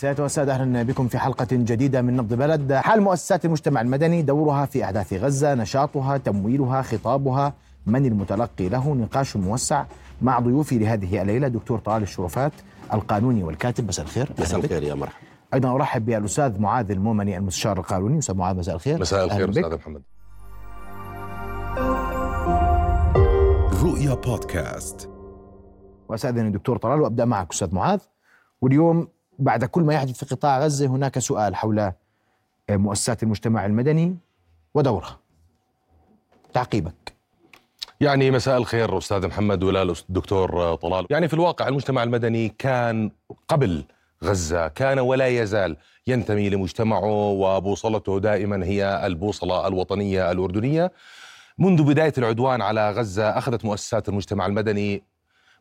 سيادة 0.00 0.22
والسادة 0.22 0.54
أهلا 0.54 0.82
بكم 0.82 1.08
في 1.08 1.18
حلقة 1.18 1.46
جديدة 1.50 2.02
من 2.02 2.16
نبض 2.16 2.34
بلد. 2.34 2.72
حال 2.72 3.00
مؤسسات 3.00 3.44
المجتمع 3.44 3.80
المدني 3.80 4.22
دورها 4.22 4.66
في 4.66 4.84
أحداث 4.84 5.12
غزة 5.12 5.54
نشاطها 5.54 6.16
تمويلها 6.16 6.82
خطابها. 6.82 7.52
من 7.86 8.06
المتلقي 8.06 8.68
له؟ 8.68 8.94
نقاش 8.94 9.36
موسع 9.36 9.84
مع 10.22 10.38
ضيوفي 10.38 10.78
لهذه 10.78 11.22
الليلة 11.22 11.48
دكتور 11.48 11.78
طلال 11.78 12.02
الشرفات 12.02 12.52
القانوني 12.92 13.44
والكاتب. 13.44 13.88
مساء 13.88 14.04
الخير. 14.04 14.28
مساء 14.38 14.60
الخير 14.60 14.82
يا 14.82 14.94
مرحبا. 14.94 15.26
أيضا 15.54 15.74
أرحب 15.74 16.06
بالأستاذ 16.06 16.60
معاذ 16.60 16.90
المومني 16.90 17.36
المستشار 17.36 17.78
القانوني. 17.78 18.18
أستاذ 18.18 18.34
معاذ 18.34 18.56
مساء 18.56 18.74
الخير. 18.74 19.00
مساء 19.00 19.24
الخير 19.24 19.50
أستاذ 19.50 19.74
محمد. 19.74 20.02
رؤيا 23.82 24.14
بودكاست. 24.14 25.10
وأستاذن 26.08 26.46
الدكتور 26.46 26.76
طلال 26.76 27.00
وأبدأ 27.00 27.24
معك 27.24 27.52
أستاذ 27.52 27.74
معاذ. 27.74 28.00
واليوم 28.60 29.08
بعد 29.40 29.64
كل 29.64 29.82
ما 29.82 29.94
يحدث 29.94 30.24
في 30.24 30.34
قطاع 30.34 30.60
غزة 30.60 30.86
هناك 30.86 31.18
سؤال 31.18 31.56
حول 31.56 31.92
مؤسسات 32.70 33.22
المجتمع 33.22 33.66
المدني 33.66 34.16
ودورها. 34.74 35.18
تعقيبك. 36.52 37.14
يعني 38.00 38.30
مساء 38.30 38.58
الخير 38.58 38.98
أستاذ 38.98 39.26
محمد 39.26 39.62
ولا 39.62 39.82
الدكتور 39.82 40.74
طلال. 40.74 41.06
يعني 41.10 41.28
في 41.28 41.34
الواقع 41.34 41.68
المجتمع 41.68 42.02
المدني 42.02 42.48
كان 42.48 43.10
قبل 43.48 43.84
غزة 44.24 44.68
كان 44.68 44.98
ولا 44.98 45.26
يزال 45.26 45.76
ينتمي 46.06 46.50
لمجتمعه 46.50 47.30
وبوصلته 47.30 48.20
دائما 48.20 48.64
هي 48.66 49.06
البوصلة 49.06 49.66
الوطنية 49.66 50.30
الأردنية. 50.30 50.92
منذ 51.58 51.82
بداية 51.82 52.12
العدوان 52.18 52.62
على 52.62 52.90
غزة 52.90 53.38
أخذت 53.38 53.64
مؤسسات 53.64 54.08
المجتمع 54.08 54.46
المدني 54.46 55.02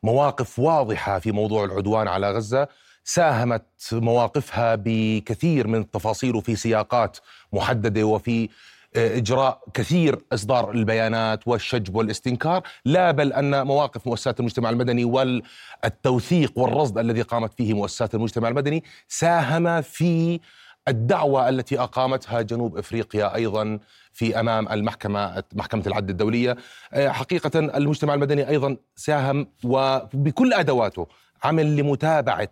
مواقف 0.03 0.59
واضحة 0.59 1.19
في 1.19 1.31
موضوع 1.31 1.63
العدوان 1.63 2.07
على 2.07 2.31
غزة. 2.31 2.67
ساهمت 3.03 3.65
مواقفها 3.91 4.75
بكثير 4.75 5.67
من 5.67 5.79
التفاصيل 5.79 6.35
وفي 6.35 6.55
سياقات 6.55 7.17
محددة 7.53 8.03
وفي 8.03 8.49
آه، 8.95 9.17
إجراء 9.17 9.61
كثير 9.73 10.19
إصدار 10.33 10.71
البيانات 10.71 11.47
والشجب 11.47 11.95
والاستنكار 11.95 12.63
لا 12.85 13.11
بل 13.11 13.33
أن 13.33 13.67
مواقف 13.67 14.07
مؤسسات 14.07 14.39
المجتمع 14.39 14.69
المدني 14.69 15.05
والتوثيق 15.05 16.59
والرصد 16.59 16.97
الذي 16.97 17.21
قامت 17.21 17.53
فيه 17.53 17.73
مؤسسات 17.73 18.15
المجتمع 18.15 18.47
المدني 18.47 18.83
ساهم 19.07 19.81
في 19.81 20.39
الدعوة 20.87 21.49
التي 21.49 21.79
أقامتها 21.79 22.41
جنوب 22.41 22.77
إفريقيا 22.77 23.35
أيضا 23.35 23.79
في 24.13 24.39
أمام 24.39 24.69
المحكمة 24.69 25.43
محكمة 25.53 25.83
العدل 25.87 26.09
الدولية. 26.09 26.57
آه، 26.93 27.09
حقيقة 27.09 27.59
المجتمع 27.59 28.13
المدني 28.13 28.49
أيضا 28.49 28.77
ساهم 28.95 29.47
وبكل 29.63 30.53
أدواته 30.53 31.07
عمل 31.43 31.75
لمتابعة 31.75 32.49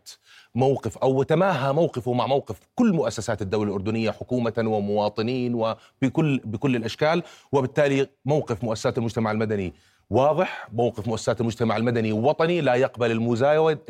موقف 0.56 0.98
أو 0.98 1.24
تماهى 1.24 1.74
موقفه 1.74 2.14
مع 2.14 2.28
موقف 2.28 2.60
كل 2.76 2.94
مؤسسات 2.94 3.42
الدولة 3.42 3.70
الأردنية 3.70 4.12
حكومة 4.12 4.54
ومواطنين 4.58 5.56
وبكل 5.56 6.42
بكل 6.46 6.76
الأشكال 6.76 7.24
وبالتالي 7.52 8.08
موقف 8.26 8.64
مؤسسات 8.64 8.98
المجتمع 8.98 9.32
المدني 9.32 9.74
واضح 10.10 10.68
موقف 10.74 11.08
مؤسسات 11.08 11.42
المجتمع 11.42 11.78
المدني 11.78 12.12
وطني 12.14 12.62
لا 12.62 12.76
يقبل 12.76 13.12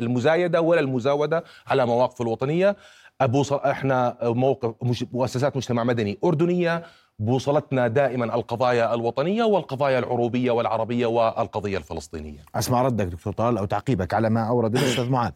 المزايدة 0.00 0.60
ولا 0.60 0.80
المزاودة 0.80 1.44
على 1.66 1.86
مواقف 1.86 2.20
الوطنية. 2.22 2.76
أبو 3.20 3.42
إحنا 3.52 4.16
موقف 4.22 4.74
مؤسسات 5.12 5.56
مجتمع 5.56 5.84
مدني 5.84 6.18
أردنية 6.24 6.82
بوصلتنا 7.18 7.88
دائما 7.88 8.24
القضايا 8.34 8.94
الوطنية 8.94 9.44
والقضايا 9.44 9.98
العروبية 9.98 10.50
والعربية 10.50 11.06
والقضية 11.06 11.78
الفلسطينية. 11.78 12.44
أسمع 12.54 12.82
ردك 12.82 13.06
دكتور 13.06 13.32
طلال 13.32 13.58
أو 13.58 13.64
تعقيبك 13.64 14.14
على 14.14 14.30
ما 14.30 14.48
أورد 14.48 14.76
الأستاذ 14.76 15.10
معاذ. 15.16 15.32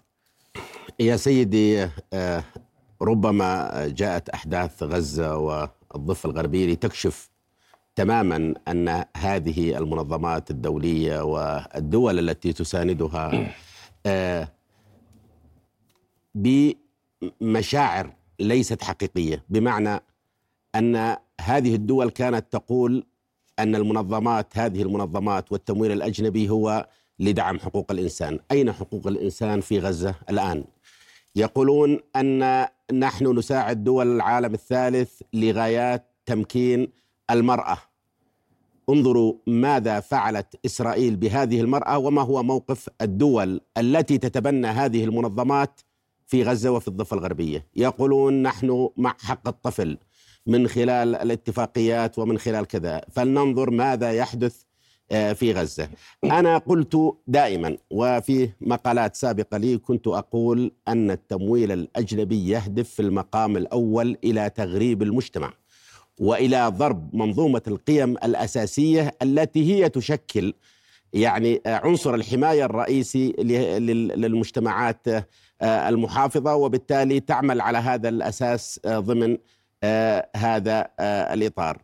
يا 1.00 1.16
سيدي 1.16 1.88
آه، 2.12 2.44
ربما 3.02 3.70
جاءت 3.88 4.28
أحداث 4.28 4.82
غزة 4.82 5.36
والضفة 5.36 6.30
الغربية 6.30 6.72
لتكشف 6.72 7.30
تماما 7.94 8.54
أن 8.68 9.04
هذه 9.16 9.78
المنظمات 9.78 10.50
الدولية 10.50 11.20
والدول 11.20 12.18
التي 12.18 12.52
تساندها 12.52 13.46
آه، 14.06 14.48
بمشاعر 16.34 18.12
ليست 18.40 18.82
حقيقية 18.82 19.44
بمعنى 19.48 20.00
أن 20.74 21.16
هذه 21.40 21.74
الدول 21.74 22.10
كانت 22.10 22.52
تقول 22.52 23.06
أن 23.58 23.74
المنظمات 23.74 24.58
هذه 24.58 24.82
المنظمات 24.82 25.52
والتمويل 25.52 25.92
الأجنبي 25.92 26.50
هو 26.50 26.88
لدعم 27.18 27.58
حقوق 27.58 27.92
الإنسان، 27.92 28.38
أين 28.50 28.72
حقوق 28.72 29.06
الإنسان 29.06 29.60
في 29.60 29.78
غزة 29.78 30.14
الآن؟ 30.30 30.64
يقولون 31.36 31.98
أن 32.16 32.66
نحن 32.92 33.38
نساعد 33.38 33.84
دول 33.84 34.16
العالم 34.16 34.54
الثالث 34.54 35.22
لغايات 35.32 36.06
تمكين 36.26 36.88
المرأة. 37.30 37.78
انظروا 38.90 39.34
ماذا 39.46 40.00
فعلت 40.00 40.60
إسرائيل 40.66 41.16
بهذه 41.16 41.60
المرأة 41.60 41.98
وما 41.98 42.22
هو 42.22 42.42
موقف 42.42 42.88
الدول 43.00 43.60
التي 43.78 44.18
تتبنى 44.18 44.66
هذه 44.66 45.04
المنظمات 45.04 45.80
في 46.26 46.42
غزة 46.42 46.70
وفي 46.70 46.88
الضفة 46.88 47.16
الغربية، 47.16 47.66
يقولون 47.76 48.42
نحن 48.42 48.88
مع 48.96 49.16
حق 49.20 49.48
الطفل 49.48 49.98
من 50.46 50.68
خلال 50.68 51.14
الاتفاقيات 51.14 52.18
ومن 52.18 52.38
خلال 52.38 52.66
كذا، 52.66 53.00
فلننظر 53.12 53.70
ماذا 53.70 54.12
يحدث 54.12 54.62
آه، 55.12 55.32
في 55.32 55.52
غزة. 55.52 55.88
أنا 56.24 56.58
قلت 56.58 57.14
دائما 57.26 57.76
وفي 57.90 58.50
مقالات 58.60 59.16
سابقة 59.16 59.58
لي 59.58 59.78
كنت 59.78 60.06
أقول 60.06 60.72
أن 60.88 61.10
التمويل 61.10 61.72
الأجنبي 61.72 62.48
يهدف 62.48 62.88
في 62.90 63.02
المقام 63.02 63.56
الأول 63.56 64.16
إلى 64.24 64.50
تغريب 64.50 65.02
المجتمع 65.02 65.52
وإلى 66.20 66.68
ضرب 66.68 67.16
منظومة 67.16 67.62
القيم 67.68 68.10
الأساسية 68.10 69.14
التي 69.22 69.74
هي 69.74 69.88
تشكل 69.88 70.54
يعني 71.12 71.60
عنصر 71.66 72.14
الحماية 72.14 72.64
الرئيسي 72.64 73.32
للمجتمعات 74.16 75.06
آه، 75.62 75.88
المحافظة 75.88 76.54
وبالتالي 76.54 77.20
تعمل 77.20 77.60
على 77.60 77.78
هذا 77.78 78.08
الأساس 78.08 78.80
آه، 78.84 78.98
ضمن 78.98 79.38
هذا 80.36 80.88
الإطار. 81.00 81.82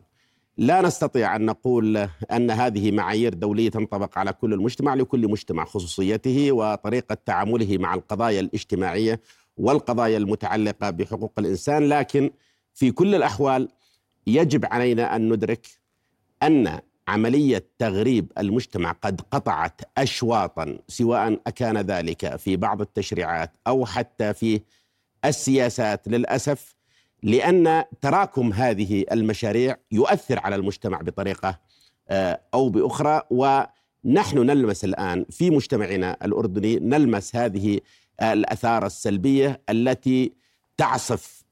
لا 0.57 0.81
نستطيع 0.81 1.35
أن 1.35 1.45
نقول 1.45 1.97
أن 2.31 2.51
هذه 2.51 2.91
معايير 2.91 3.33
دولية 3.33 3.69
تنطبق 3.69 4.17
على 4.17 4.33
كل 4.33 4.53
المجتمع 4.53 4.93
لكل 4.93 5.27
مجتمع 5.27 5.65
خصوصيته 5.65 6.51
وطريقة 6.51 7.17
تعامله 7.25 7.77
مع 7.77 7.93
القضايا 7.93 8.39
الاجتماعية 8.39 9.21
والقضايا 9.57 10.17
المتعلقة 10.17 10.89
بحقوق 10.89 11.33
الإنسان 11.39 11.89
لكن 11.89 12.31
في 12.73 12.91
كل 12.91 13.15
الأحوال 13.15 13.69
يجب 14.27 14.65
علينا 14.65 15.15
أن 15.15 15.33
ندرك 15.33 15.67
أن 16.43 16.79
عملية 17.07 17.65
تغريب 17.77 18.31
المجتمع 18.37 18.91
قد 18.91 19.21
قطعت 19.31 19.81
اشواطا 19.97 20.77
سواء 20.87 21.41
أكان 21.47 21.77
ذلك 21.77 22.35
في 22.35 22.57
بعض 22.57 22.81
التشريعات 22.81 23.51
أو 23.67 23.85
حتى 23.85 24.33
في 24.33 24.61
السياسات 25.25 26.07
للأسف 26.07 26.75
لأن 27.23 27.83
تراكم 28.01 28.53
هذه 28.53 29.05
المشاريع 29.11 29.77
يؤثر 29.91 30.39
على 30.39 30.55
المجتمع 30.55 31.01
بطريقة 31.01 31.59
آه، 32.09 32.41
أو 32.53 32.69
بأخرى 32.69 33.21
ونحن 33.29 34.37
نلمس 34.37 34.85
الآن 34.85 35.25
في 35.29 35.49
مجتمعنا 35.49 36.17
الأردني 36.25 36.75
نلمس 36.79 37.35
هذه 37.35 37.79
الآثار 38.21 38.85
السلبية 38.85 39.61
التي 39.69 40.33
تعصف 40.77 41.43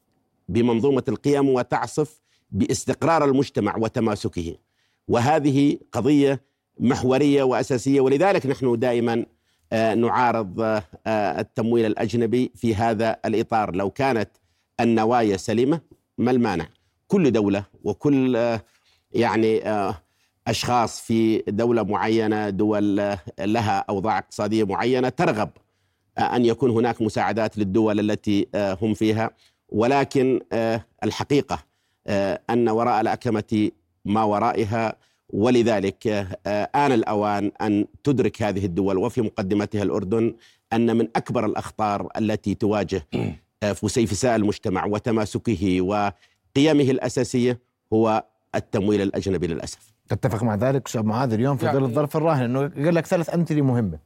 بمنظومة 0.49 1.03
القيم 1.07 1.49
وتعصف 1.49 2.21
باستقرار 2.51 3.25
المجتمع 3.25 3.77
وتماسكه. 3.77 4.55
وهذه 5.07 5.79
قضية 5.91 6.41
محورية 6.79 7.43
وأساسية 7.43 8.01
ولذلك 8.01 8.45
نحن 8.45 8.79
دائما 8.79 9.25
آه، 9.73 9.95
نعارض 9.95 10.61
آه، 10.61 11.39
التمويل 11.39 11.85
الأجنبي 11.85 12.51
في 12.55 12.75
هذا 12.75 13.19
الإطار. 13.25 13.75
لو 13.75 13.89
كانت 13.89 14.29
النوايا 14.79 15.37
سليمه 15.37 15.81
ما 16.17 16.31
المانع؟ 16.31 16.67
كل 17.07 17.31
دولة 17.31 17.63
وكل 17.83 18.35
آه، 18.35 18.61
يعني 19.11 19.69
آه، 19.69 20.01
أشخاص 20.47 21.01
في 21.01 21.43
دولة 21.47 21.83
معينة 21.83 22.49
دول 22.49 22.99
آه، 22.99 23.19
لها 23.39 23.85
أوضاع 23.89 24.17
اقتصادية 24.17 24.63
معينة 24.63 25.09
ترغب 25.09 25.49
أن 26.17 26.45
يكون 26.45 26.69
هناك 26.69 27.01
مساعدات 27.01 27.57
للدول 27.57 27.99
التي 27.99 28.47
هم 28.55 28.93
فيها 28.93 29.31
ولكن 29.69 30.39
الحقيقة 31.03 31.59
أن 32.49 32.69
وراء 32.69 33.01
الأكمة 33.01 33.71
ما 34.05 34.23
ورائها 34.23 34.95
ولذلك 35.29 36.07
آن 36.75 36.91
الأوان 36.91 37.51
أن 37.61 37.85
تدرك 38.03 38.41
هذه 38.41 38.65
الدول 38.65 38.97
وفي 38.97 39.21
مقدمتها 39.21 39.83
الأردن 39.83 40.35
أن 40.73 40.97
من 40.97 41.07
أكبر 41.15 41.45
الأخطار 41.45 42.09
التي 42.17 42.55
تواجه 42.55 43.07
فسيفساء 43.61 44.35
المجتمع 44.35 44.85
وتماسكه 44.85 45.81
وقيمه 45.81 46.91
الأساسية 46.91 47.59
هو 47.93 48.23
التمويل 48.55 49.01
الأجنبي 49.01 49.47
للأسف. 49.47 49.93
تتفق 50.09 50.43
مع 50.43 50.55
ذلك 50.55 50.87
أستاذ 50.87 51.03
معاذ؟ 51.03 51.33
اليوم 51.33 51.57
في 51.57 51.65
ظل 51.65 51.73
يعني 51.73 51.85
الظرف 51.85 52.17
الراهن 52.17 52.43
أنه 52.43 52.59
قال 52.59 52.95
لك 52.95 53.05
ثلاث 53.05 53.33
أمثلة 53.33 53.61
مهمة. 53.61 53.99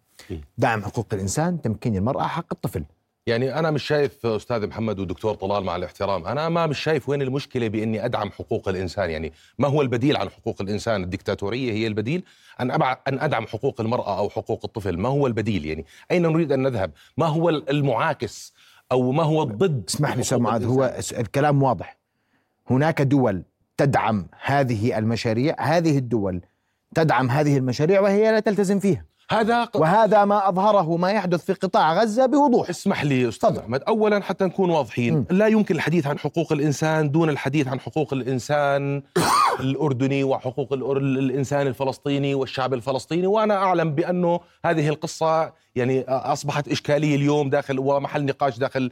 دعم 0.58 0.84
حقوق 0.84 1.08
الإنسان 1.14 1.62
تمكين 1.62 1.96
المرأة 1.96 2.24
حق 2.24 2.46
الطفل. 2.52 2.84
يعني 3.28 3.60
أنا 3.60 3.72
مش 3.72 3.84
شايف 3.84 4.26
أستاذ 4.26 4.68
محمد 4.68 5.00
ودكتور 5.00 5.36
طلال 5.36 5.64
مع 5.64 5.76
الاحترام. 5.76 6.28
أنا 6.28 6.50
ما 6.50 6.68
مش 6.68 6.80
شايف 6.80 7.10
وين 7.10 7.22
المشكلة 7.22 7.68
بإني 7.68 8.06
أدعم 8.06 8.32
حقوق 8.32 8.70
الإنسان. 8.70 9.10
يعني 9.10 9.34
ما 9.60 9.68
هو 9.68 9.82
البديل 9.82 10.18
عن 10.18 10.30
حقوق 10.30 10.62
الإنسان؟ 10.62 11.04
الدكتاتورية 11.04 11.72
هي 11.72 11.88
البديل. 11.88 12.24
أن 12.60 12.72
أبع 12.72 12.98
أن 13.08 13.20
أدعم 13.20 13.48
حقوق 13.48 13.82
المرأة 13.82 14.18
أو 14.18 14.30
حقوق 14.30 14.62
الطفل 14.64 14.98
ما 14.98 15.10
هو 15.10 15.28
البديل؟ 15.28 15.66
يعني 15.66 15.86
أين 16.12 16.22
نريد 16.22 16.52
أن 16.52 16.64
نذهب؟ 16.64 16.92
ما 17.18 17.26
هو 17.26 17.50
المعاكس؟ 17.50 18.54
أو 18.92 19.12
ما 19.12 19.24
هو 19.24 19.44
الضد 19.44 19.84
اسمح 19.90 20.18
لي 20.18 20.40
معاذ 20.40 20.66
هو 20.66 20.96
الكلام 21.18 21.64
واضح. 21.64 21.98
هناك 22.70 23.02
دول 23.02 23.44
تدعم 23.78 24.28
هذه 24.44 24.98
المشاريع 24.98 25.56
هذه 25.60 25.98
الدول 25.98 26.42
تدعم 26.96 27.30
هذه 27.30 27.58
المشاريع 27.58 28.02
وهي 28.02 28.32
لا 28.32 28.40
تلتزم 28.40 28.80
فيها. 28.80 29.06
هذا. 29.32 29.68
وهذا 29.76 30.26
ما 30.26 30.50
أظهره 30.50 30.98
ما 30.98 31.12
يحدث 31.12 31.46
في 31.46 31.54
قطاع 31.54 31.94
غزة 31.94 32.26
بوضوح. 32.26 32.70
اسمح 32.70 33.04
لي 33.04 33.30
أستاذ 33.30 33.58
أحمد. 33.58 33.84
اولا 33.84 34.24
حتى 34.24 34.46
نكون 34.46 34.70
واضحين 34.70 35.14
م. 35.14 35.26
لا 35.30 35.48
يمكن 35.48 35.76
الحديث 35.76 36.08
عن 36.08 36.20
حقوق 36.20 36.54
الإنسان 36.54 37.12
دون 37.12 37.30
الحديث 37.30 37.68
عن 37.68 37.80
حقوق 37.80 38.14
الإنسان 38.14 39.04
الأردني 39.60 40.24
وحقوق 40.24 40.74
الأر... 40.74 40.98
الإنسان 40.98 41.68
الفلسطيني 41.68 42.36
والشعب 42.36 42.74
الفلسطيني. 42.74 43.28
وأنا 43.28 43.56
أعلم 43.56 43.96
بأنه 43.96 44.40
هذه 44.66 44.90
القصة 44.90 45.54
يعني 45.76 46.06
أصبحت 46.10 46.68
إشكالية 46.68 47.16
اليوم 47.16 47.50
داخل 47.50 47.80
ومحل 47.80 48.26
نقاش 48.26 48.58
داخل 48.58 48.92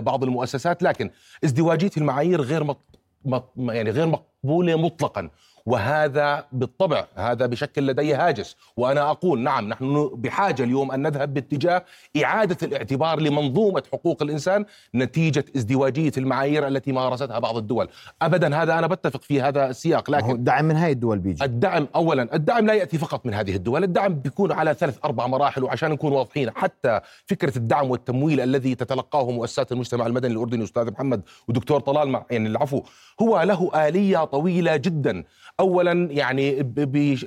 بعض 0.00 0.24
المؤسسات. 0.24 0.82
لكن 0.82 1.10
ازدواجيه 1.44 1.90
المعايير 1.96 2.40
غير 2.40 2.64
مط... 2.64 2.80
مط... 3.24 3.52
يعني 3.58 3.90
غير 3.90 4.06
مقبولة 4.06 4.76
مطلقا. 4.76 5.30
وهذا 5.66 6.44
بالطبع 6.52 7.06
هذا 7.14 7.46
بشكل 7.46 7.86
لدي 7.86 8.14
هاجس. 8.14 8.56
وأنا 8.76 9.10
أقول 9.10 9.40
نعم 9.40 9.68
نحن 9.68 10.10
بحاجة 10.14 10.64
اليوم 10.64 10.92
أن 10.92 11.02
نذهب 11.02 11.34
باتجاه 11.34 11.84
إعادة 12.24 12.56
الاعتبار 12.62 13.20
لمنظومة 13.20 13.82
حقوق 13.92 14.22
الإنسان 14.22 14.64
نتيجة 14.94 15.44
ازدواجية 15.56 16.12
المعايير 16.18 16.68
التي 16.68 16.92
مارستها 16.92 17.38
بعض 17.38 17.56
الدول. 17.56 17.88
ابدا 18.22 18.62
هذا 18.62 18.78
أنا 18.78 18.86
بتفق 18.86 19.22
في 19.22 19.40
هذا 19.40 19.70
السياق 19.70 20.10
لكن 20.10 20.30
الدعم 20.30 20.64
من 20.64 20.76
هاي 20.76 20.92
الدول 20.92 21.18
بيجي؟ 21.18 21.44
الدعم 21.44 21.88
اولا 21.94 22.34
الدعم 22.34 22.66
لا 22.66 22.74
يأتي 22.74 22.98
فقط 22.98 23.26
من 23.26 23.34
هذه 23.34 23.56
الدول 23.56 23.84
الدعم 23.84 24.14
بيكون 24.14 24.52
على 24.52 24.74
ثلاث 24.74 24.98
أربع 25.04 25.26
مراحل 25.26 25.64
وعشان 25.64 25.90
نكون 25.90 26.12
واضحين. 26.12 26.50
حتى 26.50 27.00
فكرة 27.26 27.58
الدعم 27.58 27.90
والتمويل 27.90 28.40
الذي 28.40 28.74
تتلقاه 28.74 29.30
مؤسسات 29.30 29.72
المجتمع 29.72 30.06
المدني 30.06 30.32
الأردني 30.32 30.64
أستاذ 30.64 30.90
محمد 30.90 31.22
ودكتور 31.48 31.80
طلال 31.80 32.22
يعني 32.30 32.48
العفو 32.48 32.82
هو 33.22 33.42
له 33.42 33.88
آلية 33.88 34.24
طويلة 34.24 34.76
جدا. 34.76 35.24
اولا 35.60 36.08
يعني 36.12 36.72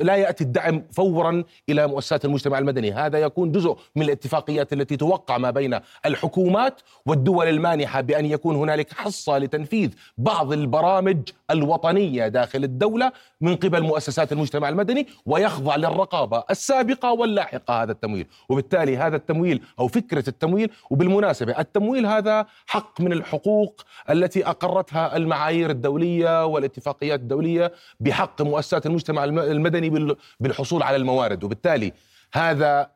لا 0.01 0.15
يأتي 0.15 0.44
الدعم 0.44 0.83
فورا 0.91 1.44
إلى 1.69 1.88
مؤسسات 1.88 2.25
المجتمع 2.25 2.59
المدني. 2.59 2.91
هذا 2.91 3.18
يكون 3.19 3.51
جزء 3.51 3.77
من 3.95 4.01
الاتفاقيات 4.01 4.74
التي 4.74 4.97
توقع 4.97 5.38
ما 5.38 5.51
بين 5.51 5.79
الحكومات 6.06 6.81
والدول 7.06 7.47
المانحة 7.47 8.01
بأن 8.01 8.25
يكون 8.25 8.56
هنالك 8.56 8.94
حصة 8.94 9.38
لتنفيذ 9.38 9.94
بعض 10.18 10.53
البرامج 10.53 11.18
الوطنية 11.51 12.27
داخل 12.27 12.63
الدولة 12.63 13.12
من 13.41 13.56
قبل 13.56 13.81
مؤسسات 13.81 14.31
المجتمع 14.31 14.69
المدني 14.69 15.07
ويخضع 15.25 15.75
للرقابة 15.75 16.44
السابقة 16.50 17.12
واللاحقة 17.12 17.83
هذا 17.83 17.91
التمويل. 17.91 18.27
وبالتالي 18.50 18.97
هذا 18.97 19.15
التمويل 19.15 19.62
أو 19.79 19.88
فكرة 19.88 20.29
التمويل 20.29 20.69
وبالمناسبة 20.89 21.59
التمويل 21.59 22.06
هذا 22.06 22.45
حق 22.68 23.01
من 23.01 23.13
الحقوق 23.13 23.81
التي 24.09 24.45
أقرتها 24.47 25.18
المعايير 25.18 25.69
الدولية 25.69 26.45
والاتفاقيات 26.45 27.19
الدولية 27.19 27.71
بحق 28.18 28.42
مؤسسات 28.42 28.86
المجتمع 28.86 29.24
المدني 29.24 30.16
بالحصول 30.40 30.84
على 30.84 30.96
الموارد 30.96 31.44
وبالتالي 31.44 31.94
هذا 32.34 32.92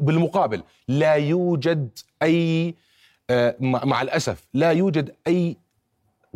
بالمقابل 0.00 0.62
لا 0.88 1.14
يوجد 1.14 1.98
أي 2.22 2.74
آه، 3.30 3.56
مع 3.60 4.02
الأسف 4.02 4.46
لا 4.54 4.70
يوجد 4.70 5.14
أي 5.26 5.56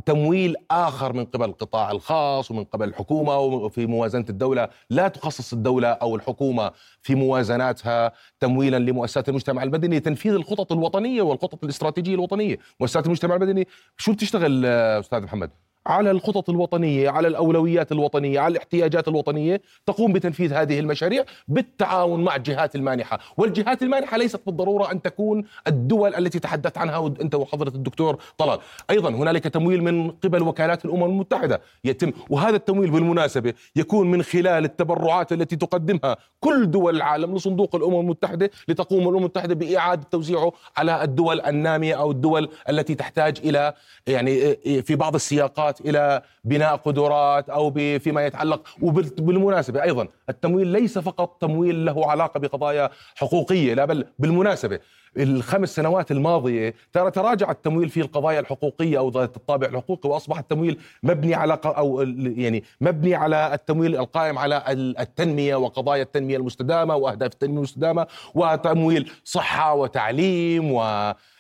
تمويل 0.07 0.57
آخر 0.71 1.13
من 1.13 1.25
قبل 1.25 1.45
القطاع 1.45 1.91
الخاص 1.91 2.51
ومن 2.51 2.65
قبل 2.65 2.89
الحكومة 2.89 3.39
وفي 3.39 3.87
موازنة 3.87 4.25
الدولة. 4.31 4.69
لا 4.91 5.09
تخصص 5.09 5.53
الدولة 5.53 5.89
أو 5.89 6.17
الحكومة 6.17 6.71
في 7.03 7.15
موازناتها 7.15 8.13
تمويلا 8.41 8.79
لمؤسسات 8.79 9.29
المجتمع 9.29 9.63
المدني. 9.63 9.97
لتنفيذ 9.97 10.33
الخطط 10.33 10.73
الوطنية 10.73 11.23
والخطط 11.23 11.65
الاستراتيجية 11.65 12.15
الوطنية، 12.15 12.59
مؤسسات 12.81 13.07
المجتمع 13.07 13.35
المدني 13.37 13.69
شو 13.97 14.13
بتشتغل 14.13 14.67
أستاذ 14.67 15.23
محمد؟ 15.23 15.51
على 15.91 16.11
الخطط 16.11 16.51
الوطنية، 16.51 17.11
على 17.11 17.29
الأولويات 17.29 17.93
الوطنية، 17.93 18.41
على 18.41 18.53
الاحتياجات 18.53 19.09
الوطنية، 19.09 19.63
تقوم 19.87 20.13
بتنفيذ 20.13 20.53
هذه 20.53 20.81
المشاريع 20.81 21.25
بالتعاون 21.49 22.25
مع 22.25 22.37
الجهات 22.37 22.75
المانحة، 22.75 23.19
والجهات 23.37 23.83
المانحة 23.83 24.17
ليست 24.17 24.41
بالضرورة 24.47 24.93
أن 24.93 25.03
تكون 25.03 25.45
الدول 25.67 26.15
التي 26.15 26.39
تحدثت 26.39 26.79
عنها 26.79 27.07
انت 27.07 27.35
وحضرة 27.35 27.69
الدكتور 27.69 28.19
طلال، 28.39 28.59
أيضا 28.91 29.11
هنالك 29.11 29.45
تمويل 29.45 29.83
من 29.85 30.11
قبل 30.11 30.43
وكالات 30.43 30.85
الأمم 30.85 31.05
المتحدة 31.05 31.61
يتم، 31.85 32.13
وهذا 32.31 32.57
التمويل 32.57 32.91
بالمناسبة 32.91 33.55
يكون 33.77 34.11
من 34.11 34.23
خلال 34.23 34.65
التبرعات 34.65 35.33
التي 35.33 35.57
تقدمها 35.57 36.17
كل 36.41 36.71
دول 36.71 36.97
العالم 36.97 37.37
لصندوق 37.37 37.75
الأمم 37.75 38.01
المتحدة 38.01 38.51
لتقوم 38.69 39.03
الأمم 39.03 39.17
المتحدة 39.17 39.55
بإعادة 39.55 40.03
توزيعه 40.11 40.53
على 40.77 41.03
الدول 41.03 41.41
النامية 41.41 41.95
أو 41.95 42.11
الدول 42.11 42.49
التي 42.69 42.95
تحتاج 42.95 43.39
إلى 43.45 43.75
يعني 44.07 44.57
في 44.83 44.97
بعض 44.97 45.15
السياقات 45.15 45.80
إلى 45.87 46.23
بناء 46.45 46.77
قدرات 46.77 47.51
أو 47.51 47.71
فيما 47.99 48.27
يتعلق 48.27 48.69
وبالمناسبه 48.83 49.83
أيضا 49.83 50.09
التمويل 50.29 50.67
ليس 50.67 50.99
فقط 50.99 51.37
تمويل 51.41 51.85
له 51.85 52.11
علاقة 52.11 52.41
بقضايا 52.41 52.91
حقوقية 53.15 53.75
لا 53.75 53.85
بل 53.85 54.05
بالمناسبة. 54.19 54.79
الخمس 55.17 55.75
سنوات 55.75 56.11
الماضية 56.11 56.75
ترى 56.93 57.11
تراجع 57.11 57.51
التمويل 57.51 57.89
في 57.89 58.01
القضايا 58.01 58.41
الحقوقية 58.41 58.99
أو 58.99 59.09
ذات 59.11 59.37
الطابع 59.37 59.67
الحقوقي 59.67 60.09
وأصبح 60.09 60.39
التمويل 60.39 60.79
مبني 61.03 61.35
على 61.35 61.59
أو 61.65 62.03
يعني 62.37 62.65
مبني 62.81 63.15
على 63.15 63.55
التمويل 63.55 63.97
القائم 63.97 64.39
على 64.39 64.63
التنمية 65.01 65.57
وقضايا 65.57 66.03
التنمية 66.03 66.37
المستدامة 66.37 66.97
وأهداف 66.97 67.33
التنمية 67.33 67.57
المستدامة 67.57 68.07
وتمويل 68.35 69.11
صحة 69.25 69.75
وتعليم 69.75 70.73
و 70.73 70.83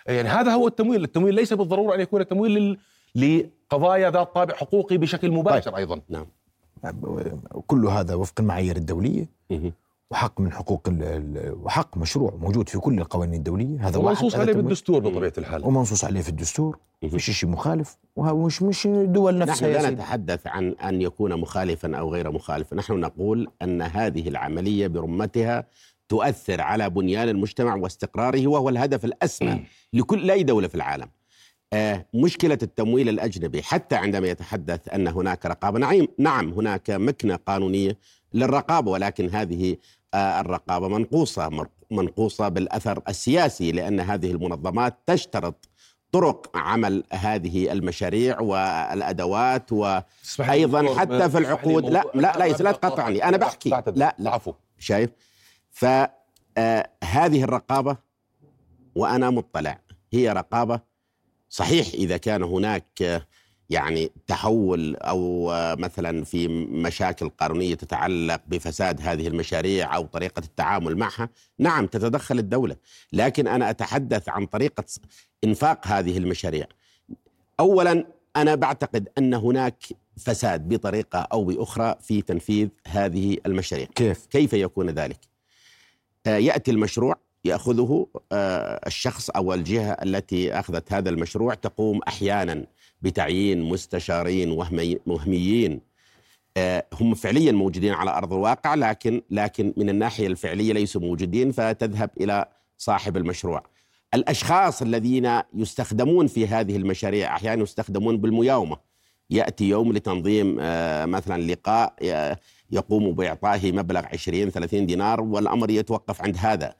يعني 0.06 0.28
هذا 0.28 0.52
هو 0.52 0.66
التمويل، 0.66 1.04
التمويل 1.04 1.34
ليس 1.34 1.52
بالضرورة 1.52 1.94
أن 1.94 2.00
يكون 2.00 2.26
تمويل 2.26 2.78
لقضايا 3.72 4.11
ذات 4.11 4.34
طابع 4.34 4.55
حقوقي 4.55 4.99
بشكل 4.99 5.31
مباشر 5.31 5.70
طيب. 5.70 5.75
أيضا. 5.75 6.00
نعم. 6.08 6.26
كل 7.67 7.87
هذا 7.87 8.14
وفق 8.14 8.34
المعايير 8.40 8.76
الدولية 8.76 9.26
وحق 10.11 10.40
من 10.40 10.52
حقوق 10.52 10.88
وحق 11.62 11.96
مشروع 11.96 12.34
موجود 12.40 12.69
في 12.69 12.78
كل 12.78 12.99
القوانين 12.99 13.34
الدولية. 13.34 13.88
هذا 13.88 13.99
ومنصوص 13.99 14.34
عليه 14.34 14.52
بالدستور 14.52 15.00
بطبيعة 15.00 15.32
الحال. 15.38 15.67
ومنصوص 15.67 16.05
عليه 16.05 16.20
في 16.20 16.28
الدستور. 16.28 16.78
فيش 17.11 17.31
شيء 17.31 17.49
مخالف. 17.49 17.96
ومش 18.17 18.62
مش 18.62 18.87
الدول 18.87 19.38
نفسها 19.38 19.73
نحن 19.73 19.83
لا 19.83 19.90
نتحدث 19.90 20.47
عن 20.47 20.73
أن 20.73 21.02
يكون 21.02 21.40
مخالفا 21.40 21.97
أو 21.97 22.12
غير 22.12 22.30
مخالف 22.30 22.75
نحن 22.75 22.92
نقول 22.92 23.50
أن 23.62 23.83
هذه 23.83 24.28
العملية 24.28 24.87
برمتها 24.87 25.66
تؤثر 26.09 26.61
على 26.61 26.90
بنيان 26.90 27.28
المجتمع 27.28 27.75
واستقراره 27.75 28.47
وهو 28.47 28.68
الهدف 28.68 29.04
الأسمى 29.04 29.64
لكل 29.92 30.30
اي 30.30 30.42
دولة 30.42 30.68
في 30.68 30.75
العالم. 30.75 31.09
مشكلة 32.15 32.59
التمويل 32.62 33.09
الأجنبي 33.09 33.62
حتى 33.62 33.97
عندما 33.97 34.29
يتحدث 34.29 34.89
أن 34.89 35.09
هناك 35.09 35.47
رقابة. 35.47 35.79
نعم 35.79 36.09
نعم 36.19 36.53
هناك 36.53 36.91
مكنة 36.91 37.37
قانونية 37.37 37.99
للرقابة 38.35 38.91
ولكن 38.91 39.31
هذه 39.31 39.77
آه، 40.15 40.41
الرقابة 40.41 40.89
منقوصة 40.89 41.67
منقوصة 41.91 42.49
بالأثر 42.49 43.03
السياسي 43.09 43.73
لأن 43.73 44.00
هذه 44.00 44.31
المنظمات 44.31 44.99
تشترط 45.07 45.69
طرق 46.12 46.57
عمل 46.57 47.05
هذه 47.12 47.73
المشاريع 47.73 48.41
والأدوات 48.41 49.73
وأيضا 49.73 50.95
حتى 50.95 51.31
في 51.31 51.39
العقود. 51.39 51.85
لا 51.87 52.05
لا 52.15 52.33
لا 52.39 52.47
لا 52.47 52.73
تقاطعني 52.73 53.25
أنا 53.25 53.37
بحكي. 53.37 53.71
لا 53.71 54.17
لا. 54.19 54.31
عفو. 54.31 54.55
شايف؟ 54.79 55.11
فهذه 55.71 56.11
آه، 56.57 57.45
الرقابة 57.45 57.97
وأنا 58.95 59.31
مطلع 59.31 59.79
هي 60.12 60.33
رقابة 60.33 60.81
صحيح 61.50 61.87
إذا 61.95 62.16
كان 62.16 62.42
هناك 62.42 63.23
يعني 63.71 64.11
تحول 64.26 64.97
أو 64.97 65.50
مثلا 65.76 66.25
في 66.25 66.49
مشاكل 66.69 67.28
قانونيه 67.28 67.75
تتعلق 67.75 68.40
بفساد 68.47 69.00
هذه 69.00 69.26
المشاريع 69.26 69.97
أو 69.97 70.07
طريقة 70.07 70.40
التعامل 70.40 70.97
معها، 70.97 71.28
نعم 71.59 71.87
تتدخل 71.87 72.38
الدولة، 72.38 72.76
لكن 73.12 73.47
أنا 73.47 73.71
أتحدث 73.71 74.28
عن 74.28 74.47
طريقة 74.47 74.85
إنفاق 75.45 75.87
هذه 75.87 76.19
المشاريع. 76.19 76.66
اولا 77.61 78.07
أنا 78.37 78.54
بعتقد 78.54 79.09
أن 79.19 79.35
هناك 79.35 79.85
فساد 80.16 80.69
بطريقة 80.69 81.19
أو 81.19 81.45
بأخرى 81.45 81.95
في 82.00 82.23
تنفيذ 82.23 82.69
هذه 82.87 83.37
المشاريع. 83.47 83.87
كيف؟ 83.87 84.26
كيف 84.26 84.52
يكون 84.52 84.90
ذلك؟ 84.90 85.19
آه، 86.26 86.37
يأتي 86.37 86.71
المشروع 86.71 87.16
يأخذه 87.44 88.06
آه، 88.32 88.80
الشخص 88.87 89.30
أو 89.30 89.54
الجهة 89.54 89.92
التي 89.92 90.52
أخذت 90.52 90.92
هذا 90.92 91.11
المشروع 91.11 91.54
تقوم 91.54 92.00
أحيانا 92.09 92.66
بتعيين 93.02 93.62
مستشارين 93.62 94.50
وهميين. 95.06 95.80
آه، 96.56 96.87
هم 96.92 97.14
فعليا 97.14 97.52
موجودين 97.52 97.92
على 97.92 98.11
أرض 98.11 98.32
الواقع 98.32 98.75
لكن 98.75 99.23
لكن 99.30 99.75
من 99.76 99.88
الناحية 99.88 100.26
الفعلية 100.26 100.73
ليسوا 100.73 101.00
موجودين 101.00 101.52
فتذهب 101.52 102.11
إلى 102.20 102.47
صاحب 102.78 103.16
المشروع. 103.16 103.62
الأشخاص 104.14 104.82
الذين 104.82 105.40
يستخدمون 105.54 106.26
في 106.26 106.47
هذه 106.47 106.76
المشاريع 106.76 107.37
أحيانا 107.37 107.62
يستخدمون 107.62 108.16
بالمياومه 108.16 108.76
يأتي 109.30 109.68
يوم 109.68 109.92
لتنظيم 109.92 110.56
آه، 110.61 111.06
مثلا 111.06 111.42
لقاء 111.42 111.94
يقوم 112.73 113.12
بإعطائه 113.12 113.73
مبلغ 113.73 114.02
20 114.12 114.50
30 114.50 114.87
دينار 114.87 115.20
والأمر 115.20 115.70
يتوقف 115.70 116.23
عند 116.23 116.37
هذا. 116.37 116.75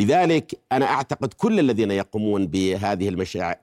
لذلك 0.00 0.58
أنا 0.72 0.86
أعتقد 0.86 1.32
كل 1.34 1.58
الذين 1.58 1.90
يقومون 1.90 2.46
بهذه 2.46 3.08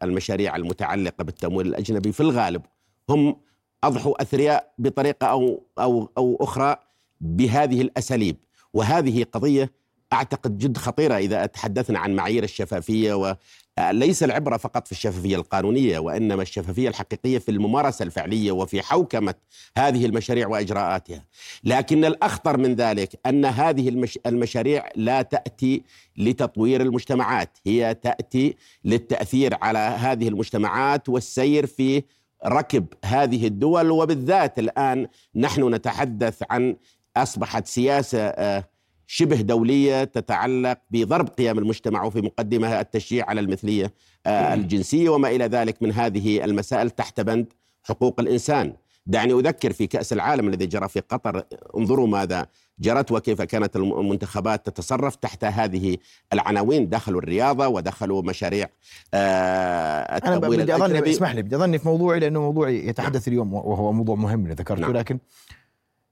المشاريع 0.03 0.55
المتعلقة 0.55 1.23
بالتمويل 1.23 1.67
الأجنبي 1.67 2.11
في 2.11 2.19
الغالب 2.19 2.61
هم 3.09 3.35
أضحوا 3.83 4.21
أثرياء 4.21 4.73
بطريقة 4.77 5.27
أو 5.27 5.63
أو 5.79 6.09
أو 6.17 6.37
أخرى 6.41 6.75
بهذه 7.21 7.81
الأساليب. 7.81 8.37
وهذه 8.73 9.23
قضية 9.23 9.71
أعتقد 10.13 10.57
جد 10.57 10.77
خطيرة 10.77 11.17
إذا 11.17 11.45
تحدثنا 11.45 11.99
عن 11.99 12.15
معايير 12.15 12.43
الشفافية 12.43 13.37
وليس 13.79 14.23
العبرة 14.23 14.57
فقط 14.57 14.85
في 14.85 14.91
الشفافية 14.91 15.35
القانونية 15.35 15.99
وإنما 15.99 16.41
الشفافية 16.41 16.89
الحقيقية 16.89 17.37
في 17.37 17.51
الممارسة 17.51 18.03
الفعلية 18.03 18.51
وفي 18.51 18.81
حوكمة 18.81 19.35
هذه 19.77 20.05
المشاريع 20.05 20.47
وإجراءاتها. 20.47 21.25
لكن 21.63 22.05
الأخطر 22.05 22.57
من 22.57 22.75
ذلك 22.75 23.19
أن 23.25 23.45
هذه 23.45 23.89
المش... 23.89 24.19
المشاريع 24.25 24.89
لا 24.95 25.21
تأتي 25.21 25.83
لتطوير 26.17 26.81
المجتمعات، 26.81 27.57
هي 27.65 27.93
تأتي 27.93 28.55
للتأثير 28.85 29.57
على 29.61 29.79
هذه 29.79 30.27
المجتمعات 30.27 31.09
والسير 31.09 31.65
في 31.65 32.03
ركب 32.45 32.85
هذه 33.05 33.47
الدول 33.47 33.91
وبالذات 33.91 34.59
الآن 34.59 35.07
نحن 35.35 35.73
نتحدث 35.73 36.43
عن 36.49 36.75
أصبحت 37.17 37.67
سياسة 37.67 38.19
آه، 38.19 38.63
شبه 39.07 39.41
دولية 39.41 40.03
تتعلق 40.03 40.77
بضرب 40.91 41.27
قيم 41.27 41.57
المجتمع 41.59 42.03
وفي 42.03 42.21
مقدمها 42.21 42.81
التشجيع 42.81 43.25
على 43.29 43.41
المثلية 43.41 43.93
آه، 44.25 44.53
الجنسية 44.53 45.09
وما 45.09 45.29
إلى 45.29 45.45
ذلك 45.45 45.83
من 45.83 45.91
هذه 45.91 46.43
المسائل 46.43 46.89
تحت 46.89 47.21
بند 47.21 47.53
حقوق 47.83 48.19
الإنسان. 48.19 48.73
دعني 49.07 49.33
أذكر 49.33 49.73
في 49.73 49.87
كأس 49.87 50.13
العالم 50.13 50.47
الذي 50.47 50.65
جرى 50.65 50.87
في 50.87 50.99
قطر 50.99 51.43
انظروا 51.77 52.07
ماذا 52.07 52.47
جرت 52.79 53.11
وكيف 53.11 53.41
كانت 53.41 53.75
المنتخبات 53.75 54.65
تتصرف 54.65 55.15
تحت 55.15 55.43
هذه 55.43 55.97
العناوين 56.33 56.89
دخلوا 56.89 57.21
الرياضة 57.21 57.67
ودخلوا 57.67 58.21
مشاريع 58.21 58.69
آه 59.13 60.01
أنا 60.01 60.35
التمويل 60.35 60.61
بدي 60.61 60.75
أظني 60.75 60.85
الأجنبي 60.85 61.11
اسمح 61.11 61.35
لي 61.35 61.41
بدي 61.41 61.55
أظني 61.55 61.79
في 61.79 61.87
موضوعي 61.87 62.19
لأنه 62.19 62.41
موضوعي 62.41 62.87
يتحدث 62.87 63.27
اليوم 63.27 63.53
وهو 63.53 63.91
موضوع 63.91 64.15
مهم 64.15 64.43
اللي 64.43 64.53
ذكرته 64.53 64.81
نعم. 64.81 64.93
لكن 64.97 65.19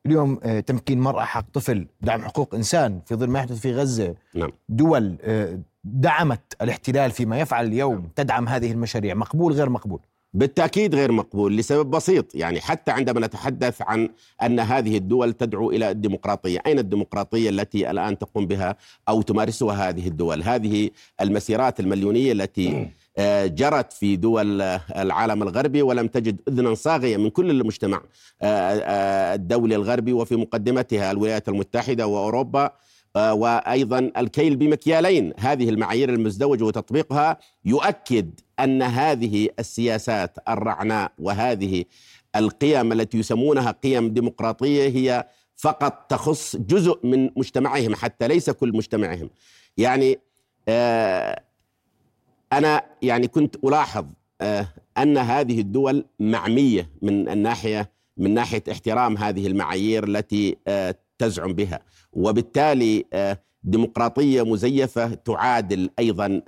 اليوم 0.06 0.40
آه، 0.44 0.60
تمكين 0.60 1.00
مرأة 1.00 1.24
حق 1.24 1.46
طفل 1.54 1.88
دعم 2.02 2.22
حقوق 2.22 2.56
إنسان 2.56 3.00
في 3.06 3.16
ظل 3.16 3.28
ما 3.30 3.40
يحدث 3.40 3.60
في 3.60 3.74
غزة. 3.74 4.16
نعم. 4.34 4.52
دول 4.70 5.18
آه، 5.22 5.60
دعمت 5.84 6.56
الاحتلال 6.62 7.12
فيما 7.12 7.40
يفعل 7.40 7.66
اليوم 7.66 8.10
تدعم 8.16 8.48
هذه 8.48 8.72
المشاريع 8.72 9.14
مقبول 9.16 9.54
غير 9.54 9.70
مقبول؟ 9.70 10.00
بالتأكيد 10.34 10.96
غير 10.96 11.12
مقبول 11.12 11.58
لسبب 11.58 11.90
بسيط. 11.92 12.36
يعني 12.36 12.62
حتى 12.62 12.92
عندما 12.92 13.28
نتحدث 13.28 13.82
عن 13.82 14.10
أن 14.44 14.60
هذه 14.60 14.98
الدول 14.98 15.34
تدعو 15.34 15.72
إلى 15.72 15.92
الديمقراطية، 15.92 16.60
أين 16.66 16.80
الديمقراطية 16.80 17.50
التي 17.50 17.92
الآن 17.92 18.18
تقوم 18.18 18.46
بها 18.46 18.76
أو 19.10 19.22
تمارسها 19.22 19.90
هذه 19.90 20.08
الدول؟ 20.08 20.44
هذه 20.44 20.90
المسيرات 21.22 21.80
المليونية 21.80 22.32
التي 22.32 22.88
جرت 23.46 23.94
في 23.94 24.16
دول 24.16 24.62
آه، 24.62 24.82
العالم 24.96 25.44
الغربي 25.44 25.82
ولم 25.82 26.08
تجد 26.08 26.42
إذنا 26.48 26.74
صاغية 26.74 27.18
من 27.18 27.30
كل 27.30 27.52
المجتمع 27.52 28.02
آه، 28.42 28.46
آه، 28.46 29.36
الدولي 29.36 29.76
الغربي 29.76 30.14
وفي 30.14 30.36
مقدمتها 30.36 31.12
الولايات 31.12 31.50
المتحدة 31.50 32.08
وأوروبا 32.08 32.72
آه، 33.16 33.34
وأيضا 33.34 34.12
الكيل 34.18 34.56
بمكيالين. 34.56 35.34
هذه 35.40 35.70
المعايير 35.70 36.10
المزدوجة 36.10 36.64
وتطبيقها 36.64 37.38
يؤكد 37.66 38.40
أن 38.60 38.82
هذه 38.82 39.50
السياسات 39.60 40.38
الرعناء 40.50 41.12
وهذه 41.20 41.86
القيم 42.36 42.92
التي 42.92 43.18
يسمونها 43.18 43.72
قيم 43.72 44.10
ديمقراطية 44.14 44.88
هي 44.88 45.28
فقط 45.56 46.06
تخص 46.10 46.56
جزء 46.56 47.00
من 47.04 47.30
مجتمعهم 47.36 47.96
حتى 47.96 48.28
ليس 48.28 48.50
كل 48.50 48.78
مجتمعهم. 48.78 49.30
يعني 49.78 50.20
آه 50.68 51.42
أنا 52.58 52.82
يعني 53.02 53.28
كنت 53.28 53.56
ألاحظ 53.56 54.06
آه 54.42 54.68
أن 54.98 55.18
هذه 55.18 55.60
الدول 55.60 56.06
معمية 56.20 56.90
من 57.02 57.30
الناحية 57.30 57.92
من 58.18 58.34
ناحية 58.34 58.64
احترام 58.72 59.18
هذه 59.18 59.48
المعايير 59.48 60.04
التي 60.04 60.58
آه 60.68 60.96
تزعم 61.18 61.54
بها. 61.54 61.80
وبالتالي 62.14 63.06
آه 63.14 63.38
ديمقراطية 63.64 64.46
مزيفة 64.46 65.14
تعادل 65.14 65.90
أيضا 66.00 66.42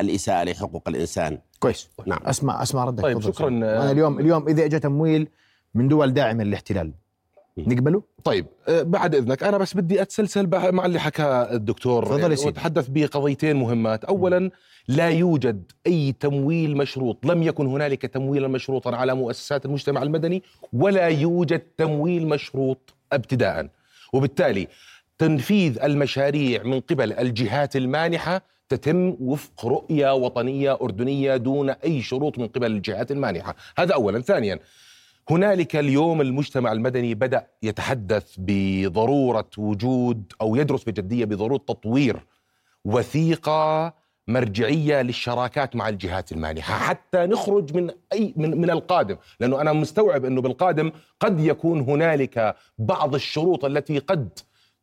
الإساءة 0.00 0.44
لحقوق 0.44 0.88
الإنسان. 0.88 1.38
كويس. 1.60 1.88
نعم. 2.06 2.18
أسمع 2.24 2.62
أسمع 2.62 2.84
ردك. 2.84 3.02
طيب، 3.02 3.20
شكراً. 3.20 3.48
أنا 3.48 3.90
اليوم 3.90 4.18
اليوم 4.20 4.48
إذا 4.48 4.64
اجى 4.64 4.78
تمويل 4.78 5.28
من 5.74 5.88
دول 5.88 6.14
داعمه 6.14 6.44
للاحتلال. 6.44 6.92
نقبله؟ 7.66 8.02
طيب 8.24 8.46
آه، 8.68 8.82
بعد 8.82 9.14
إذنك 9.14 9.42
أنا 9.42 9.58
بس 9.58 9.74
بدي 9.74 10.02
أتسلسل 10.02 10.72
مع 10.72 10.86
اللي 10.86 11.00
حكاه 11.00 11.54
الدكتور 11.54 12.06
تفضل. 12.06 12.48
وتحدث 12.48 12.88
بقضيتين 12.88 13.56
مهمات. 13.56 14.04
اولا 14.04 14.50
لا 14.88 15.08
يوجد 15.08 15.72
أي 15.86 16.12
تمويل 16.20 16.76
مشروط. 16.76 17.26
لم 17.26 17.42
يكن 17.42 17.66
هنالك 17.66 18.02
تمويلا 18.06 18.48
مشروطا 18.48 18.96
على 18.96 19.14
مؤسسات 19.14 19.64
المجتمع 19.66 20.02
المدني 20.02 20.42
ولا 20.72 21.06
يوجد 21.06 21.62
تمويل 21.76 22.28
مشروط 22.28 22.94
ابتداء 23.12 23.68
وبالتالي 24.12 24.68
تنفيذ 25.18 25.82
المشاريع 25.82 26.62
من 26.62 26.80
قبل 26.80 27.12
الجهات 27.12 27.76
المانحة 27.76 28.42
تتم 28.68 29.16
وفق 29.20 29.66
رؤية 29.66 30.14
وطنية 30.14 30.78
أردنية 30.82 31.36
دون 31.36 31.70
أي 31.70 32.02
شروط 32.02 32.38
من 32.38 32.46
قبل 32.46 32.66
الجهات 32.72 33.10
المانحة. 33.10 33.56
هذا 33.78 33.94
اولا. 33.94 34.20
ثانيا 34.20 34.58
هنالك 35.30 35.76
اليوم 35.76 36.20
المجتمع 36.20 36.72
المدني 36.72 37.14
بدأ 37.14 37.46
يتحدث 37.62 38.34
بضرورة 38.38 39.50
وجود 39.58 40.32
أو 40.40 40.56
يدرس 40.56 40.84
بجدية 40.84 41.24
بضرورة 41.24 41.56
تطوير 41.68 42.26
وثيقة 42.84 43.92
مرجعية 44.28 45.02
للشراكات 45.02 45.76
مع 45.76 45.88
الجهات 45.88 46.32
المانحة 46.32 46.78
حتى 46.78 47.18
نخرج 47.26 47.76
من 47.76 47.90
أي 48.12 48.34
من, 48.36 48.60
من 48.60 48.70
القادم 48.70 49.16
لأنه 49.40 49.60
أنا 49.60 49.72
مستوعب 49.72 50.24
أنه 50.24 50.40
بالقادم 50.40 50.92
قد 51.20 51.40
يكون 51.40 51.80
هنالك 51.80 52.56
بعض 52.78 53.14
الشروط 53.14 53.64
التي 53.64 53.98
قد 53.98 54.38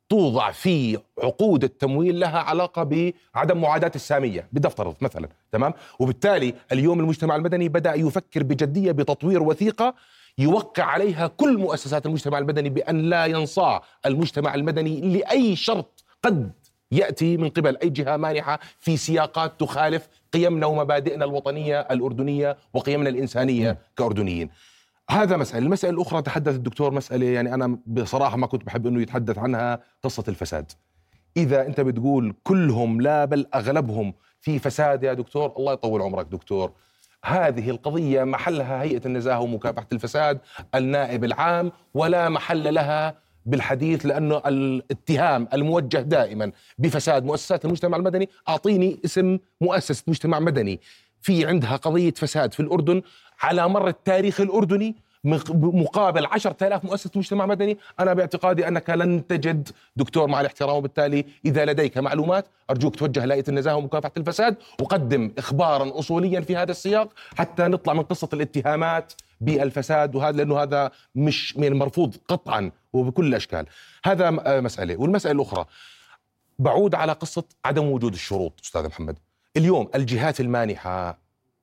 توضع 0.09 0.51
في 0.51 0.97
عقود 1.23 1.63
التمويل 1.63 2.19
لها 2.19 2.39
علاقة 2.39 2.83
بعدم 3.33 3.61
معاداة 3.61 3.91
السامية 3.95 4.47
بدي 4.51 4.67
افترض 4.67 4.95
مثلا 5.01 5.29
تمام؟ 5.51 5.73
وبالتالي 5.99 6.53
اليوم 6.71 6.99
المجتمع 6.99 7.35
المدني 7.35 7.69
بدأ 7.69 7.93
يفكر 7.93 8.43
بجدية 8.43 8.91
بتطوير 8.91 9.43
وثيقة 9.43 9.95
يوقع 10.37 10.83
عليها 10.83 11.27
كل 11.27 11.57
مؤسسات 11.57 12.05
المجتمع 12.05 12.37
المدني 12.37 12.69
بأن 12.69 13.01
لا 13.01 13.25
ينصاع 13.25 13.81
المجتمع 14.05 14.55
المدني 14.55 15.01
لأي 15.01 15.55
شرط 15.55 16.03
قد 16.23 16.51
يأتي 16.91 17.37
من 17.37 17.49
قبل 17.49 17.77
أي 17.77 17.89
جهة 17.89 18.17
مانحة 18.17 18.59
في 18.79 18.97
سياقات 18.97 19.59
تخالف 19.59 20.07
قيمنا 20.33 20.65
ومبادئنا 20.65 21.25
الوطنية 21.25 21.79
الأردنية 21.79 22.57
وقيمنا 22.73 23.09
الإنسانية 23.09 23.77
كأردنيين. 23.97 24.49
هذا 25.09 25.37
مسألة، 25.37 25.65
المسألة 25.65 25.93
الأخرى 25.93 26.21
تحدث 26.21 26.55
الدكتور 26.55 26.93
مسألة 26.93 27.25
يعني 27.25 27.53
أنا 27.53 27.77
بصراحة 27.85 28.37
ما 28.37 28.47
كنت 28.47 28.63
بحب 28.65 28.87
أنه 28.87 29.01
يتحدث 29.01 29.37
عنها 29.37 29.79
قصة 30.03 30.23
الفساد. 30.27 30.71
إذا 31.37 31.65
أنت 31.65 31.81
بتقول 31.81 32.35
كلهم 32.43 33.01
لا 33.01 33.25
بل 33.25 33.45
أغلبهم 33.55 34.13
في 34.41 34.59
فساد 34.59 35.03
يا 35.03 35.13
دكتور 35.13 35.53
الله 35.57 35.73
يطول 35.73 36.01
عمرك 36.01 36.25
دكتور 36.25 36.71
هذه 37.25 37.69
القضية 37.69 38.23
محلها 38.23 38.81
هيئة 38.81 39.01
النزاهة 39.05 39.39
ومكافحة 39.39 39.87
الفساد 39.93 40.39
النائب 40.75 41.23
العام 41.23 41.71
ولا 41.93 42.29
محل 42.29 42.73
لها 42.73 43.15
بالحديث 43.45 44.05
لأنه 44.05 44.41
الاتهام 44.45 45.47
الموجه 45.53 45.97
دائما 45.97 46.51
بفساد 46.77 47.25
مؤسسات 47.25 47.65
المجتمع 47.65 47.97
المدني 47.97 48.29
أعطيني 48.49 48.99
اسم 49.05 49.39
مؤسسة 49.61 50.03
مجتمع 50.07 50.39
مدني. 50.39 50.79
في 51.21 51.45
عندها 51.45 51.75
قضية 51.75 52.11
فساد 52.11 52.53
في 52.53 52.59
الأردن 52.59 53.01
على 53.41 53.69
مر 53.69 53.87
التاريخ 53.87 54.41
الأردني 54.41 54.95
مقابل 55.25 56.25
10000 56.25 56.85
مؤسسة 56.85 57.11
مجتمع 57.15 57.45
مدني. 57.45 57.77
أنا 57.99 58.13
باعتقادي 58.13 58.67
أنك 58.67 58.89
لن 58.89 59.27
تجد 59.27 59.69
دكتور 59.95 60.27
مع 60.27 60.41
الاحترام 60.41 60.75
وبالتالي 60.75 61.25
إذا 61.45 61.65
لديك 61.65 61.97
معلومات 61.97 62.45
أرجوك 62.69 62.95
توجه 62.95 63.25
لهيئة 63.25 63.49
النزاهة 63.49 63.75
ومكافحة 63.75 64.11
الفساد 64.17 64.55
وقدم 64.81 65.31
إخبارا 65.37 65.99
أصوليا 65.99 66.41
في 66.41 66.55
هذا 66.55 66.71
السياق 66.71 67.09
حتى 67.37 67.63
نطلع 67.63 67.93
من 67.93 68.01
قصة 68.01 68.29
الاتهامات 68.33 69.13
بالفساد 69.41 70.15
وهذا 70.15 70.37
لأنه 70.37 70.63
هذا 70.63 70.91
مش 71.15 71.57
من 71.57 71.67
المرفوض 71.67 72.15
قطعا 72.27 72.71
وبكل 72.93 73.25
الأشكال. 73.25 73.65
هذا 74.05 74.31
مسألة. 74.59 74.97
والمسألة 74.97 75.35
الأخرى 75.35 75.65
بعود 76.59 76.95
على 76.95 77.11
قصة 77.11 77.43
عدم 77.65 77.85
وجود 77.85 78.13
الشروط 78.13 78.53
أستاذ 78.63 78.87
محمد. 78.87 79.17
اليوم 79.57 79.89
الجهات 79.95 80.39
المانحة 80.39 81.17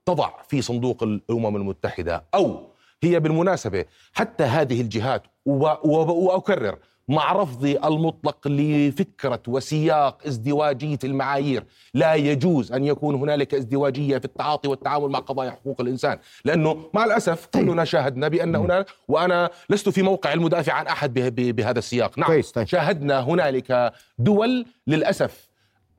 تضع 0.07 0.31
في 0.49 0.62
صندوق 0.62 1.02
الأمم 1.02 1.57
المتحدة 1.57 2.25
أو 2.35 2.72
هي 3.03 3.21
بالمناسبة 3.21 3.85
حتى 4.13 4.45
هذه 4.45 4.81
الجهات 4.81 5.23
وأكرر 5.47 6.79
مع 7.09 7.33
رفضي 7.33 7.79
المطلق 7.79 8.49
لفكرة 8.49 9.43
وسياق 9.49 10.27
ازدواجية 10.27 10.99
المعايير 11.05 11.65
لا 11.95 12.15
يجوز 12.15 12.73
أن 12.73 12.85
يكون 12.85 13.15
هنالك 13.15 13.55
ازدواجية 13.55 14.19
في 14.19 14.25
التعاطي 14.25 14.69
والتعامل 14.69 15.09
مع 15.09 15.19
قضايا 15.19 15.51
حقوق 15.51 15.81
الإنسان 15.81 16.19
لأنه 16.45 16.85
مع 16.95 17.05
الأسف 17.05 17.47
طيب. 17.47 17.67
كلنا 17.69 17.85
شاهدنا 17.85 18.29
بأن 18.29 18.57
هناك 18.57 18.87
وأنا 19.09 19.51
لست 19.71 19.89
في 19.89 20.03
موقع 20.03 20.33
المدافع 20.33 20.73
عن 20.73 20.87
أحد 20.87 21.15
به- 21.15 21.29
به- 21.29 21.51
بهذا 21.53 21.79
السياق 21.79 22.19
نعم 22.19 22.29
طيب. 22.29 22.65
شاهدنا 22.67 23.21
هنالك 23.21 23.93
دول 24.19 24.67
للأسف 24.87 25.52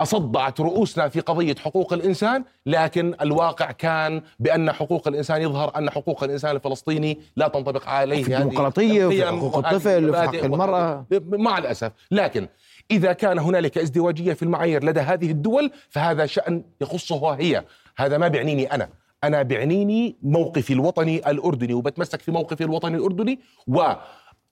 أصدعت 0.03 0.61
رؤوسنا 0.61 1.09
في 1.09 1.19
قضية 1.19 1.55
حقوق 1.55 1.93
الإنسان 1.93 2.43
لكن 2.65 3.15
الواقع 3.21 3.71
كان 3.71 4.21
بأن 4.39 4.71
حقوق 4.71 5.07
الإنسان 5.07 5.41
يظهر 5.41 5.77
أن 5.77 5.89
حقوق 5.89 6.23
الإنسان 6.23 6.55
الفلسطيني 6.55 7.19
لا 7.35 7.47
تنطبق 7.47 7.87
عليه. 7.89 8.23
في 8.23 8.35
هذه 8.35 8.41
الديمقراطية 8.41 9.05
وفي 9.05 9.25
حقوق 9.25 9.57
الطفل 9.57 10.09
وفي 10.09 10.27
حق 10.27 10.43
المرأة. 10.43 11.05
مع 11.31 11.57
الأسف. 11.57 11.91
لكن 12.11 12.47
إذا 12.91 13.13
كان 13.13 13.39
هنالك 13.39 13.77
ازدواجية 13.77 14.33
في 14.33 14.43
المعايير 14.43 14.83
لدى 14.83 14.99
هذه 14.99 15.31
الدول 15.31 15.71
فهذا 15.89 16.25
شأن 16.25 16.63
يخصها 16.81 17.35
هي. 17.39 17.63
هذا 17.97 18.17
ما 18.17 18.27
بيعنيني 18.27 18.65
أنا. 18.73 18.89
أنا 19.23 19.41
بيعنيني 19.41 20.15
موقفي 20.23 20.73
الوطني 20.73 21.31
الأردني 21.31 21.73
وبتمسك 21.73 22.21
في 22.21 22.31
موقفي 22.31 22.63
الوطني 22.63 22.97
الأردني 22.97 23.39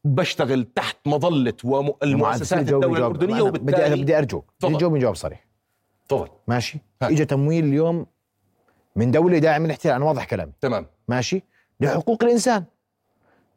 وبشتغل 0.06 0.64
تحت 0.64 0.98
مظلة 1.06 1.54
المؤسسات 2.04 2.60
جاوب- 2.64 2.84
الدولة 2.84 3.00
جاوب. 3.00 3.16
الأردنية 3.16 3.42
أنا 3.42 3.50
بدي 3.50 3.60
وبالتالي 3.62 4.02
بدي 4.04 4.18
ارجوك 4.18 4.46
بدي. 4.64 4.76
تجاوبني 4.76 5.00
جواب 5.00 5.16
صريح. 5.16 5.46
تفضل. 6.10 6.28
ماشي. 6.48 6.80
اجى 7.02 7.26
تمويل 7.26 7.66
اليوم 7.66 8.06
من 8.96 9.12
دولة 9.12 9.38
داعمة 9.38 9.66
للاحتلال. 9.66 9.96
أنا 9.96 10.06
واضح 10.06 10.26
كلامي. 10.26 10.52
تمام. 10.62 10.86
ماشي؟ 11.08 11.44
لحقوق 11.80 12.24
الإنسان 12.24 12.64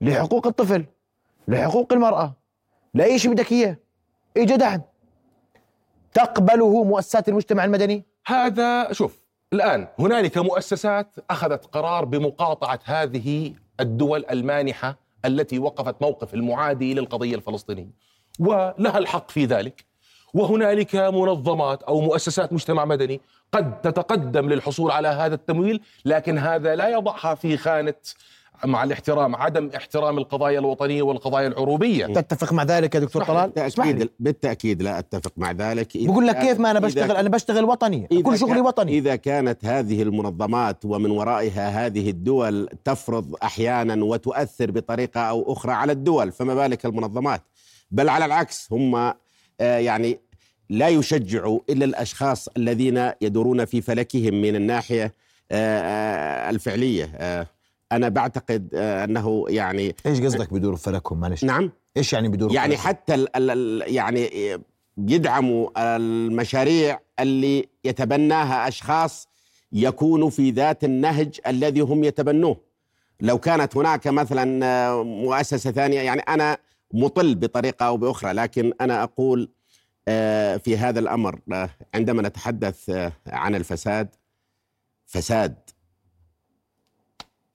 لحقوق 0.01 0.47
الطفل 0.47 0.85
لحقوق 1.49 1.93
المرأة 1.93 2.35
لأي 2.95 3.19
شيء 3.19 3.31
بدك 3.33 3.53
إياه. 3.53 3.77
اجى 4.37 4.57
دعم. 4.57 4.83
تقبله 6.13 6.85
مؤسسات 6.85 7.29
المجتمع 7.29 7.65
المدني؟ 7.65 8.05
هذا 8.27 8.93
شوف 8.93 9.21
الآن 9.53 9.89
هنالك 9.99 10.39
مؤسسات 10.39 11.15
أخذت 11.31 11.65
قرار 11.67 12.05
بمقاطعة 12.05 12.79
هذه 12.85 13.55
الدول 13.81 14.25
المانحة 14.31 14.97
التي 15.25 15.59
وقفت 15.59 16.02
موقف 16.02 16.35
المعادي 16.35 16.95
للقضية 16.95 17.35
الفلسطينية 17.35 17.90
ولها 18.38 18.99
الحق 18.99 19.31
في 19.31 19.45
ذلك 19.45 19.85
وهنالك 20.35 20.97
منظمات 20.97 21.83
أو 21.83 22.00
مؤسسات 22.00 22.52
مجتمع 22.52 22.85
مدني 22.85 23.21
قد 23.52 23.81
تتقدم 23.81 24.49
للحصول 24.49 24.90
على 24.90 25.09
هذا 25.09 25.35
التمويل 25.35 25.81
لكن 26.04 26.38
هذا 26.38 26.75
لا 26.76 26.88
يضعها 26.88 27.35
في 27.35 27.57
خانة 27.57 27.95
مع 28.64 28.84
الاحترام 28.84 29.37
عدم 29.37 29.70
احترام 29.76 30.18
القضايا 30.18 30.58
الوطنية 30.58 31.02
والقضايا 31.02 31.49
العروبية. 31.49 32.06
تتفق 32.06 32.52
مع 32.52 32.62
ذلك 32.62 32.94
يا 32.94 33.00
دكتور. 33.00 33.25
طلال. 33.25 33.50
بالتأكيد 33.50 34.11
بالتأكيد 34.20 34.82
لا 34.82 34.99
أتفق 34.99 35.32
مع 35.37 35.52
ذلك. 35.52 35.88
بقول 35.94 36.26
لك 36.26 36.38
كيف 36.38 36.61
ما 36.61 36.70
أنا 36.70 36.80
بشتغل 36.80 37.16
أنا 37.16 37.28
بشتغل 37.28 37.64
وطني 37.64 38.06
كل 38.23 38.38
شغلي 38.38 38.61
وطني. 38.61 38.99
إذا 38.99 39.16
كانت 39.16 39.64
هذه 39.64 40.02
المنظمات 40.02 40.84
ومن 40.84 41.11
ورائها 41.11 41.87
هذه 41.87 42.11
الدول 42.11 42.68
تفرض 42.84 43.34
أحيانا 43.42 44.04
وتؤثر 44.04 44.70
بطريقة 44.70 45.20
أو 45.20 45.52
أخرى 45.52 45.73
على 45.73 45.92
الدول 45.92 46.32
فما 46.32 46.54
بالك 46.54 46.87
المنظمات؟ 46.87 47.42
بل 47.90 48.08
على 48.08 48.25
العكس 48.25 48.68
هم 48.73 48.94
آه، 48.96 49.14
يعني 49.61 50.20
لا 50.70 50.88
يشجعوا 50.88 51.61
إلا 51.70 51.84
الأشخاص 51.84 52.49
الذين 52.56 53.11
يدورون 53.20 53.64
في 53.64 53.80
فلكهم 53.80 54.34
من 54.34 54.56
الناحية 54.56 55.12
آه، 55.52 56.50
أنا 57.97 58.09
بعتقد 58.09 58.69
آه، 58.75 59.05
أنه 59.05 59.45
يعني 59.49 59.97
إيش 60.07 60.21
قصدك 60.21 60.53
بدور 60.53 60.77
فلكهم؟ 60.77 61.21
معلش. 61.21 61.45
نعم. 61.45 61.73
إيش 61.97 62.13
يعني 62.13 62.29
بدور 62.29 62.53
يعني 62.53 62.77
فلكهم؟ 62.77 62.87
حتى 62.89 63.15
ال 63.15 63.51
ال 63.51 63.95
يعني 63.95 64.31
يدعموا 64.99 65.69
المشاريع 65.97 67.01
اللي 67.21 67.69
يتبناها 67.85 68.69
أشخاص 68.69 69.29
يكونوا 69.73 70.31
في 70.31 70.51
ذات 70.51 70.85
النهج 70.85 71.41
الذي 71.47 71.81
هم 71.81 72.05
يتبنوه. 72.05 72.57
لو 73.21 73.39
كانت 73.39 73.77
هناك 73.77 74.07
مثلا 74.07 74.67
آه، 74.67 75.03
مؤسسة 75.03 75.71
ثانية 75.71 76.00
يعني 76.00 76.21
أنا 76.21 76.59
مطل 76.93 77.35
بطريقة 77.35 77.87
أو 77.87 77.97
بأخرى 77.97 78.33
لكن 78.33 78.73
أنا 78.80 79.02
أقول 79.02 79.50
آه، 80.09 80.57
في 80.57 80.76
هذا 80.76 81.00
الأمر 81.00 81.41
عندما 81.95 82.23
نتحدث 82.23 83.11
عن 83.26 83.54
الفساد 83.54 84.09
فساد 85.07 85.54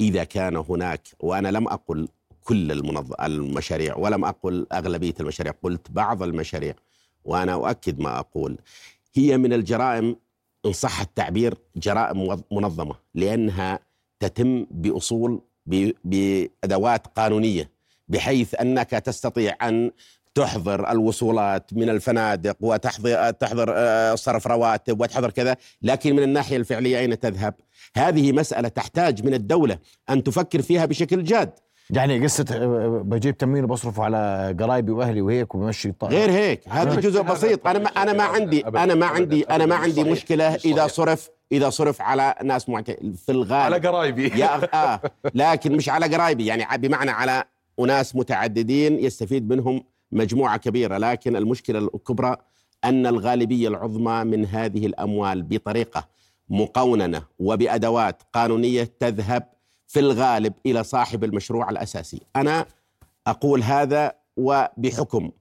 إذا 0.02 0.24
كان 0.24 0.56
هناك 0.56 1.02
وأنا 1.20 1.48
لم 1.48 1.68
أقل 1.68 2.08
كل. 2.44 2.72
المشاريع 3.22 3.96
ولم 3.98 4.26
أقل 4.26 4.68
أغلبية 4.72 5.14
المشاريع 5.20 5.54
قلت 5.64 5.92
بعض 5.92 6.24
المشاريع 6.24 6.74
وأنا 7.26 7.54
أؤكد 7.54 8.00
ما 8.00 8.20
أقول 8.20 8.58
هي 9.14 9.38
من 9.38 9.54
الجرائم 9.54 10.16
إن 10.66 10.74
صح 10.74 11.02
التعبير 11.02 11.56
جرائم 11.76 12.42
منظمة 12.52 12.96
لأنها 13.16 13.80
تتم 14.20 14.66
بأصول 14.72 15.42
ب... 15.66 15.92
بأدوات 16.04 17.08
قانونية 17.08 17.70
بحيث 18.08 18.56
أنك 18.56 18.90
تستطيع 18.90 19.56
أن 19.62 19.92
تحضر 20.36 20.92
الوصولات 20.92 21.74
من 21.74 21.90
الفنادق 21.90 22.58
وتحضر 22.60 23.32
تحضر 23.32 23.74
آه، 23.76 24.16
صرف 24.16 24.48
رواتب 24.48 25.02
وتحضر 25.02 25.32
كذا 25.32 25.58
لكن 25.82 26.16
من 26.16 26.24
الناحية 26.24 26.58
الفعلية 26.58 27.00
أين 27.00 27.20
تذهب؟ 27.20 27.54
هذه 27.96 28.32
مسألة 28.32 28.68
تحتاج 28.68 29.26
من 29.26 29.34
الدولة 29.34 29.78
أن 30.10 30.24
تفكر 30.24 30.62
فيها 30.62 30.86
بشكل 30.86 31.24
جاد 31.24 31.52
يعني 31.90 32.24
قصة 32.24 32.46
آه، 32.52 33.02
بجيب 33.06 33.38
تموين 33.38 33.64
وبصرفه 33.64 34.04
على 34.04 34.56
قرايبي 34.60 34.92
وأهلي 34.92 35.22
وهيك 35.22 35.56
وبمشي 35.56 35.90
الطاقة. 35.90 36.12
غير 36.12 36.32
هيك 36.32 36.62
هذا. 36.70 37.00
جزء 37.00 37.22
بسيط 37.22 37.68
أنا 37.68 37.80
ما 37.80 37.88
أنا 37.90 38.14
ما 38.14 38.24
عندي. 38.24 38.62
أنا 38.68 38.96
ما. 38.96 39.06
عندي 39.06 39.44
أنا 39.44 39.66
ما. 39.66 39.76
عندي 39.76 40.16
صحيح. 40.16 40.56
إذا 40.66 40.88
صرف 40.88 41.30
إذا 41.52 41.70
صرف 41.70 42.02
على 42.02 42.36
ناس 42.44 42.70
معت... 42.70 42.92
في 42.92 43.02
على 43.30 43.38
الغالب 43.76 43.86
قرايبي 43.86 44.28
يا 44.40 44.60
أخ- 44.60 44.76
آه 44.76 45.02
لكن 45.36 45.76
مش 45.76 45.90
على 45.90 46.16
قرايبي 46.16 46.46
يعني 46.46 46.78
بمعنى 46.78 47.12
على 47.12 47.44
أناس 47.80 48.16
متعددين 48.16 49.00
يستفيد 49.00 49.50
منهم 49.50 49.84
مجموعة 50.12 50.58
كبيرة 50.58 50.98
لكن 50.98 51.36
المشكلة 51.36 51.80
الكبرى 51.80 52.36
أن 52.86 53.08
الغالبية 53.08 53.68
العظمى 53.68 54.24
من 54.24 54.46
هذه 54.46 54.86
الأموال 54.86 55.44
بطريقة 55.44 56.08
مقوننة 56.50 57.22
وبأدوات 57.40 58.24
قانونية 58.34 58.92
تذهب 59.00 59.44
في 59.88 60.00
الغالب 60.00 60.54
إلى 60.66 60.84
صاحب 60.84 61.24
المشروع 61.24 61.70
الأساسي. 61.70 62.22
أنا 62.36 62.66
أقول 63.28 63.64
هذا 63.64 64.14
وبحكم 64.38 65.32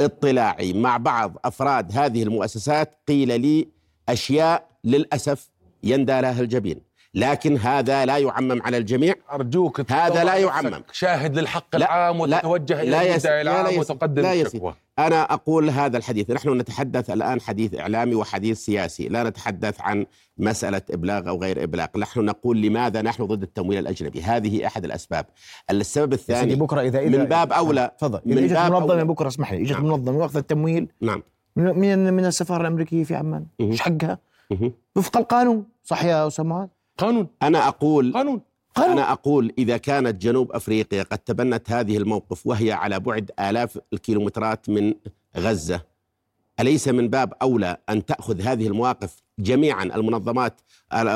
اطلاعي 0.00 0.72
مع 0.72 0.96
بعض 0.96 1.36
أفراد 1.44 1.98
هذه 1.98 2.22
المؤسسات 2.22 2.98
قيل 3.08 3.40
لي 3.40 3.68
أشياء 4.08 4.68
للأسف 4.84 5.50
يندى 5.84 6.20
لها 6.20 6.40
الجبين. 6.40 6.80
لكن 7.14 7.56
هذا 7.56 8.06
لا 8.06 8.18
يعمم 8.18 8.62
على 8.62 8.76
الجميع 8.76 9.14
أرجوك 9.32 9.92
هذا 9.92 10.24
لا 10.24 10.34
يعمم. 10.36 10.82
شاهد 10.92 11.38
للحق 11.38 11.76
لا، 11.76 11.78
العام 11.86 12.26
لا، 12.26 12.36
وتتوجه 12.46 12.74
لا 12.82 13.02
إلى 13.02 13.10
المدعي 13.12 13.44
لا، 13.44 13.50
لا 13.50 13.60
العام 13.60 13.74
يس- 13.74 13.90
وتقدم 13.90 14.22
لا. 14.22 14.32
الشكوى 14.32 14.74
أنا 14.98 15.22
أقول 15.22 15.70
هذا 15.70 15.96
الحديث 15.98 16.30
نحن 16.30 16.58
نتحدث 16.58 17.10
الآن 17.10 17.40
حديث 17.40 17.74
إعلامي 17.74 18.14
وحديث 18.14 18.58
سياسي 18.58 19.08
لا 19.08 19.22
نتحدث 19.22 19.80
عن 19.80 20.06
مسألة 20.38 20.82
إبلاغ 20.90 21.28
أو 21.28 21.42
غير 21.42 21.62
إبلاغ 21.64 21.86
نحن 21.98 22.20
نقول 22.20 22.62
لماذا 22.62 23.02
نحن 23.02 23.24
ضد 23.24 23.42
التمويل 23.42 23.78
الأجنبي 23.78 24.22
هذه 24.22 24.66
أحد 24.66 24.84
الأسباب 24.84 25.26
السبب 25.70 26.12
الثاني 26.12 26.54
بكرة 26.54 26.80
اذا 26.80 26.98
اذا 26.98 27.18
من 27.18 27.24
باب 27.24 27.52
أولى. 27.52 27.90
تفضل 27.98 28.20
من 28.26 28.42
منظمة 28.42 28.80
أولى. 28.80 29.04
بكرة 29.04 29.28
اسمح 29.28 29.52
لي 29.52 29.62
إجت 29.62 29.72
نعم. 29.72 29.84
منظمة 29.84 30.18
واخذت 30.18 30.36
التمويل 30.36 30.88
نعم 31.00 31.22
من 31.56 31.78
من 31.78 32.12
من 32.12 32.24
السفارة 32.24 32.60
الأمريكية 32.60 33.04
في 33.04 33.14
عمان. 33.14 33.46
إيش 33.60 33.80
حقها؟ 33.80 34.18
وفق 34.96 35.16
القانون 35.16 35.64
صح 35.84 36.04
يا 36.04 36.26
اسامه 36.26 36.48
معاذ؟ 36.56 36.68
قانون 36.98 37.28
أنا 37.42 37.68
أقول 37.68 38.12
قانون 38.12 38.40
قانون 38.74 38.92
أنا 38.92 39.12
أقول 39.12 39.52
إذا 39.58 39.76
كانت 39.76 40.22
جنوب 40.22 40.52
أفريقيا 40.52 41.02
قد 41.02 41.18
تبنت 41.18 41.70
هذه 41.70 41.96
الموقف 41.96 42.46
وهي 42.46 42.72
على 42.72 43.00
بعد 43.00 43.30
آلاف 43.40 43.78
الكيلومترات 43.92 44.68
من 44.68 44.94
غزة 45.36 45.80
أليس 46.60 46.88
من 46.88 47.08
باب 47.08 47.32
أولى 47.42 47.76
أن 47.88 48.04
تأخذ 48.04 48.40
هذه 48.40 48.66
المواقف 48.66 49.22
جميعا 49.38 49.84
المنظمات 49.84 50.60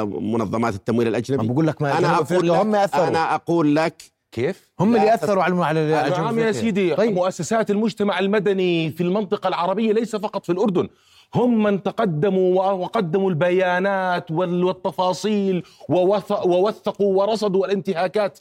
منظمات 0.05 0.75
التمويل 0.75 1.07
ما 1.07 1.11
الأجنبي 1.11 1.47
بقول 1.49 1.67
لك 1.67 1.83
ما 1.83 1.99
أنا 1.99 2.09
أقول 2.15 2.23
أفريقيا 2.23 2.62
هم 2.62 2.71
لك 2.73 2.79
أثروا 2.79 3.09
أنا 3.09 3.35
أقول 3.35 3.77
لك 3.77 4.03
كيف؟ 4.33 4.71
هم 4.81 4.97
اللي. 4.97 5.15
أثروا 5.15 5.43
على 5.43 5.65
على 5.65 6.11
نعم 6.11 6.39
يا. 6.39 6.53
سيدي 6.53 6.95
طيب 6.95 7.12
مؤسسات 7.15 7.71
المجتمع 7.71 8.19
المدني 8.19 8.91
في 8.91 9.03
المنطقة 9.03 9.49
العربية 9.49 9.93
ليس 9.93 10.17
فقط 10.17 10.47
في 10.47 10.53
الأردن 10.53 10.89
هم 11.35 11.62
من 11.62 11.83
تقدموا 11.83 12.71
وقدموا 12.73 13.31
البيانات 13.31 14.31
وال- 14.31 14.65
والتفاصيل 14.65 15.62
ووث- 15.93 16.47
ووثقوا 16.47 17.23
ورصدوا 17.23 17.67
الانتهاكات 17.67 18.39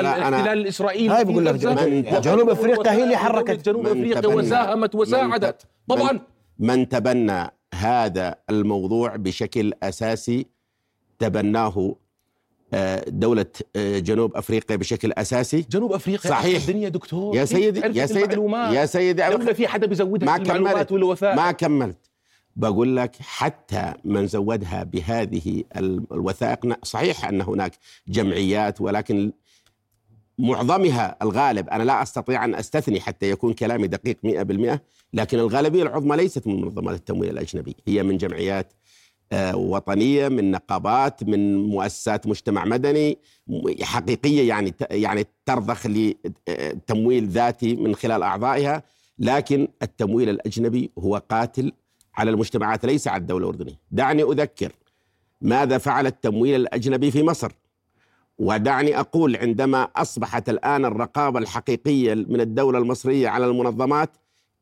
الاحتلال 0.00 0.58
الإسرائيلي 0.58 1.14
هاي 1.14 1.26
في 1.26 1.32
بقول 1.32 1.46
لك 1.46 1.54
جنوب 2.20 2.50
أفريقيا 2.50 2.92
هي 2.92 3.04
اللي 3.04 3.16
حركت. 3.16 3.68
جنوب 3.68 3.86
تبنى- 4.32 4.34
وساهمت 4.36 4.94
وساعدت. 4.94 5.66
طبعا. 5.88 6.12
من- 6.12 6.20
من 6.58 6.88
تبنى 6.88 7.50
هذا 7.74 8.34
الموضوع 8.50 9.16
بشكل 9.16 9.72
أساسي 9.82 10.46
تبناه 11.18 11.94
دولة 13.08 13.46
آه، 13.76 13.98
جنوب 13.98 14.36
أفريقيا 14.36 14.76
بشكل 14.76 15.12
أساسي 15.12 15.66
جنوب 15.70 15.92
أفريقيا 15.92 16.30
صحيح. 16.30 16.62
الدنيا 16.62 16.88
دكتور 16.88 17.36
يا 17.36 17.44
سيدي 17.44 17.80
يا 17.98 18.06
سيدي 18.06 18.22
المعلومات؟ 18.24 18.74
يا 18.74 18.86
سيدي 18.86 19.22
لولا 19.22 19.52
في 19.52 19.68
حدا 19.68 19.86
بيزودها 19.86 20.26
ما 20.38 20.44
كملت. 20.44 20.92
والوثائق 20.92 21.36
ما 21.36 21.52
كملت 21.52 21.98
بقول 22.56 22.96
لك 22.96 23.16
حتى 23.20 23.92
من 24.04 24.26
زودها 24.26 24.82
بهذه 24.84 25.64
ال- 25.76 26.04
الوثائق 26.12 26.84
صحيح 26.84 27.24
أن 27.28 27.40
هناك 27.40 27.72
جمعيات 28.08 28.80
ولكن 28.80 29.32
معظمها 30.38 31.16
الغالب 31.22 31.68
أنا 31.68 31.82
لا 31.82 32.02
أستطيع 32.02 32.44
أن 32.44 32.54
أستثني 32.54 33.00
حتى 33.00 33.30
يكون 33.30 33.52
كلامي 33.52 33.86
دقيق 33.86 34.16
100% 34.24 34.78
لكن 35.12 35.38
الغالبية 35.38 35.82
العظمى 35.82 36.16
ليست 36.16 36.46
من 36.46 36.60
منظمات 36.60 36.96
التمويل 36.96 37.30
الأجنبي 37.30 37.76
هي 37.88 38.02
من 38.02 38.16
جمعيات 38.16 38.72
آه، 39.32 39.56
وطنية 39.56 40.28
من 40.28 40.50
نقابات 40.50 41.24
من 41.24 41.68
مؤسسات 41.68 42.26
مجتمع 42.26 42.64
مدني 42.64 43.18
حقيقية 43.82 44.48
يعني 44.48 44.74
يعني 44.90 45.26
ترضخ 45.46 45.86
لتمويل 45.86 47.28
ذاتي 47.28 47.76
من 47.76 47.94
خلال 47.94 48.22
أعضائها. 48.22 48.82
لكن 49.18 49.68
التمويل 49.82 50.28
الأجنبي 50.28 50.90
هو 50.98 51.22
قاتل 51.30 51.72
على 52.14 52.30
المجتمعات 52.30 52.86
ليس 52.86 53.08
على 53.08 53.20
الدولة 53.20 53.44
الأردنية. 53.44 53.78
دعني 53.90 54.22
أذكر 54.22 54.72
ماذا 55.40 55.78
فعل 55.78 56.06
التمويل 56.06 56.60
الأجنبي 56.60 57.10
في 57.10 57.22
مصر. 57.22 57.52
ودعني 58.38 59.00
أقول 59.00 59.36
عندما 59.36 59.82
أصبحت 59.82 60.48
الآن 60.48 60.84
الرقابة 60.84 61.38
الحقيقية 61.38 62.14
من 62.14 62.40
الدولة 62.40 62.78
المصرية 62.78 63.28
على 63.28 63.46
المنظمات 63.46 64.10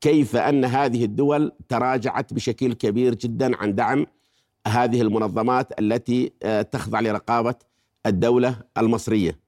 كيف 0.00 0.36
أن 0.36 0.64
هذه 0.64 1.04
الدول 1.04 1.52
تراجعت 1.68 2.34
بشكل 2.34 2.72
كبير 2.72 3.14
جدا 3.14 3.56
عن 3.56 3.74
دعم 3.74 4.06
هذه 4.66 5.02
المنظمات 5.02 5.80
التي 5.80 6.32
آه، 6.42 6.62
تخضع 6.62 7.00
لرقابة 7.00 7.54
الدولة 8.06 8.56
المصرية. 8.78 9.38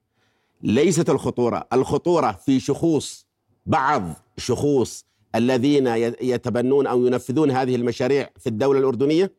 ليست 0.63 1.09
الخطورة. 1.09 1.67
الخطورة 1.73 2.31
في 2.31 2.59
شخوص 2.59 3.27
بعض 3.65 4.03
شخوص 4.37 5.05
الذين 5.35 5.87
يتبنون 6.21 6.87
أو 6.87 7.05
ينفذون 7.05 7.51
هذه 7.51 7.75
المشاريع 7.75 8.29
في 8.39 8.47
الدولة 8.47 8.79
الأردنية. 8.79 9.31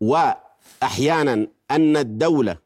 وأحيانا 0.00 1.46
أن 1.70 1.96
الدولة 1.96 2.56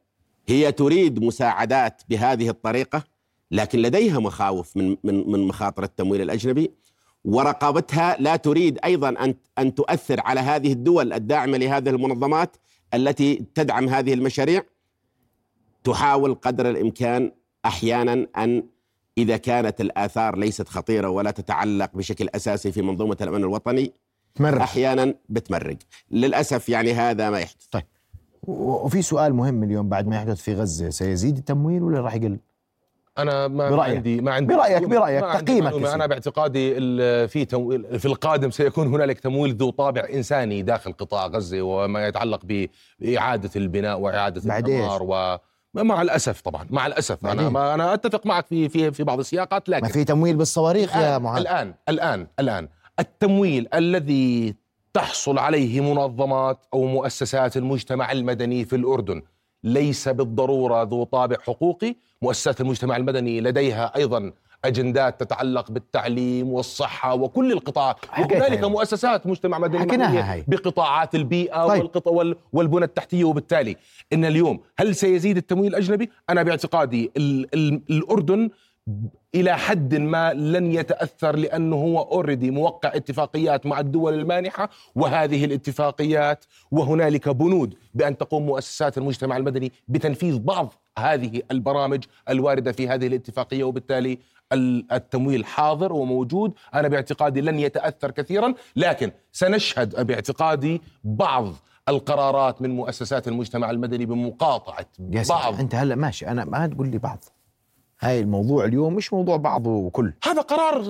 هي 0.49 0.73
تريد 0.73 1.25
مساعدات 1.25 2.03
بهذه 2.09 2.49
الطريقة 2.49 3.05
لكن 3.51 3.79
لديها 3.79 4.19
مخاوف 4.19 4.77
من 4.77 4.97
من 5.05 5.31
من 5.31 5.41
مخاطر 5.41 5.83
التمويل 5.83 6.21
الأجنبي. 6.21 6.71
ورقابتها 7.27 8.17
لا 8.21 8.37
تريد 8.37 8.79
أيضا 8.85 9.09
ان 9.09 9.35
أن 9.59 9.75
تؤثر 9.75 10.21
على 10.21 10.41
هذه 10.41 10.73
الدول 10.73 11.13
الداعمة 11.13 11.59
لهذه 11.59 11.89
المنظمات 11.89 12.57
التي 12.95 13.45
تدعم 13.55 13.89
هذه 13.89 14.15
المشاريع. 14.15 14.63
تحاول 15.85 16.35
قدر 16.35 16.71
الإمكان 16.71 17.33
أحيانا 17.65 18.27
أن 18.37 18.63
إذا 19.19 19.37
كانت 19.37 19.81
الآثار 19.81 20.37
ليست 20.39 20.69
خطيرة 20.69 21.09
ولا 21.09 21.31
تتعلق 21.31 21.91
بشكل 21.95 22.29
أساسي 22.35 22.73
في 22.73 22.83
منظومة 22.83 23.17
الأمن 23.21 23.41
الوطني 23.41 23.93
تمرح 24.35 24.63
أحيانا 24.63 25.15
بتمرق. 25.29 25.77
للأسف 26.11 26.69
يعني 26.69 26.93
هذا 26.93 27.31
ما 27.31 27.39
يحدث. 27.41 27.67
و- 28.43 28.53
وفي 28.87 29.03
سؤال 29.03 29.35
مهم 29.35 29.63
اليوم 29.63 29.89
بعد 29.89 30.07
ما 30.07 30.17
يحدث 30.17 30.41
في 30.43 30.55
غزة 30.55 30.91
سيزيد 30.91 31.37
التمويل 31.37 31.83
ولا 31.83 32.01
راح 32.01 32.15
يقل؟ 32.15 32.39
أنا 33.19 33.49
ما 33.49 33.71
برأيك. 33.71 33.97
عندي 33.97 34.21
ما 34.21 34.33
عندي 34.33 34.55
برأيك- 34.55 34.59
معلومة. 34.59 34.99
برأيك. 34.99 35.23
ما 35.23 35.29
عندي 35.29 35.61
تقييمك. 35.61 35.87
أنا 35.87 36.07
باعتقادي 36.07 36.75
في 37.29 37.45
تمويل 37.45 37.99
في 37.99 38.07
القادم 38.07 38.51
سيكون 38.51 38.87
هنالك 38.87 39.21
تمويل 39.21 39.55
ذو 39.57 39.71
طابع 39.71 40.07
إنساني 40.15 40.63
داخل 40.63 40.93
قطاع 40.93 41.27
غزة 41.27 41.63
وما 41.63 42.07
يتعلق 42.07 42.41
بإعادة 43.01 43.51
البناء 43.57 43.99
وإعادة 44.01 44.59
الإعمار 44.59 45.03
و 45.03 45.39
مع 45.75 46.03
الأسف 46.03 46.41
طبعا 46.41 46.67
مع 46.71 46.87
الأسف 46.87 47.27
أنا. 47.27 47.49
ما 47.49 47.75
أنا 47.75 47.95
أتفق 47.95 48.27
معك 48.27 48.47
في 48.47 48.69
في 48.69 48.91
في 48.93 49.05
بعض 49.05 49.19
السياقات 49.19 49.69
لكن 49.69 49.87
ما 49.87 49.93
في 49.93 50.05
تمويل 50.05 50.37
بالصواريخ 50.37 50.97
يا 50.97 51.19
معاذ 51.19 51.41
الآن 51.41 51.75
الآن 51.89 52.27
الآن 52.41 52.69
التمويل 52.99 53.69
الذي 53.75 54.55
تحصل 54.95 55.39
عليه 55.39 55.81
منظمات 55.81 56.59
أو 56.75 56.85
مؤسسات 56.87 57.57
المجتمع 57.57 58.13
المدني 58.13 58.65
في 58.65 58.77
الأردن 58.77 59.23
ليس 59.67 60.09
بالضرورة 60.09 60.83
ذو 60.83 61.05
طابع 61.05 61.37
حقوقي 61.41 61.95
مؤسسات 62.23 62.61
المجتمع 62.61 62.97
المدني 62.97 63.41
لديها 63.41 63.93
أيضا 63.97 64.33
أجندات 64.65 65.21
تتعلق 65.21 65.71
بالتعليم 65.71 66.53
والصحة 66.53 67.15
وكل 67.15 67.53
القطاعات 67.53 67.97
هي. 68.13 68.69
مؤسسات 68.69 69.27
مجتمع 69.27 69.59
مدني. 69.59 69.83
بقطاعات 70.49 71.15
البيئة 71.15 71.67
طيب. 71.67 71.81
والبنى 72.53 72.85
التحتية 72.85 73.25
وبالتالي 73.25 73.77
إن 74.13 74.25
اليوم 74.25 74.61
هل 74.79 74.95
سيزيد 74.95 75.37
التمويل 75.37 75.71
الأجنبي؟ 75.71 76.11
أنا 76.31 76.43
باعتقادي 76.43 77.11
ال 77.17 77.55
ال 77.55 77.81
الأردن 77.91 78.51
إلى 79.35 79.59
حد 79.59 79.95
ما 79.95 80.33
لن 80.33 80.73
يتأثر 80.73 81.37
لأنه 81.37 81.77
هو 81.77 82.01
اوريدي 82.01 82.51
موقع 82.51 82.89
اتفاقيات 82.95 83.67
مع 83.67 83.81
الدول 83.81 84.15
المانحة 84.15 84.71
وهذه 84.95 85.45
الاتفاقيات 85.45 86.45
وهنالك 86.71 87.29
بنود 87.29 87.75
بأن 87.95 88.19
تقوم 88.19 88.47
مؤسسات 88.47 88.99
المجتمع 88.99 89.37
المدني 89.37 89.73
بتنفيذ 89.89 90.39
بعض 90.39 90.73
هذه 90.99 91.43
البرامج 91.51 92.05
الواردة 92.29 92.73
في 92.73 92.89
هذه 92.89 93.07
الاتفاقية 93.07 93.65
وبالتالي 93.65 94.19
ال- 94.53 94.93
التمويل 94.93 95.45
حاضر 95.45 95.93
وموجود. 95.93 96.53
أنا 96.75 96.89
باعتقادي 96.89 97.41
لن 97.41 97.59
يتأثر 97.59 98.11
كثيرا 98.11 98.55
لكن 98.77 99.11
سنشهد 99.33 100.07
باعتقادي 100.07 100.83
بعض 101.05 101.53
القرارات 101.89 102.63
من 102.63 102.71
مؤسسات 102.71 103.29
المجتمع 103.29 103.71
المدني 103.71 104.07
بمقاطعة 104.07 104.87
يا 105.11 105.23
بعض. 105.29 105.61
أنت 105.61 105.75
هلا 105.75 105.95
ماشي. 105.95 106.27
أنا 106.29 106.45
ما 106.45 106.67
تقول 106.67 106.89
لي 106.89 106.99
بعض. 106.99 107.25
هاي 108.01 108.21
الموضوع 108.21 108.65
اليوم 108.65 108.95
مش 108.95 109.13
موضوع 109.13 109.37
بعض 109.37 109.67
وكل 109.67 110.13
هذا 110.25 110.41
قرار 110.41 110.83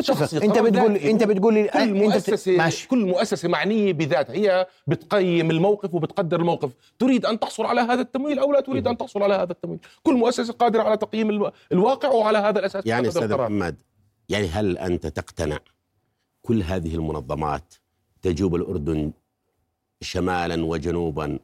شخصي، 0.00 0.36
متفق 0.36 0.42
أنت 0.42 0.58
قرار 0.58 0.70
بتقول. 0.70 0.96
أنت 0.96 1.24
بتقول 1.24 1.54
لي 1.54 1.68
كل 1.68 1.78
أنت 1.78 1.92
مؤسسة 1.96 2.56
ماشي. 2.56 2.88
كل 2.88 3.06
مؤسسة 3.06 3.48
معنية 3.48 3.92
بذاتها. 3.92 4.34
هي 4.34 4.66
بتقيم 4.86 5.50
الموقف 5.50 5.94
وبتقدر 5.94 6.40
الموقف. 6.40 6.70
تريد 6.98 7.26
أن 7.26 7.40
تحصل 7.40 7.66
على 7.66 7.80
هذا 7.80 8.00
التمويل 8.00 8.38
أو 8.38 8.52
لا 8.52 8.60
تريد 8.60 8.86
أن 8.88 8.96
تحصل 8.96 9.22
على 9.22 9.34
هذا 9.34 9.52
التمويل؟ 9.52 9.78
كل 10.02 10.14
مؤسسة 10.14 10.52
قادرة 10.52 10.82
على 10.82 10.96
تقييم 10.96 11.30
الو- 11.30 11.50
الواقع 11.72 12.08
وعلى 12.08 12.38
هذا 12.38 12.58
الأساس 12.58 12.86
يعني 12.86 13.08
أستاذ. 13.08 13.34
محمد 13.34 13.76
يعني 14.28 14.46
هل 14.48 14.78
أنت 14.78 15.06
تقتنع 15.06 15.58
كل 16.42 16.62
هذه 16.62 16.94
المنظمات 16.94 17.74
تجوب 18.22 18.54
الأردن 18.54 19.12
شمالا 20.00 20.64
وجنوبا 20.64 21.38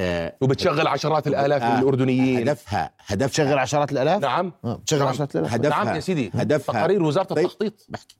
آه 0.00 0.36
وبتشغل 0.40 0.86
عشرات 0.86 1.26
الآلاف 1.26 1.62
من 1.62 1.68
آه، 1.68 1.78
الأردنيين. 1.78 2.48
هدفها 2.48 2.90
هدفها 3.06 3.28
تشغل 3.28 3.58
عشرات 3.58 3.92
الآلاف؟ 3.92 4.22
نعم. 4.22 4.52
آه، 4.64 4.80
تشغل 4.86 4.98
نعم. 5.00 5.08
عشرات 5.08 5.36
الآلاف. 5.36 5.52
هدفها 5.54 5.84
نعم 5.84 5.94
يا 5.94 6.00
سيدي. 6.00 6.30
هدفها. 6.34 6.72
تقارير 6.74 7.02
وزارة 7.02 7.24
طيب. 7.24 7.44
التخطيط. 7.44 7.86
بحكي 7.88 8.16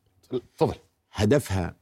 تفضل. 0.56 0.74
هدفها. 1.12 1.74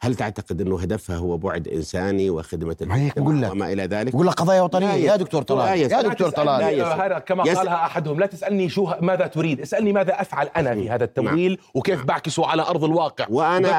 هل 0.00 0.14
تعتقد 0.14 0.60
أنه 0.60 0.80
هدفها 0.80 1.16
هو 1.16 1.36
بعد 1.36 1.68
إنساني 1.68 2.30
وخدمة 2.30 2.76
لك. 2.80 3.52
وما 3.52 3.72
إلى 3.72 3.82
ذلك؟ 3.86 4.12
بقول 4.12 4.26
لك 4.26 4.32
قضايا 4.34 4.62
وطنية 4.62 4.88
يا 4.92 5.16
دكتور 5.16 5.40
لا 5.40 5.46
طلال 5.46 5.78
يا. 5.78 6.02
دكتور 6.02 6.28
لا 6.28 6.34
طلال 6.34 6.60
يا 6.62 6.66
تسألني 6.68 6.90
سيدي. 6.90 7.02
هذا 7.02 7.18
كما 7.18 7.44
يس- 7.46 7.56
قالها 7.58 7.74
أحدهم 7.86 8.20
لا 8.20 8.26
تسألني 8.26 8.68
شو 8.68 8.90
ماذا 9.00 9.26
تريد 9.26 9.60
اسألني 9.60 9.92
ماذا 9.92 10.20
أفعل 10.20 10.48
أنا 10.56 10.74
في 10.74 10.90
هذا 10.90 11.04
التمويل 11.04 11.58
وكيف 11.74 12.04
بعكسه 12.04 12.46
على 12.46 12.62
أرض 12.62 12.84
الواقع 12.84 13.26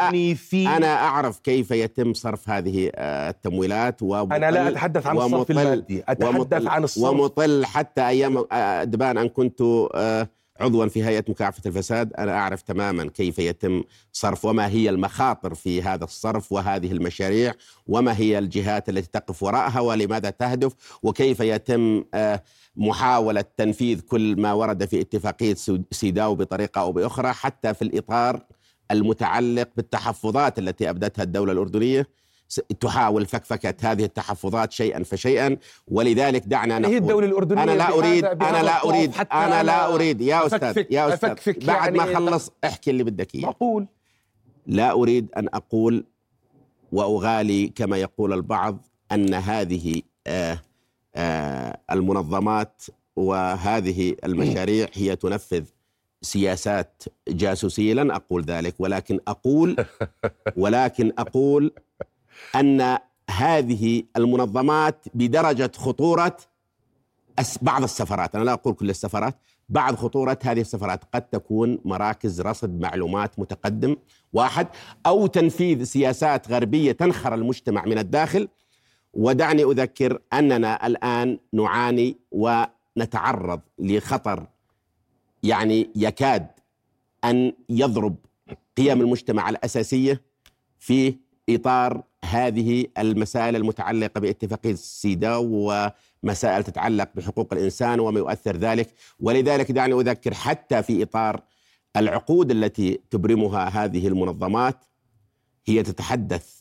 ببني 0.09 0.35
في 0.35 0.67
أنا 0.67 0.93
أعرف 0.95 1.39
كيف 1.39 1.71
يتم 1.71 2.13
صرف 2.13 2.49
هذه 2.49 2.91
آه، 2.95 3.29
التمويلات 3.29 4.01
ومطل 4.01 4.35
أنا 4.35 4.51
لا 4.51 4.69
أتحدث 4.69 5.07
عن 5.07 5.17
الصرف 5.17 5.51
المادي 5.51 6.03
أتحدث 6.09 6.35
ومطل- 6.35 6.67
عن 6.67 6.83
الصرف 6.83 7.03
ومطل 7.09 7.65
حتى 7.65 8.07
أيام 8.07 8.45
آه، 8.51 8.83
دبان 8.83 9.17
أن 9.17 9.29
كنت 9.29 9.61
آه، 9.95 10.27
عضوا 10.59 10.87
في 10.87 11.03
هيئة 11.03 11.23
مكافحة 11.27 11.61
الفساد 11.65 12.13
أنا 12.13 12.31
أعرف 12.37 12.61
تماما 12.61 13.09
كيف 13.09 13.39
يتم 13.39 13.83
صرف 14.11 14.45
وما 14.45 14.67
هي 14.67 14.89
المخاطر 14.89 15.53
في 15.53 15.81
هذا 15.81 16.03
الصرف 16.03 16.51
وهذه 16.51 16.91
المشاريع 16.91 17.53
وما 17.87 18.17
هي 18.17 18.39
الجهات 18.39 18.89
التي 18.89 19.09
تقف 19.11 19.43
وراءها 19.43 19.79
ولماذا 19.79 20.29
تهدف 20.29 20.73
وكيف 21.03 21.39
يتم 21.39 22.03
آه، 22.13 22.43
محاولة 22.75 23.45
تنفيذ 23.57 24.01
كل 24.01 24.41
ما 24.41 24.53
ورد 24.53 24.85
في 24.85 25.01
اتفاقية 25.01 25.55
سيداو 25.91 26.35
بطريقة 26.35 26.81
أو 26.81 26.91
بأخرى 26.91 27.33
حتى 27.33 27.73
في 27.73 27.81
الإطار 27.81 28.45
المتعلق 28.91 29.69
بالتحفظات 29.77 30.59
التي 30.59 30.89
أبدتها 30.89 31.23
الدولة 31.23 31.51
الأردنية. 31.51 32.07
تحاول 32.79 33.25
فكفكة 33.25 33.91
هذه 33.91 34.03
التحفظات 34.03 34.71
شيئا 34.71 35.03
فشيئا. 35.03 35.57
ولذلك 35.87 36.47
دعنا 36.47 36.75
هي 36.75 36.79
نقول 36.79 36.95
الدولة 36.95 37.25
الأردنية 37.27 37.63
أنا 37.63 37.71
لا 37.71 37.89
بهذا 38.33 38.49
أنا 38.49 38.63
لا 38.63 39.11
حتى 39.11 39.35
أنا 39.35 39.63
لا 39.63 39.93
اريد 39.93 40.21
يا 40.21 40.45
أستاذ 40.45 40.73
أفكفك- 40.73 40.87
يا 40.91 41.13
أستاذ 41.13 41.29
أفكفك 41.29 41.65
بعد 41.65 41.93
ما 41.95 42.05
يعني 42.05 42.15
خلص 42.15 42.51
احكي 42.65 42.91
اللي 42.91 43.03
بدك 43.03 43.35
إياه. 43.35 43.43
معقول 43.45 43.87
لا 44.67 44.91
أريد 44.91 45.27
أن 45.37 45.47
أقول 45.53 46.05
وأغالي 46.91 47.67
كما 47.67 47.97
يقول 47.97 48.33
البعض 48.33 48.77
أن 49.11 49.33
هذه 49.33 50.01
آه 50.27 50.61
آه 51.15 51.77
المنظمات 51.91 52.81
وهذه 53.15 54.15
المشاريع 54.23 54.87
هي 54.93 55.15
تنفذ 55.15 55.63
سياسات 56.21 57.03
جاسوسيه 57.27 57.93
لن 57.93 58.11
أقول 58.11 58.43
ذلك 58.43 58.75
ولكن 58.79 59.19
أقول 59.27 59.75
ولكن 60.57 61.11
أقول 61.17 61.71
أن 62.55 62.97
هذه 63.29 64.03
المنظمات 64.17 65.05
بدرجة 65.13 65.71
خطورة 65.77 66.37
بعض 67.61 67.83
السفارات 67.83 68.35
أنا 68.35 68.43
لا 68.43 68.53
أقول 68.53 68.73
كل 68.73 68.89
السفارات 68.89 69.35
بعض 69.69 69.95
خطورة 69.95 70.39
هذه 70.43 70.61
السفارات 70.61 71.03
قد 71.13 71.21
تكون 71.21 71.79
مراكز 71.85 72.41
رصد 72.41 72.79
معلومات 72.79 73.39
متقدم 73.39 73.95
واحد 74.33 74.67
أو 75.05 75.27
تنفيذ 75.27 75.83
سياسات 75.83 76.51
غربية 76.51 76.91
تنخر 76.91 77.33
المجتمع 77.35 77.85
من 77.85 77.97
الداخل. 77.97 78.47
ودعني 79.13 79.63
أذكر 79.63 80.19
أننا 80.33 80.87
الآن 80.87 81.39
نعاني 81.53 82.17
ونتعرض 82.31 83.59
لخطر 83.79 84.47
يعني 85.43 85.89
يكاد 85.95 86.47
أن 87.23 87.53
يضرب 87.69 88.15
قيم 88.77 89.01
المجتمع 89.01 89.49
الأساسية 89.49 90.21
في 90.79 91.15
إطار 91.49 92.03
هذه 92.25 92.85
المسائل 92.97 93.55
المتعلقة 93.55 94.19
باتفاقيه 94.19 94.73
سيداو 94.73 95.71
ومسائل 96.23 96.63
تتعلق 96.63 97.09
بحقوق 97.15 97.53
الإنسان 97.53 97.99
وما 97.99 98.19
يؤثر 98.19 98.57
ذلك. 98.57 98.93
ولذلك 99.19 99.71
دعني 99.71 99.93
أذكر 99.93 100.33
حتى 100.33 100.83
في 100.83 101.03
إطار 101.03 101.41
العقود 101.97 102.51
التي 102.51 102.99
تبرمها 103.09 103.67
هذه 103.67 104.07
المنظمات 104.07 104.85
هي 105.65 105.83
تتحدث 105.83 106.59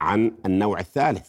عن 0.00 0.32
النوع 0.46 0.80
الثالث. 0.80 1.28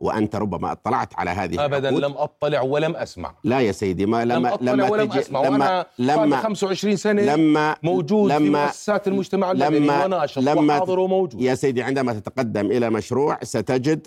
وأنت 0.00 0.36
ربما 0.36 0.72
اطلعت 0.72 1.14
على 1.18 1.30
هذه 1.30 1.64
ابدا 1.64 1.88
العقود. 1.88 2.04
لم 2.04 2.12
أطلع 2.16 2.60
ولم 2.62 2.96
أسمع. 2.96 3.34
لا 3.44 3.60
يا 3.60 3.72
سيدي 3.72 4.06
ما 4.06 4.24
لم 4.24 4.32
لما 4.32 4.54
أطلع 4.54 4.72
لما 4.72 4.90
ولم 4.90 5.06
تجي 5.08 5.20
أسمع. 5.20 5.42
لما 5.42 5.86
لما 5.98 6.24
لما 6.24 6.36
25 6.40 6.96
سنة 6.96 7.22
لما 7.22 7.76
موجود 7.82 8.32
في 8.32 8.38
لما 8.38 8.64
مؤسسات 8.66 9.08
المجتمع 9.08 9.50
المدني 9.50 9.78
لما- 9.78 10.04
وناشط 10.04 10.38
لما 10.38 10.74
وحاضر 10.76 10.98
وموجود. 10.98 11.42
يا 11.42 11.54
سيدي 11.54 11.82
عندما 11.82 12.12
تتقدم 12.12 12.66
إلى 12.66 12.90
مشروع 12.90 13.38
ستجد 13.42 14.06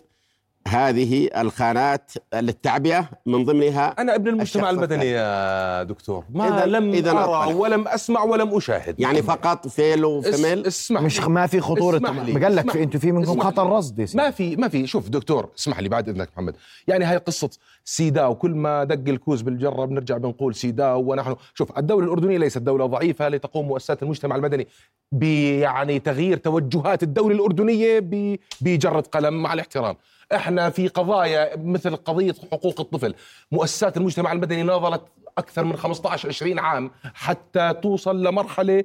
هذه 0.67 1.30
الخانات 1.38 2.12
للتعبئة 2.34 3.10
من 3.26 3.45
ضمنها 3.45 3.88
أنا 4.02 4.15
ابن 4.15 4.28
المجتمع 4.28 4.69
المدني 4.69 5.06
يا 5.06 5.84
دكتور 5.84 6.23
ما 6.30 6.63
إذن- 6.63 6.67
لم 6.67 6.89
إذن 6.93 7.08
أرى 7.17 7.19
أطلع. 7.23 7.45
ولم 7.45 7.88
أسمع 7.88 8.23
ولم 8.23 8.56
أشاهد 8.58 8.99
يعني 8.99 9.21
فقط 9.21 9.67
فيل 9.67 10.06
وفميل 10.06 10.65
اسمح 10.67 11.02
مش 11.02 11.19
لي. 11.21 11.30
ما 11.30 11.47
في 11.47 11.60
خطورة. 11.60 11.99
ما 11.99 12.43
قال 12.43 12.56
لك 12.56 12.71
في 12.71 12.84
أنتم 12.84 12.99
في 12.99 13.12
منكم 13.12 13.39
خطر. 13.39 13.69
رصد. 13.69 14.15
ما 14.15 14.32
في 14.32 14.56
ما 14.56 14.67
في 14.67 14.88
شوف 14.88 15.10
دكتور 15.10 15.49
اسمح 15.58 15.80
لي 15.80 15.89
بعد 15.89 16.10
إذنك 16.10 16.30
محمد 16.34 16.56
يعني 16.88 17.06
هاي 17.06 17.17
قصة 17.17 17.49
سيداو 17.86 18.32
وكل 18.32 18.52
ما 18.52 18.84
دق 18.84 19.10
الكوز 19.12 19.41
بالجرة 19.41 19.86
بنرجع 19.86 20.17
بنقول 20.17 20.56
سيداو 20.56 21.12
ونحن 21.12 21.36
شوف 21.54 21.78
الدولة 21.78 22.06
الأردنية 22.06 22.38
ليست 22.38 22.58
دولة 22.58 22.86
ضعيفة 22.86 23.30
لتقوم 23.30 23.67
مؤسسات 23.67 24.04
المجتمع 24.04 24.36
المدني 24.36 24.67
بيعني 25.12 25.99
تغيير 25.99 26.38
توجهات 26.38 27.04
الدولة 27.04 27.36
الأردنية 27.36 27.99
ب- 27.99 28.38
بجرة 28.62 29.04
قلم 29.12 29.34
مع 29.43 29.54
الاحترام 29.54 29.95
إحنا 30.36 30.69
في 30.69 30.88
قضايا 30.88 31.57
مثل 31.57 31.95
قضية 31.95 32.36
حقوق 32.51 32.79
الطفل. 32.81 33.15
مؤسسات 33.51 33.97
المجتمع 33.97 34.31
المدني 34.31 34.63
ناضلت 34.63 35.01
أكثر 35.38 35.63
من 35.63 35.75
15 35.75 36.29
20 36.29 36.59
عام 36.59 36.91
حتى 37.13 37.73
توصل 37.81 38.23
لمرحلة 38.23 38.83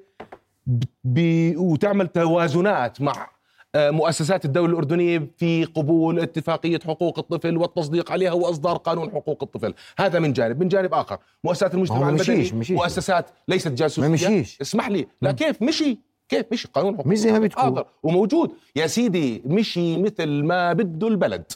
ب... 0.66 0.84
ب... 1.04 1.18
وتعمل 1.56 2.08
توازنات 2.08 3.00
مع 3.00 3.30
آه، 3.74 3.90
مؤسسات 3.90 4.44
الدولة 4.44 4.70
الأردنية 4.72 5.30
في 5.36 5.64
قبول 5.64 6.20
اتفاقية 6.20 6.78
حقوق 6.86 7.18
الطفل 7.18 7.56
والتصديق 7.56 8.12
عليها 8.12 8.32
وإصدار 8.32 8.76
قانون 8.76 9.10
حقوق 9.10 9.42
الطفل. 9.42 9.74
هذا 9.98 10.18
من 10.18 10.32
جانب. 10.32 10.60
من 10.62 10.68
جانب 10.68 10.94
آخر 10.94 11.18
مؤسسات 11.44 11.74
المجتمع 11.74 12.08
المدني 12.08 12.36
مشيش- 12.36 12.54
مشيش. 12.54 12.76
مؤسسات 12.76 13.30
ليست 13.48 13.68
جاسوسية. 13.68 14.08
مشيش. 14.08 14.60
اسمح 14.60 14.88
لي. 14.88 15.06
لا 15.22 15.32
كيف؟ 15.32 15.62
مشي. 15.62 15.98
كيف؟ 16.28 16.46
مشي 16.52 16.68
قانون 16.74 16.94
حقوق 16.94 17.06
مش 17.06 17.18
زي 17.18 17.32
ما 17.32 17.38
بتقول. 17.38 17.64
حاضر. 17.64 17.86
وموجود. 18.02 18.52
يا 18.76 18.86
سيدي 18.86 19.42
مشي 19.46 19.96
مثل 20.02 20.28
ما 20.28 20.72
بده 20.72 21.08
البلد. 21.08 21.52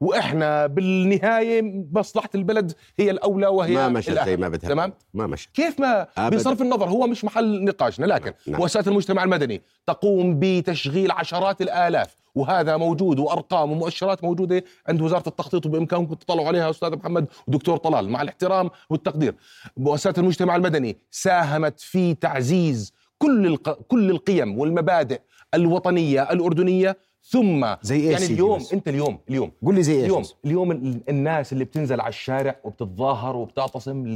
وإحنا 0.00 0.66
بالنهاية 0.66 1.86
مصلحة 1.92 2.28
البلد 2.34 2.72
هي 2.98 3.10
الأولى 3.10 3.46
وهي 3.46 3.74
ما 3.74 3.88
مشت. 3.88 4.24
زي 4.24 4.36
ما 4.36 4.48
بدها 4.48 4.70
تمام؟ 4.70 4.92
ما 5.14 5.26
مشت. 5.26 5.50
كيف 5.54 5.80
ما 5.80 6.06
أبداً. 6.16 6.36
بصرف 6.36 6.62
النظر 6.62 6.88
هو 6.88 7.06
مش 7.06 7.24
محل 7.24 7.64
نقاشنا 7.64 8.06
لكن 8.06 8.32
نعم. 8.46 8.60
مؤسسات 8.60 8.88
المجتمع 8.88 9.24
المدني 9.24 9.62
تقوم 9.86 10.36
بتشغيل 10.40 11.10
عشرات 11.10 11.62
الآلاف. 11.62 12.16
وهذا 12.34 12.76
موجود 12.76 13.18
وأرقام 13.18 13.72
ومؤشرات 13.72 14.24
موجودة 14.24 14.64
عند 14.88 15.00
وزارة 15.00 15.28
التخطيط 15.28 15.66
وبإمكانكم 15.66 16.14
تطلعوا 16.14 16.48
عليها 16.48 16.70
أستاذ 16.70 16.96
محمد 16.96 17.26
ودكتور 17.46 17.76
طلال 17.76 18.08
مع 18.08 18.22
الاحترام 18.22 18.70
والتقدير. 18.90 19.34
مؤسسات 19.76 20.18
المجتمع 20.18 20.56
المدني 20.56 20.96
ساهمت 21.10 21.80
في 21.80 22.14
تعزيز 22.14 22.92
كل 23.22 23.46
الق... 23.46 23.70
كل 23.88 24.10
القيم 24.10 24.58
والمبادئ 24.58 25.20
الوطنية 25.54 26.22
الأردنية 26.22 26.96
ثم 27.22 27.66
زي 27.82 27.96
إيه 28.00 28.10
يعني 28.12 28.24
اليوم 28.26 28.58
بس؟ 28.58 28.72
أنت 28.72 28.88
اليوم 28.88 29.18
اليوم 29.28 29.52
قول 29.64 29.74
لي 29.74 29.82
زي 29.82 29.92
إيش 29.96 30.04
اليوم؟ 30.04 30.22
اليوم 30.44 30.72
ال- 30.72 31.00
الناس 31.08 31.52
اللي 31.52 31.64
بتنزل 31.64 32.00
على 32.00 32.08
الشارع 32.08 32.56
وبتتظاهر 32.64 33.36
وبتعتصم 33.36 34.06
ل... 34.06 34.14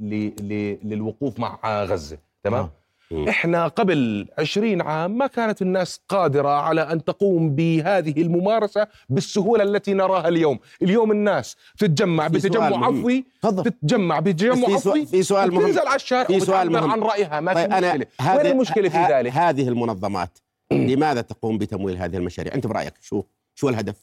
ل... 0.00 0.14
ل... 0.40 0.78
للوقوف 0.88 1.38
مع 1.40 1.58
غزة 1.84 2.18
تمام 2.42 2.60
آه. 2.64 2.70
مم. 3.10 3.28
إحنا 3.28 3.68
قبل 3.68 4.26
عشرين 4.38 4.82
عام 4.82 5.18
ما 5.18 5.26
كانت 5.26 5.62
الناس 5.62 6.00
قادرة 6.08 6.48
على 6.48 6.80
أن 6.80 7.04
تقوم 7.04 7.54
بهذه 7.54 8.22
الممارسة 8.22 8.86
بالسهولة 9.08 9.62
التي 9.62 9.94
نراها 9.94 10.28
اليوم 10.28 10.58
اليوم 10.82 11.10
الناس 11.12 11.56
تتجمع 11.78 12.28
بتجمع. 12.28 12.86
عفوي 12.86 13.24
تتجمع 13.42 14.20
بتجمع 14.20 14.74
عفوي 14.74 15.06
في 15.06 15.22
سؤال 15.22 15.50
مهم. 15.50 15.62
وبتنزل 15.62 15.86
على 15.86 15.96
الشارع 15.96 16.24
في 16.24 16.40
سؤال 16.40 16.72
مهم. 16.72 16.90
عن 16.90 17.00
رأيها 17.00 17.40
ما 17.40 17.54
طيب 17.54 17.70
في 17.70 17.78
أنا 17.78 17.94
مشكلة 17.94 18.36
وين 18.36 18.46
المشكلة 18.46 18.88
في 18.88 19.06
ذلك 19.12 19.32
هذه 19.32 19.68
المنظمات 19.68 20.38
لماذا 20.72 21.20
تقوم 21.20 21.58
بتمويل 21.58 21.96
هذه 21.96 22.16
المشاريع 22.16 22.54
أنت 22.54 22.66
برأيك 22.66 22.94
شو 23.00 23.22
شو 23.54 23.68
الهدف 23.68 23.96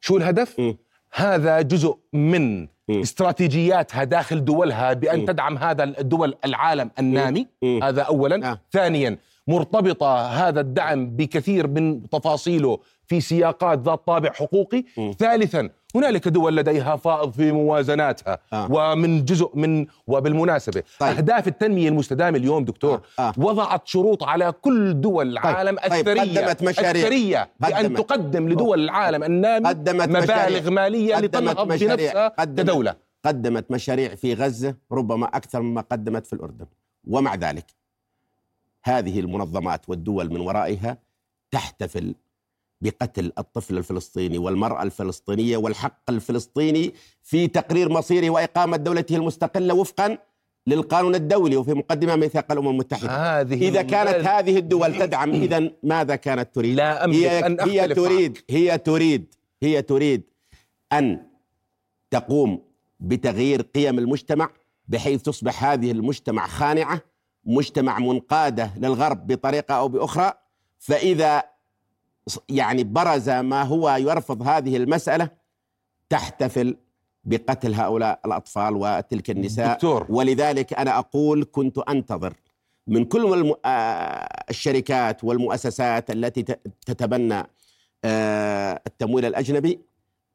شو 0.00 0.16
الهدف؟ 0.16 0.60
مم. 0.60 0.76
هذا 1.14 1.60
جزء 1.60 1.98
من. 2.12 2.68
استراتيجياتها 2.90 4.04
داخل 4.04 4.44
دولها 4.44 4.92
بأن. 4.92 5.24
تدعم 5.26 5.58
هذا 5.58 5.84
الدول 5.84 6.34
العالم 6.44 6.90
النامي. 6.98 7.46
هذا 7.82 8.02
أولا 8.02 8.50
آه. 8.50 8.60
ثانيا 8.72 9.16
مرتبطة 9.46 10.26
هذا 10.26 10.60
الدعم 10.60 11.10
بكثير 11.16 11.66
من 11.66 12.10
تفاصيله 12.10 12.78
في 13.06 13.20
سياقات 13.20 13.78
ذات 13.78 14.06
طابع 14.06 14.32
حقوقي. 14.32 14.84
ثالثا 15.18 15.70
هنالك 15.94 16.28
دول 16.28 16.56
لديها 16.56 16.96
فائض 16.96 17.32
في 17.32 17.52
موازناتها 17.52 18.38
آه. 18.52 18.68
ومن 18.72 19.24
جزء 19.24 19.50
من 19.54 19.86
وبالمناسبة 20.06 20.82
طيب. 20.98 21.16
أهداف 21.16 21.48
التنمية 21.48 21.88
المستدامة 21.88 22.38
اليوم 22.38 22.64
دكتور 22.64 23.00
آه. 23.18 23.22
آه. 23.22 23.32
وضعت 23.36 23.86
شروط 23.86 24.22
على 24.24 24.52
كل 24.52 25.00
دول 25.00 25.28
العالم 25.28 25.78
طيب. 25.78 25.92
الثرية 26.08 26.40
قدمت 26.40 26.62
مشاريع. 26.62 27.46
بأن 27.60 27.72
قدمت. 27.74 27.98
تقدم 27.98 28.48
لدول 28.48 28.84
العالم 28.84 29.22
النامي 29.24 29.68
قدمت 29.68 30.08
مبالغ 30.08 30.70
قدمت 30.70 31.24
لتنهض. 31.24 31.68
بنفسها 31.68 32.28
قدمت. 32.28 32.60
كدولة 32.60 32.94
قدمت 33.24 33.70
مشاريع 33.70 34.14
في 34.14 34.34
غزة 34.34 34.74
ربما 34.92 35.26
أكثر 35.26 35.60
مما 35.62 35.80
قدمت 35.80 36.26
في 36.26 36.32
الأردن 36.32 36.66
ومع 37.08 37.34
ذلك 37.34 37.64
هذه 38.84 39.20
المنظمات 39.20 39.88
والدول 39.88 40.32
من 40.32 40.40
ورائها 40.40 40.98
تحتفل 41.50 42.14
بقتل 42.80 43.32
الطفل 43.38 43.78
الفلسطيني 43.78 44.38
والمرأة 44.38 44.82
الفلسطينية 44.82 45.56
والحق 45.56 46.00
الفلسطيني 46.10 46.94
في 47.22 47.46
تقرير 47.48 47.88
مصيره 47.88 48.30
وإقامة 48.30 48.76
دولته 48.76 49.16
المستقلة 49.16 49.74
وفقا 49.74 50.18
للقانون 50.66 51.14
الدولي 51.14 51.56
وفي 51.56 51.74
مقدمة 51.74 52.16
ميثاق 52.16 52.52
الأمم 52.52 52.68
المتحدة 52.68 53.40
هذه 53.40 53.68
إذا 53.68 53.82
كانت 53.82 54.26
هذه 54.26 54.56
الدول 54.58 54.98
تدعم 54.98 55.30
إذا 55.30 55.70
ماذا 55.82 56.16
كانت 56.16 56.54
تريد؟ 56.54 56.76
لا 56.76 57.04
أملك 57.04 57.16
هي 57.16 57.46
أن 57.46 57.60
هي 57.60 57.88
تريد. 57.88 58.38
هي 58.50 58.78
تريد 58.78 59.34
هي 59.62 59.82
تريد 59.82 60.22
أن 60.92 61.22
تقوم 62.10 62.62
بتغيير 63.00 63.62
قيم 63.62 63.98
المجتمع 63.98 64.50
بحيث 64.88 65.22
تصبح 65.22 65.64
هذه 65.64 65.90
المجتمع 65.90 66.46
خانعة 66.46 67.00
مجتمع 67.44 67.98
منقادة 67.98 68.70
للغرب 68.76 69.26
بطريقة 69.26 69.74
أو 69.74 69.88
بأخرى 69.88 70.32
فإذا 70.78 71.38
ص- 71.38 71.44
يعني 72.48 72.84
برز 72.84 73.30
ما 73.30 73.62
هو 73.62 73.90
يرفض 73.90 74.42
هذه 74.42 74.76
المسألة 74.76 75.28
تحتفل 76.08 76.76
بقتل 77.24 77.74
هؤلاء 77.74 78.20
الأطفال 78.24 78.76
وتلك 78.76 79.30
النساء 79.30 79.74
دكتور. 79.74 80.06
ولذلك 80.08 80.72
أنا 80.72 80.98
أقول 80.98 81.46
كنت 81.52 81.78
أنتظر 81.78 82.34
من 82.86 83.04
كل 83.04 83.34
الم... 83.34 83.54
الشركات 84.50 85.24
والمؤسسات 85.24 86.10
التي 86.10 86.42
تتبنى 86.86 87.42
التمويل 88.86 89.24
الأجنبي 89.24 89.80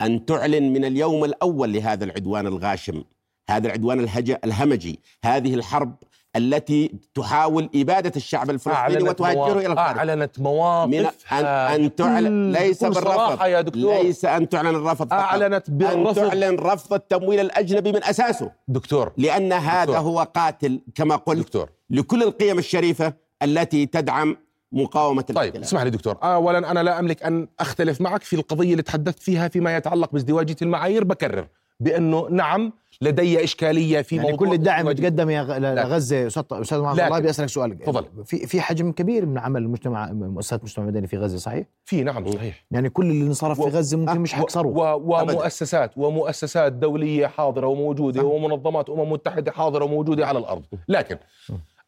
أن 0.01 0.25
تعلن 0.25 0.73
من 0.73 0.85
اليوم 0.85 1.25
الأول 1.25 1.73
لهذا 1.73 2.03
العدوان 2.03 2.47
الغاشم 2.47 3.03
هذا 3.49 3.67
العدوان 3.67 3.99
الهج... 3.99 4.37
الهمجي 4.43 4.99
هذه 5.25 5.53
الحرب 5.55 5.95
التي 6.35 6.91
تحاول 7.15 7.69
إبادة 7.75 8.11
الشعب 8.15 8.49
الفلسطيني 8.49 9.09
وتهجره 9.09 9.59
إلى 9.59 9.73
الخارج 9.73 9.97
أعلنت 9.97 10.39
من 10.39 10.43
مواقفها 10.45 11.75
ان 11.75 11.81
أن 11.81 11.95
تعلن 11.95 12.51
ليس 12.51 12.83
بالرفض. 12.83 13.45
يا 13.45 13.61
دكتور. 13.61 14.01
ليس 14.01 14.25
أن 14.25 14.49
تعلن 14.49 14.75
الرفض 14.75 15.07
فقط. 15.07 15.13
أعلنت 15.13 15.69
بالرفض. 15.69 16.15
تعلن 16.15 16.59
رفض 16.59 16.93
التمويل 16.93 17.39
الأجنبي 17.39 17.91
من 17.91 18.03
أساسه. 18.03 18.51
دكتور 18.67 19.11
لأن 19.17 19.53
هذا 19.53 19.85
دكتور. 19.85 19.97
هو 19.97 20.19
قاتل 20.35 20.81
كما 20.95 21.15
قلت 21.15 21.39
دكتور. 21.39 21.69
لكل 21.89 22.23
القيم 22.23 22.59
الشريفة 22.59 23.13
التي 23.43 23.85
تدعم 23.85 24.37
مقاومة 24.71 25.21
طيب. 25.21 25.55
اسمح 25.55 25.81
لي 25.81 25.89
دكتور. 25.89 26.17
اولا 26.23 26.71
أنا 26.71 26.83
لا 26.83 26.99
أملك 26.99 27.23
أن 27.23 27.47
أختلف 27.59 28.01
معك 28.01 28.23
في 28.23 28.35
القضية 28.35 28.71
اللي 28.71 28.83
تحدثت 28.83 29.19
فيها 29.19 29.47
فيما 29.47 29.77
يتعلق 29.77 30.11
بازدواجيه 30.11 30.55
المعايير 30.61 31.03
بكرر 31.03 31.47
بأنه 31.79 32.27
نعم 32.29 32.73
لدي 33.01 33.43
إشكالية 33.43 34.01
في 34.01 34.15
يعني 34.15 34.31
موضوع 34.31 34.47
كل 34.47 34.53
الدعم. 34.53 34.89
يتقدم 34.89 35.29
غ- 35.29 35.57
لغزه 35.57 36.27
أستاذ 36.27 36.43
أستاذ 36.51 36.79
محمد 36.81 36.97
لكن- 36.97 37.05
الله 37.07 37.19
بيسالك 37.19 37.49
سؤال 37.49 37.79
تفضل. 37.79 38.05
في 38.25 38.47
في 38.47 38.61
حجم 38.61 38.91
كبير 38.91 39.25
من 39.25 39.37
عمل 39.37 39.61
المجتمع 39.61 40.11
مؤسسات 40.11 40.59
المجتمع 40.59 40.85
المدني 40.85 41.07
في 41.07 41.17
غزة 41.17 41.37
صحيح؟ 41.37 41.65
في 41.85 42.03
نعم 42.03 42.31
صحيح 42.31 42.65
يعني 42.71 42.89
كل 42.89 43.05
اللي 43.11 43.25
انصرف 43.27 43.61
في 43.61 43.69
غزة 43.69 43.97
ممكن 43.97 44.11
آه، 44.11 44.17
مش 44.19 44.33
و- 44.33 44.35
حيكسروا 44.35 44.93
و- 44.93 45.15
أبداً. 45.19 45.33
ومؤسسات 45.33 45.91
ومؤسسات 45.97 46.73
دولية 46.73 47.27
حاضرة 47.27 47.67
وموجودة 47.67 48.21
صح. 48.21 48.27
ومنظمات 48.27 48.89
أمم 48.89 49.11
متحدة 49.11 49.51
حاضرة 49.51 49.85
وموجودة 49.85 50.27
على 50.27 50.39
الأرض 50.39 50.63
لكن 50.87 51.17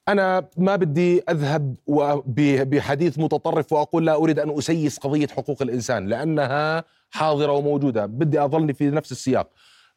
أنا 0.08 0.46
ما 0.58 0.76
بدي 0.76 1.24
أذهب 1.30 1.76
وب- 1.88 2.70
بحديث 2.70 3.20
متطرف 3.20 3.74
وأقول 3.74 4.06
لا 4.06 4.16
أريد 4.16 4.40
أن 4.40 4.58
أسيس 4.58 4.98
قضية 4.98 5.28
حقوق 5.28 5.62
الإنسان 5.62 6.08
لأنها 6.08 6.84
حاضرة 7.12 7.52
وموجودة 7.52 8.06
بدي 8.06 8.44
أظلني 8.44 8.74
في 8.74 8.90
نفس 8.90 9.12
السياق 9.12 9.48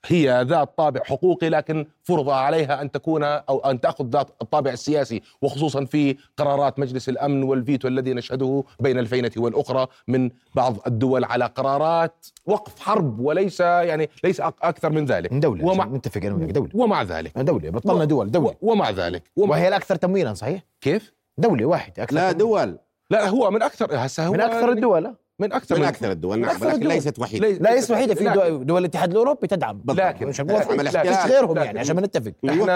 هي 0.06 0.44
ذات 0.48 0.76
طابع 0.76 1.00
حقوقي 1.04 1.48
لكن 1.48 1.86
فرض 2.02 2.28
عليها 2.28 2.82
أن 2.82 2.90
تكون 2.90 3.22
أو 3.22 3.58
أن 3.58 3.80
تأخذ 3.80 4.04
ذات 4.06 4.30
الطابع 4.42 4.70
السياسي 4.70 5.22
وخصوصا 5.42 5.84
في 5.84 6.16
قرارات 6.36 6.78
مجلس 6.78 7.08
الأمن 7.08 7.42
والفيتو 7.42 7.88
الذي 7.88 8.14
نشهده 8.14 8.64
بين 8.80 8.98
الفينة 8.98 9.30
والأخرى 9.36 9.86
من 10.08 10.30
بعض 10.54 10.76
الدول 10.86 11.24
على 11.24 11.44
قرارات 11.44 12.26
وقف 12.46 12.80
حرب 12.80 13.20
وليس 13.20 13.60
يعني 13.60 14.10
ليس 14.24 14.40
أكثر 14.40 14.90
من 14.90 15.04
ذلك. 15.04 15.32
من 15.32 15.40
دولة 15.40 15.64
ومع 15.64 15.84
ومع 15.84 15.96
نتفق 15.96 16.24
أنا 16.24 16.34
وياك 16.34 16.50
دولة. 16.50 16.70
ومع 16.74 17.02
ذلك. 17.02 17.38
دولة 17.38 17.70
بطلنا 17.70 18.04
دول 18.04 18.30
دولة. 18.30 18.54
ومع 18.62 18.90
ذلك. 18.90 19.22
ومع 19.36 19.50
وهي 19.50 19.68
الأكثر 19.68 19.96
تمويلا 19.96 20.34
صحيح؟ 20.34 20.62
كيف؟ 20.80 21.12
دولة 21.38 21.64
واحدة 21.64 22.02
أكثر 22.02 22.14
لا 22.16 22.32
تمويلاً. 22.32 22.64
دول. 22.64 22.78
لا 23.10 23.28
هو 23.28 23.50
من 23.50 23.62
أكثر 23.62 23.88
هسه 23.92 24.26
هو 24.26 24.32
من 24.32 24.40
أكثر 24.40 24.72
الدول. 24.72 25.14
من 25.40 25.52
أكثر 25.52 25.78
من 25.78 25.84
أكثر 25.84 26.10
الدول 26.10 26.38
نعم 26.40 26.50
أكثر 26.50 26.66
لكن 26.66 26.74
الدول. 26.76 26.92
ليست 26.92 27.18
وحيدة. 27.18 27.48
ليس- 27.48 27.60
لا 27.60 27.74
ليس 27.74 27.90
وحيدة. 27.90 28.14
في 28.14 28.24
دول, 28.24 28.66
دول 28.66 28.80
الاتحاد 28.80 29.10
الأوروبي 29.10 29.46
تدعم. 29.46 29.82
لكن- 29.88 30.26
مش 30.26 30.40
غيرهم 30.40 31.52
لكن- 31.54 31.64
يعني 31.64 31.78
عشان 31.80 31.96
ما 31.96 32.02
نتفق. 32.02 32.32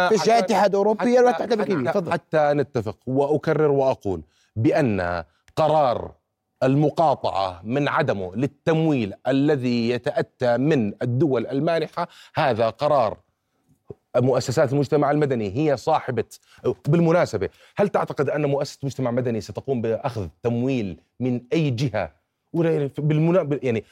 فيش 0.09 0.29
اتحاد 0.29 0.74
اوروبي 0.74 1.18
ولا 1.18 1.31
اتحاد 1.31 1.42
حتى, 1.53 1.55
امريكي 1.55 1.88
حتى, 1.88 2.00
تفضل. 2.00 2.12
حتى 2.12 2.50
نتفق 2.55 2.96
وأكرر 3.07 3.70
وأقول 3.70 4.22
بأن 4.57 5.24
قرار 5.57 6.12
المقاطعة 6.62 7.61
من 7.64 7.88
عدمه 7.88 8.37
للتمويل 8.37 9.12
الذي 9.29 9.88
يتأتى 9.88 10.57
من 10.57 10.92
الدول 11.03 11.46
المانحة 11.46 12.09
هذا 12.35 12.68
قرار 12.70 13.18
مؤسسات 14.16 14.72
المجتمع 14.72 15.11
المدني 15.11 15.57
هي 15.57 15.77
صاحبة 15.77 16.24
بالمناسبة 16.88 17.48
هل 17.77 17.88
تعتقد 17.88 18.31
أن 18.31 18.46
مؤسسة 18.46 18.79
مجتمع 18.83 19.11
مدني 19.11 19.40
ستقوم 19.40 19.83
بأخذ 19.83 20.29
تمويل 20.42 21.00
من 21.20 21.40
أي 21.53 21.70
جهة 21.70 22.12
بالمنا... 22.99 23.59
يعني 23.62 23.85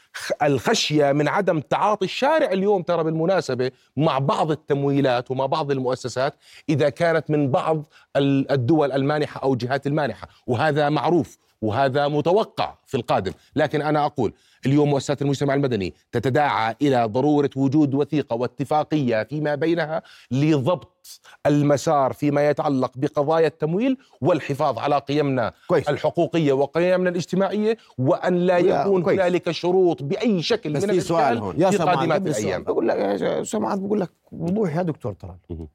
الخشية 0.43 1.13
من 1.13 1.29
عدم 1.29 1.61
تعاطي 1.61 2.05
الشارع 2.05 2.53
اليوم 2.53 2.83
ترى 2.83 3.05
بالمناسبة 3.05 3.71
مع 3.97 4.19
بعض 4.19 4.51
التمويلات 4.51 5.31
ومع 5.31 5.47
بعض 5.47 5.71
المؤسسات 5.71 6.35
إذا 6.69 6.89
كانت 6.89 7.31
من 7.31 7.51
بعض 7.51 7.87
ال- 8.17 8.53
الدول 8.53 8.93
المانحة 8.93 9.41
أو 9.43 9.55
جهات 9.55 9.87
المانحة. 9.87 10.29
وهذا 10.47 10.89
معروف 10.89 11.39
وهذا 11.63 12.09
متوقع 12.09 12.75
في 12.87 12.97
القادم. 12.97 13.33
لكن 13.57 13.83
أنا 13.83 14.07
أقول 14.07 14.33
اليوم 14.67 14.91
مؤسسات 14.91 15.23
المجتمع 15.23 15.55
المدني 15.55 15.95
تتداعى 16.13 16.77
إلى 16.83 17.05
ضرورة 17.05 17.51
وجود 17.57 17.95
وثيقة 17.95 18.37
واتفاقية 18.37 19.23
فيما 19.23 19.55
بينها 19.55 20.03
لضبط 20.31 21.21
المسار 21.47 22.13
فيما 22.13 22.49
يتعلق 22.51 22.93
بقضايا 22.97 23.47
التمويل 23.47 23.97
والحفاظ 24.21 24.79
على 24.79 24.99
قيمنا 24.99 25.53
كويس 25.67 25.89
الحقوقية 25.89 26.53
وقيمنا 26.53 27.11
الاجتماعية 27.11 27.77
وأن 27.99 28.35
لا 28.37 28.59
يكون 28.59 29.03
كويس. 29.03 29.21
هنالك 29.21 29.51
شروط 29.51 30.03
بأي 30.03 30.43
شكل 30.43 30.73
بس 30.73 30.85
من 30.85 30.93
في 30.93 31.01
سؤال 31.01 31.39
هون 31.39 31.61
يا 31.61 31.71
في 31.71 31.77
سمعان. 31.77 32.13
الأيام 32.13 32.63
بقول 32.63 32.89
لك 32.89 32.97
يا 32.97 33.43
سمعان 33.45 33.87
بقول 33.87 34.01
لك 34.01 34.11
وضوح 34.33 34.77
يا 34.77 34.83
دكتور 34.83 35.15
مهم. 35.51 35.69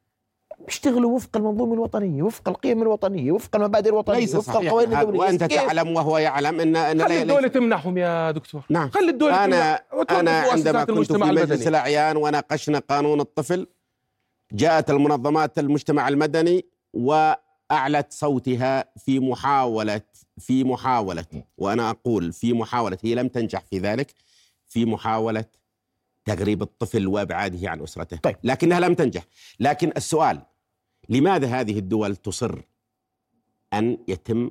بيشتغلوا 0.68 1.16
وفق 1.16 1.38
المنظومة 1.38 1.74
الوطنية 1.74 2.24
وفق 2.24 2.50
القيم 2.50 2.82
الوطنية 2.82 3.32
وفق 3.32 3.56
المبادئ 3.56 3.90
الوطنية 3.90 4.20
ليس 4.20 4.36
وفق 4.36 4.58
القوانين. 4.58 4.98
الدولية. 4.98 5.20
وأنت؟ 5.20 5.44
تعلم 5.44 5.96
وهو 5.96 6.18
يعلم 6.18 6.60
ان 6.60 6.76
إن 6.76 7.04
خلي 7.04 7.24
ليس- 7.24 7.52
تمنحهم 7.52 7.98
يا 7.98 8.32
دكتور. 8.32 8.62
نعم. 8.70 8.90
خلي 8.90 9.10
الدولة 9.12 9.46
أنا 9.46 9.76
أنا 10.10 10.32
عندما 10.32 10.84
كنت 10.84 11.12
في 11.12 11.18
مجلس 11.18 11.68
الأعيان 11.68 12.18
وناقشنا 12.18 12.80
قانون 12.80 13.20
الطفل 13.22 13.68
جاءت 14.52 14.90
المنظمات 14.90 15.60
المجتمع 15.60 16.08
المدني 16.08 16.66
وأعلت 16.94 18.14
صوتها 18.14 18.86
في 18.98 19.20
محاوله 19.20 20.02
في 20.40 20.64
محاولة. 20.64 21.26
وأنا 21.58 21.90
أقول 21.90 22.34
في 22.34 22.54
محاولة 22.54 22.98
هي 23.04 23.16
لم 23.16 23.28
تنجح 23.28 23.64
في 23.70 23.80
ذلك 23.80 24.14
في 24.68 24.86
محاولة 24.86 25.46
تغريب 26.26 26.62
الطفل 26.62 27.08
وأبعاده 27.08 27.70
عن 27.70 27.82
أسرته. 27.84 28.18
طيب. 28.18 28.36
لكنها 28.44 28.80
لم 28.80 28.94
تنجح. 28.94 29.24
لكن 29.60 29.92
السؤال 29.98 30.42
لماذا 31.10 31.48
هذه 31.48 31.80
الدول 31.80 32.16
تصر 32.16 32.62
أن 33.74 33.98
يتم 34.08 34.50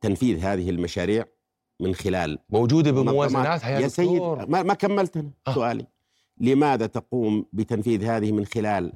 تنفيذ 0.00 0.38
هذه 0.38 0.70
المشاريع 0.70 1.24
من 1.80 1.94
خلال 1.94 2.38
موجودة. 2.50 2.90
بموازناتها 2.90 3.70
يا, 3.70 3.78
يا 3.80 3.88
سيد 3.88 4.22
ما, 4.22 4.62
ما 4.62 4.74
كملت 4.74 5.16
أنا 5.16 5.30
آه. 5.46 5.54
سؤالي 5.54 5.86
لماذا 6.38 6.86
تقوم 6.86 7.46
بتنفيذ 7.52 8.04
هذه 8.04 8.32
من 8.32 8.46
خلال 8.46 8.92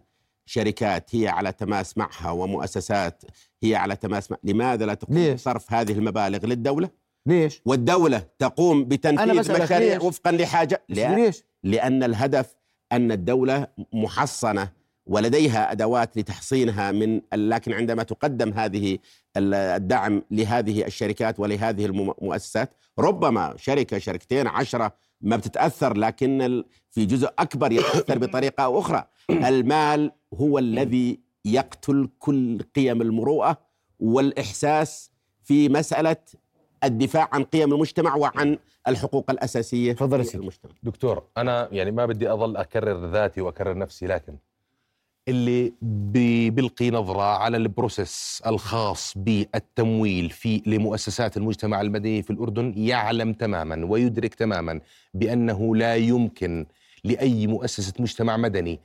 شركات 0.47 1.15
هي 1.15 1.29
على 1.29 1.53
تماس 1.53 1.99
معها 1.99 2.31
ومؤسسات 2.31 3.23
هي 3.63 3.75
على 3.75 3.97
تماس 3.97 4.31
مع 4.31 4.37
لماذا 4.45 4.87
لا 4.87 4.95
تقوم 4.95 5.17
ليش؟ 5.19 5.35
بصرف 5.35 5.73
هذه 5.73 5.93
المبالغ 5.93 6.47
للدولة 6.47 6.91
ليش؟ 7.27 7.63
والدولة 7.65 8.27
تقوم 8.39 8.85
بتنفيذ 8.85 9.63
مشاريع؟ 9.63 10.03
وفقا 10.03 10.33
لحاجة 10.33 10.83
لا 10.89 11.15
ليش؟ 11.15 11.43
لأن 11.63 12.03
الهدف 12.03 12.55
أن 12.93 13.13
الدولة 13.13 13.67
محصنة 13.93 14.73
ولديها 15.07 15.73
أدوات 15.73 16.17
لتحصينها 16.19 16.93
من 16.93 17.21
لكن 17.35 17.73
عندما 17.73 18.03
تقدم 18.03 18.53
هذه 18.53 18.99
ال- 19.37 19.55
الدعم 19.55 20.23
لهذه 20.31 20.85
الشركات 20.87 21.41
ولهذه 21.41 21.87
المؤسسات 21.87 22.71
ربما 22.99 23.55
شركة 23.57 23.99
شركتين 23.99 24.47
عشرة 24.47 24.93
ما 25.21 25.37
بتتأثر 25.37 25.97
لكن 25.97 26.65
في 26.91 27.05
جزء 27.07 27.29
أكبر 27.39 27.73
يتأثر 27.73 28.19
بطريقة 28.19 28.65
أو 28.65 28.79
أخرى 28.79 29.05
المال 29.31 30.13
هو 30.35 30.59
الذي 30.59 31.21
يقتل 31.45 32.09
كل 32.19 32.59
قيم 32.77 33.03
المروءة 33.03 33.59
والإحساس 34.01 35.11
في 35.45 35.69
مسألة 35.69 36.17
الدفاع 36.85 37.29
عن 37.33 37.45
قيم 37.45 37.73
المجتمع 37.73 38.15
وعن 38.17 38.59
الحقوق 38.89 39.31
الأساسية 39.31 39.93
تفضل. 39.93 40.21
المجتمع 40.35 40.73
دكتور 40.83 41.23
أنا 41.37 41.69
يعني 41.73 41.91
ما 41.91 42.07
بدي 42.07 42.33
أظل 42.33 42.57
أكرر 42.57 43.11
ذاتي 43.11 43.41
وأكرر 43.41 43.79
نفسي 43.79 44.07
لكن 44.07 44.37
اللي 45.29 45.73
بي- 45.83 46.51
بيلقي 46.51 46.91
نظرة 46.91 47.23
على 47.39 47.57
ال 47.57 47.67
process 47.67 48.43
الخاص 48.47 49.13
بالتمويل 49.17 50.31
في 50.31 50.63
لمؤسسات 50.67 51.37
المجتمع 51.37 51.81
المدني 51.81 52.23
في 52.23 52.31
الأردن 52.31 52.73
يعلم 52.77 53.33
تماما 53.33 53.87
ويدرك 53.87 54.35
تماما 54.35 54.81
بأنه 55.15 55.77
لا 55.77 55.97
يمكن 55.97 56.67
لأي 57.05 57.47
مؤسسة 57.47 57.93
مجتمع 57.99 58.37
مدني 58.37 58.81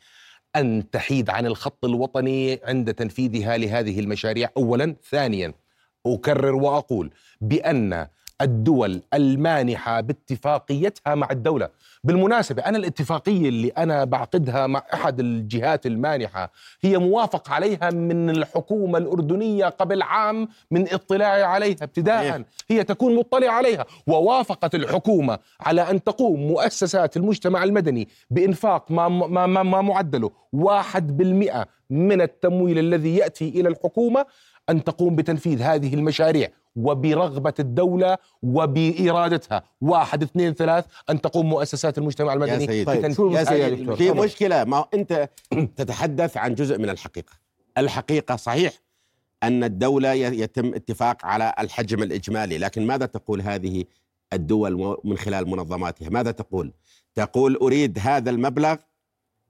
أن 0.56 0.89
تحيد 0.91 1.30
عن 1.30 1.45
الخط 1.45 1.86
الوطني 1.86 2.60
عند 2.63 2.93
تنفيذها 2.93 3.58
لهذه 3.58 3.99
المشاريع. 3.99 4.49
أولا. 4.58 4.95
ثانيا 5.10 5.54
أكرر 6.06 6.56
وأقول 6.56 7.12
بأن 7.41 8.08
الدول 8.41 9.01
المانحة 9.13 10.01
باتفاقيتها 10.01 11.15
مع 11.15 11.27
الدولة. 11.32 11.69
بالمناسبة 12.04 12.62
أنا 12.62 12.77
الاتفاقية 12.77 13.49
اللي 13.49 13.67
أنا 13.67 14.04
بعقدها 14.04 14.67
مع 14.67 14.84
أحد 14.93 15.19
الجهات 15.19 15.86
المانحة 15.86 16.51
هي 16.82 16.97
موافق 16.97 17.49
عليها 17.51 17.89
من 17.89 18.30
الحكومة 18.30 18.97
الأردنية 18.97 19.65
قبل 19.65 20.01
عام 20.01 20.47
من 20.71 20.93
اطلاعي 20.93 21.43
عليها. 21.43 21.77
ابتداء. 21.82 22.43
هي 22.69 22.84
تكون 22.84 23.15
مطلعة 23.15 23.51
عليها. 23.51 23.86
ووافقت 24.08 24.75
الحكومة 24.75 25.39
على 25.60 25.82
أن 25.89 26.04
تقوم 26.04 26.39
مؤسسات 26.47 27.17
المجتمع 27.17 27.63
المدني 27.63 28.08
بإنفاق 28.30 28.91
ما, 28.91 29.08
ما, 29.10 29.45
ما, 29.45 29.63
ما 29.63 29.82
معدله 29.82 30.32
واحد 30.54 31.17
بالمئة 31.17 31.67
من 31.89 32.21
التمويل 32.21 32.80
الذي 32.80 33.15
يأتي 33.15 33.49
إلى 33.49 33.69
الحكومة 33.69 34.25
أن 34.69 34.84
تقوم 34.84 35.15
بتنفيذ 35.15 35.62
هذه 35.62 35.93
المشاريع. 35.93 36.49
وبرغبة 36.76 37.54
الدولة 37.60 38.18
وبإرادتها 38.44 39.63
واحد 39.82 40.24
اثنين 40.24 40.54
ثلاث 40.54 40.86
أن 41.10 41.22
تقوم 41.22 41.50
مؤسسات 41.50 41.98
المجتمع 41.98 42.34
المدني 42.34 42.67
سيدي. 42.67 42.86
طيب 42.86 43.13
شو 43.13 43.32
يا 43.32 43.40
يا 43.40 43.44
سيدي 43.44 43.76
دكتور؟ 43.76 43.96
في. 43.96 44.12
مشكلة 44.12 44.63
ما 44.63 44.86
أنت 44.94 45.30
تتحدث 45.78 46.38
عن 46.38 46.56
جزء 46.56 46.78
من 46.78 46.90
الحقيقة 46.90 47.34
الحقيقة 47.78 48.36
صحيح 48.36 48.74
أن 49.44 49.63
الدولة 49.63 50.13
يتم 50.13 50.74
اتفاق 50.74 51.26
على 51.26 51.54
الحجم 51.60 52.04
الإجمالي 52.04 52.58
لكن 52.58 52.88
ماذا 52.88 53.06
تقول 53.06 53.42
هذه 53.42 53.86
الدول 54.34 54.98
من 55.04 55.17
خلال 55.17 55.50
منظماتها 55.50 56.10
ماذا 56.10 56.32
تقول 56.32 56.72
تقول 57.15 57.56
أريد 57.56 58.00
هذا 58.02 58.30
المبلغ 58.30 58.76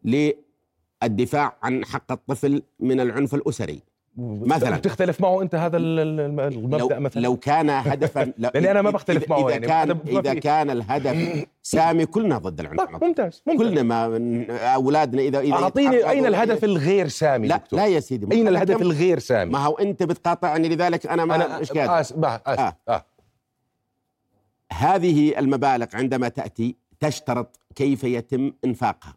للدفاع 0.03 1.57
عن 1.63 1.85
حق 1.85 2.11
الطفل 2.11 2.63
من 2.79 2.99
العنف 2.99 3.35
الأسري 3.35 3.90
مثلاً. 4.17 4.77
بتختلف 4.77 5.21
معه 5.21 5.41
أنت 5.41 5.55
هذا 5.55 5.77
ال- 5.77 5.99
ال- 5.99 6.19
الم- 6.19 6.39
المبدأ 6.39 6.77
لو, 6.95 6.99
مثلا 6.99 7.21
لو 7.21 7.35
كان 7.37 7.69
هدفا 7.69 8.23
لو- 8.37 8.49
لأني 8.53 8.71
أنا 8.71 8.81
ما 8.81 8.89
بختلف 8.89 9.29
معه 9.29 9.39
إذا 9.47 9.49
يعني. 9.51 9.67
كان 9.67 9.91
أنا 9.91 10.19
إذا 10.19 10.33
كان 10.33 10.69
الهدف 10.69 11.45
سامي 11.63 12.05
كلنا 12.05 12.37
ضد 12.37 12.59
العنف 12.59 12.79
طيب، 12.81 13.03
ممتاز 13.03 13.43
ممتاز 13.47 13.67
كلنا 13.67 13.83
ما 13.83 14.45
أولادنا 14.75 15.21
اذا 15.21 15.39
إذا 15.39 15.53
أعطيني 15.53 16.09
أين 16.09 16.25
الهدف 16.25 16.63
الغير 16.63 17.07
سامي 17.07 17.47
لا 17.47 17.57
دكتور 17.57 17.79
لا 17.79 17.85
يا 17.85 17.99
سيدي 17.99 18.35
أين 18.35 18.47
أنا 18.47 18.49
الهدف 18.49 18.81
الغير 18.81 19.19
سامي 19.19 19.51
ما 19.51 19.59
هو 19.59 19.73
أنت 19.77 20.03
بتقاطعني 20.03 20.69
لذلك 20.69 21.07
أنا 21.07 21.25
ما 21.25 21.35
أنا 21.35 21.59
مش 21.59 21.71
قادر 21.71 21.99
اسف 21.99 22.15
آه. 22.25 22.41
آسف. 22.47 22.59
آه. 22.59 22.77
آه. 22.89 23.05
هذه 24.73 25.39
المبالغ 25.39 25.85
عندما 25.93 26.27
تأتي 26.27 26.75
تشترط 26.99 27.59
كيف 27.75 28.03
يتم 28.03 28.53
إنفاقها 28.65 29.15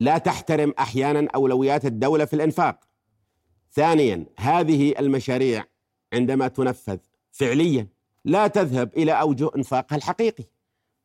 لا 0.00 0.18
تحترم 0.18 0.74
أحيانا 0.78 1.28
أولويات 1.34 1.84
الدولة 1.86 2.24
في 2.24 2.34
الإنفاق 2.36 2.78
ثانيا 3.74 4.26
هذه 4.38 4.94
المشاريع 4.98 5.64
عندما 6.12 6.48
تنفذ 6.48 6.98
فعليا 7.32 7.88
لا 8.24 8.46
تذهب 8.46 8.90
إلى 8.96 9.12
اوجه 9.12 9.50
إنفاقها 9.56 9.96
الحقيقي 9.96 10.44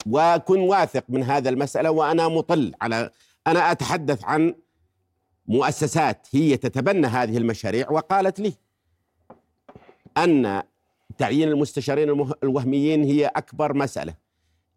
وكن 0.06 0.60
واثق 0.60 1.04
من 1.10 1.24
هذا 1.24 1.50
المسألة 1.50 1.92
وأنا 1.92 2.28
مطل 2.28 2.74
على 2.82 3.12
أنا 3.48 3.72
أتحدث 3.72 4.26
عن 4.26 4.56
مؤسسات 5.48 6.28
هي 6.32 6.58
تتبنى 6.58 7.08
هذه 7.08 7.38
المشاريع 7.38 7.92
وقالت 7.92 8.40
لي 8.40 8.54
أن 10.18 10.64
تعيين 11.18 11.50
المستشارين 11.50 12.34
الوهميين 12.44 13.04
هي 13.04 13.26
أكبر 13.26 13.74
مسألة. 13.74 14.14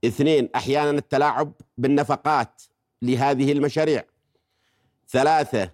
اثنين 0.04 0.48
أحيانا 0.56 0.90
التلاعب 0.90 1.52
بالنفقات 1.78 2.62
لهذه 3.02 3.52
المشاريع. 3.52 4.04
ثلاثة 5.08 5.70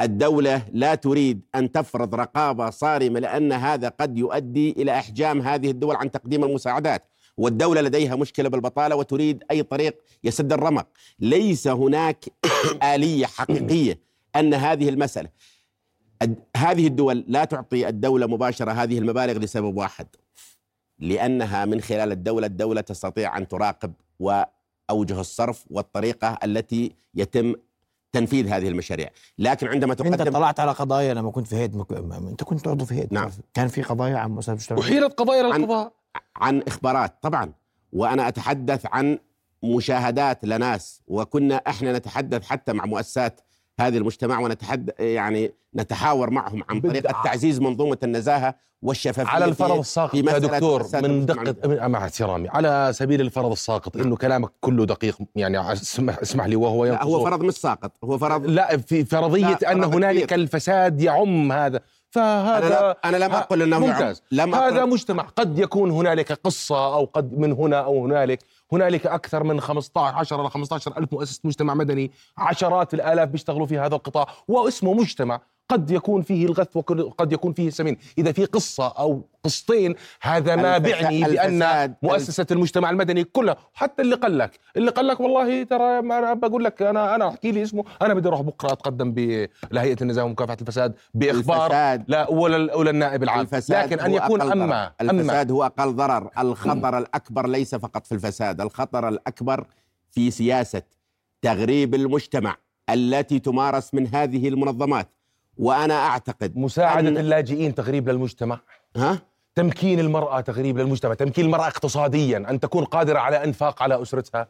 الدولة 0.00 0.62
لا 0.72 0.94
تريد 0.94 1.40
أن 1.54 1.72
تفرض 1.72 2.14
رقابة 2.14 2.70
صارمة 2.70 3.20
لأن 3.20 3.52
هذا 3.52 3.88
قد 3.88 4.18
يؤدي 4.18 4.70
إلى 4.70 4.98
إحجام 4.98 5.40
هذه 5.42 5.70
الدول 5.70 5.96
عن 5.96 6.10
تقديم 6.10 6.44
المساعدات. 6.44 7.04
والدولة 7.36 7.80
لديها 7.80 8.16
مشكلة 8.16 8.48
بالبطالة 8.48 8.96
وتريد 8.96 9.44
أي 9.50 9.62
طريق 9.62 9.98
يسد 10.24 10.52
الرمق. 10.52 10.86
ليس 11.20 11.68
هناك 11.68 12.24
آلية 12.94 13.26
حقيقية 13.26 13.98
أن 14.36 14.54
هذه 14.54 14.88
المسألة 14.88 15.28
الد- 16.22 16.44
هذه 16.56 16.86
الدول 16.86 17.24
لا 17.28 17.44
تعطي 17.44 17.88
الدولة 17.88 18.26
مباشرة 18.26 18.72
هذه 18.72 18.98
المبالغ 18.98 19.38
لسبب 19.38 19.76
واحد 19.76 20.06
لأنها 20.98 21.64
من 21.64 21.80
خلال 21.80 22.12
الدولة 22.12 22.46
الدولة 22.46 22.80
تستطيع 22.80 23.38
أن 23.38 23.48
تراقب 23.48 23.92
وأوجه 24.18 25.20
الصرف 25.20 25.64
والطريقة 25.70 26.38
التي 26.44 26.92
يتم 27.14 27.54
تنفيذ 28.12 28.48
هذه 28.48 28.68
المشاريع. 28.68 29.08
لكن 29.38 29.68
عندما 29.68 29.92
انت 29.92 30.02
تقدم 30.02 30.32
طلعت 30.32 30.60
على 30.60 30.72
قضايا 30.72 31.14
لما 31.14 31.30
كنت 31.30 31.46
في 31.46 31.56
هيئة 31.56 31.76
مك... 31.76 31.92
انت 31.92 32.44
كنت 32.44 32.68
عضو 32.68 32.84
في 32.84 32.94
هيئة 32.94 33.08
نعم. 33.10 33.30
كان 33.54 33.68
في 33.68 33.82
قضايا 33.82 34.16
عن 34.18 34.30
مؤسسات 34.30 34.48
المجتمع 34.56 34.78
وحيلت 34.78 35.12
قضايا 35.12 35.52
عن- 35.52 35.60
للقضاء. 35.60 35.92
عن 36.36 36.62
إخبارات 36.68 37.14
طبعا. 37.22 37.52
وأنا 37.92 38.28
أتحدث 38.28 38.86
عن 38.86 39.18
مشاهدات 39.64 40.44
لناس 40.44 41.02
وكنا 41.08 41.56
إحنا 41.56 41.98
نتحدث 41.98 42.44
حتى 42.46 42.72
مع 42.72 42.84
مؤسسات 42.86 43.40
هذه 43.80 43.96
المجتمع 43.98 44.38
ونتحدث 44.40 45.00
يعني 45.00 45.52
نتحاور 45.76 46.30
معهم 46.30 46.62
عن 46.68 46.80
طريق 46.80 47.22
تعزيز 47.24 47.60
منظومة 47.60 47.98
النزاهة 48.02 48.54
والشفافية 48.82 49.30
على 49.30 49.44
الفرض 49.44 49.78
الساقط. 49.78 50.14
يا 50.14 50.38
دكتور 50.38 50.86
من 50.94 51.26
دقة 51.26 51.88
مع 51.88 52.04
احترامي 52.04 52.48
على 52.48 52.90
سبيل 52.94 53.20
الفرض 53.20 53.50
الساقط 53.50 53.96
إنه 53.96 54.16
كلامك 54.16 54.50
كله 54.60 54.86
دقيق 54.86 55.18
يعني 55.36 55.72
اسمح 55.72 56.18
اسمح 56.18 56.46
لي 56.46 56.56
وهو 56.56 56.84
لا 56.84 57.04
هو 57.04 57.24
فرض 57.24 57.42
مش 57.42 57.54
ساقط 57.54 57.92
هو 58.04 58.18
فرض 58.18 58.46
لا 58.46 58.76
في 58.76 59.04
فرضية 59.04 59.40
لا، 59.48 59.56
فرض 59.56 59.94
هنالك. 59.94 60.32
الفساد 60.32 61.00
يعم 61.00 61.52
هذا. 61.52 61.76
أنا 61.76 61.82
فهذا 62.10 62.68
لا 62.68 62.98
أنا 63.04 63.16
لم 63.16 63.62
أنه 63.62 63.76
يعم. 63.76 63.82
ممتاز. 63.82 64.22
لم 64.32 64.54
هذا 64.54 64.80
أقل 64.80 64.88
مجتمع 64.90 65.22
قد 65.22 65.58
يكون 65.58 65.90
هنالك 65.90 66.32
قصة 66.32 66.94
أو 66.94 67.04
قد 67.04 67.38
من 67.38 67.52
هنا 67.52 67.76
أو 67.76 68.04
هنالك 68.04 68.38
هنالك 68.72 69.06
أكثر 69.06 69.44
من 69.44 69.60
15 69.60 70.16
10 70.16 70.46
ل 70.46 70.50
15 70.50 70.98
ألف 70.98 71.12
مؤسسة 71.12 71.40
مجتمع 71.44 71.74
مدني 71.74 72.10
عشرات 72.38 72.94
الآلاف 72.94 73.28
بيشتغلوا 73.28 73.66
في 73.66 73.78
هذا 73.78 73.94
القطاع 73.94 74.26
واسمه 74.48 74.94
مجتمع. 74.94 75.40
قد 75.68 75.90
يكون 75.90 76.22
فيه 76.22 76.46
الغث 76.46 76.76
وقد 76.76 77.32
يكون 77.32 77.52
فيه 77.52 77.68
السمين. 77.68 77.96
إذا 78.18 78.32
في 78.32 78.44
قصة 78.44 78.88
أو 78.88 79.28
قصتين 79.44 79.94
هذا 80.22 80.56
ما 80.56 80.78
بيعني 80.78 81.22
بأن 81.24 81.94
مؤسسة 82.02 82.46
المجتمع 82.50 82.90
المدني 82.90 83.24
كلها 83.24 83.56
حتى 83.74 84.02
اللي 84.02 84.16
قال 84.16 84.38
لك 84.38 84.58
اللي 84.76 84.90
قال 84.90 85.06
لك 85.06 85.20
والله 85.20 85.62
ترى 85.62 86.02
ما 86.02 86.18
أنا 86.18 86.34
بقول 86.34 86.64
لك 86.64 86.82
أنا 86.82 87.14
أنا 87.14 87.28
أحكي 87.28 87.52
لي 87.52 87.62
اسمه 87.62 87.84
أنا 88.02 88.14
بدي 88.14 88.28
أروح 88.28 88.40
بكرة 88.40 88.72
أتقدم 88.72 89.14
لهيئة 89.70 89.96
النزاهة 90.02 90.24
ومكافحة 90.24 90.56
الفساد 90.60 90.94
بإخبار 91.14 91.66
الفساد 91.66 92.04
لا 92.08 92.30
ولا 92.30 92.74
ولا 92.74 92.90
النائب 92.90 93.22
العام. 93.22 93.40
الفساد 93.40 93.92
لكن 93.92 94.10
هو 94.10 94.16
يكون 94.16 94.40
أقل. 94.40 94.52
اما 94.62 94.92
الفساد 95.00 95.50
هو 95.50 95.64
أقل 95.64 95.92
ضرر. 95.96 96.30
الخطر 96.38 96.98
الأكبر 96.98 97.46
ليس 97.48 97.74
فقط 97.74 98.06
في 98.06 98.12
الفساد 98.12 98.60
الخطر 98.60 99.08
الأكبر 99.08 99.66
في 100.10 100.30
سياسة 100.30 100.82
تغريب 101.42 101.94
المجتمع 101.94 102.56
التي 102.90 103.38
تمارس 103.38 103.94
من 103.94 104.06
هذه 104.14 104.48
المنظمات. 104.48 105.08
وأنا 105.58 105.94
أعتقد 105.94 106.56
مساعدة 106.56 107.10
أن- 107.14 107.18
اللاجئين 107.18 107.74
تغريب 107.74 108.08
للمجتمع. 108.08 108.60
ها؟ 108.96 109.18
تمكين 109.54 110.00
المرأة 110.00 110.40
تغريب 110.40 110.78
للمجتمع. 110.78 111.14
تمكين 111.14 111.44
المرأة 111.44 111.66
اقتصاديا. 111.66 112.36
أن 112.50 112.60
تكون 112.60 112.84
قادرة 112.84 113.18
على 113.18 113.44
إنفاق 113.44 113.82
على 113.82 114.02
أسرتها. 114.02 114.48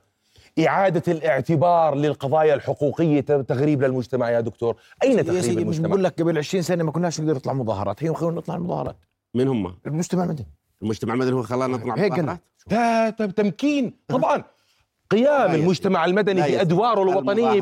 إعادة 0.67 1.13
الاعتبار 1.13 1.95
للقضايا 1.95 2.55
الحقوقية 2.55 3.21
تغريب 3.21 3.83
للمجتمع 3.83 4.31
يا 4.31 4.41
دكتور. 4.41 4.77
أين 5.03 5.19
يا 5.19 5.23
تغريب 5.23 5.41
سيدي 5.43 5.55
مش 5.57 5.63
المجتمع؟ 5.63 5.89
بقول 5.89 6.05
لك 6.05 6.21
قبل 6.23 6.39
20 6.39 6.63
سنة 6.63 6.85
ما 6.85 6.93
كناش 6.93 7.21
نقدر 7.21 7.35
نطلع 7.35 7.53
مظاهرات. 7.53 8.05
هي 8.05 8.15
خلونا 8.15 8.37
نطلع 8.37 8.55
المظاهرات. 8.55 8.97
من 9.35 9.49
هم؟ 9.49 9.75
المجتمع 9.87 10.25
المدني 10.25 10.47
المجتمع 10.83 11.15
المدني 11.15 11.33
هو 11.33 11.43
خلانا 11.43 11.77
نطلع 11.77 11.95
هيك 11.99 12.19
لا 12.71 13.11
تمكين. 13.11 13.97
طبعا. 14.09 14.45
قيام 15.13 15.55
المجتمع 15.55 16.05
المدني 16.05 16.41
بادواره. 16.41 17.03
الوطنية 17.03 17.61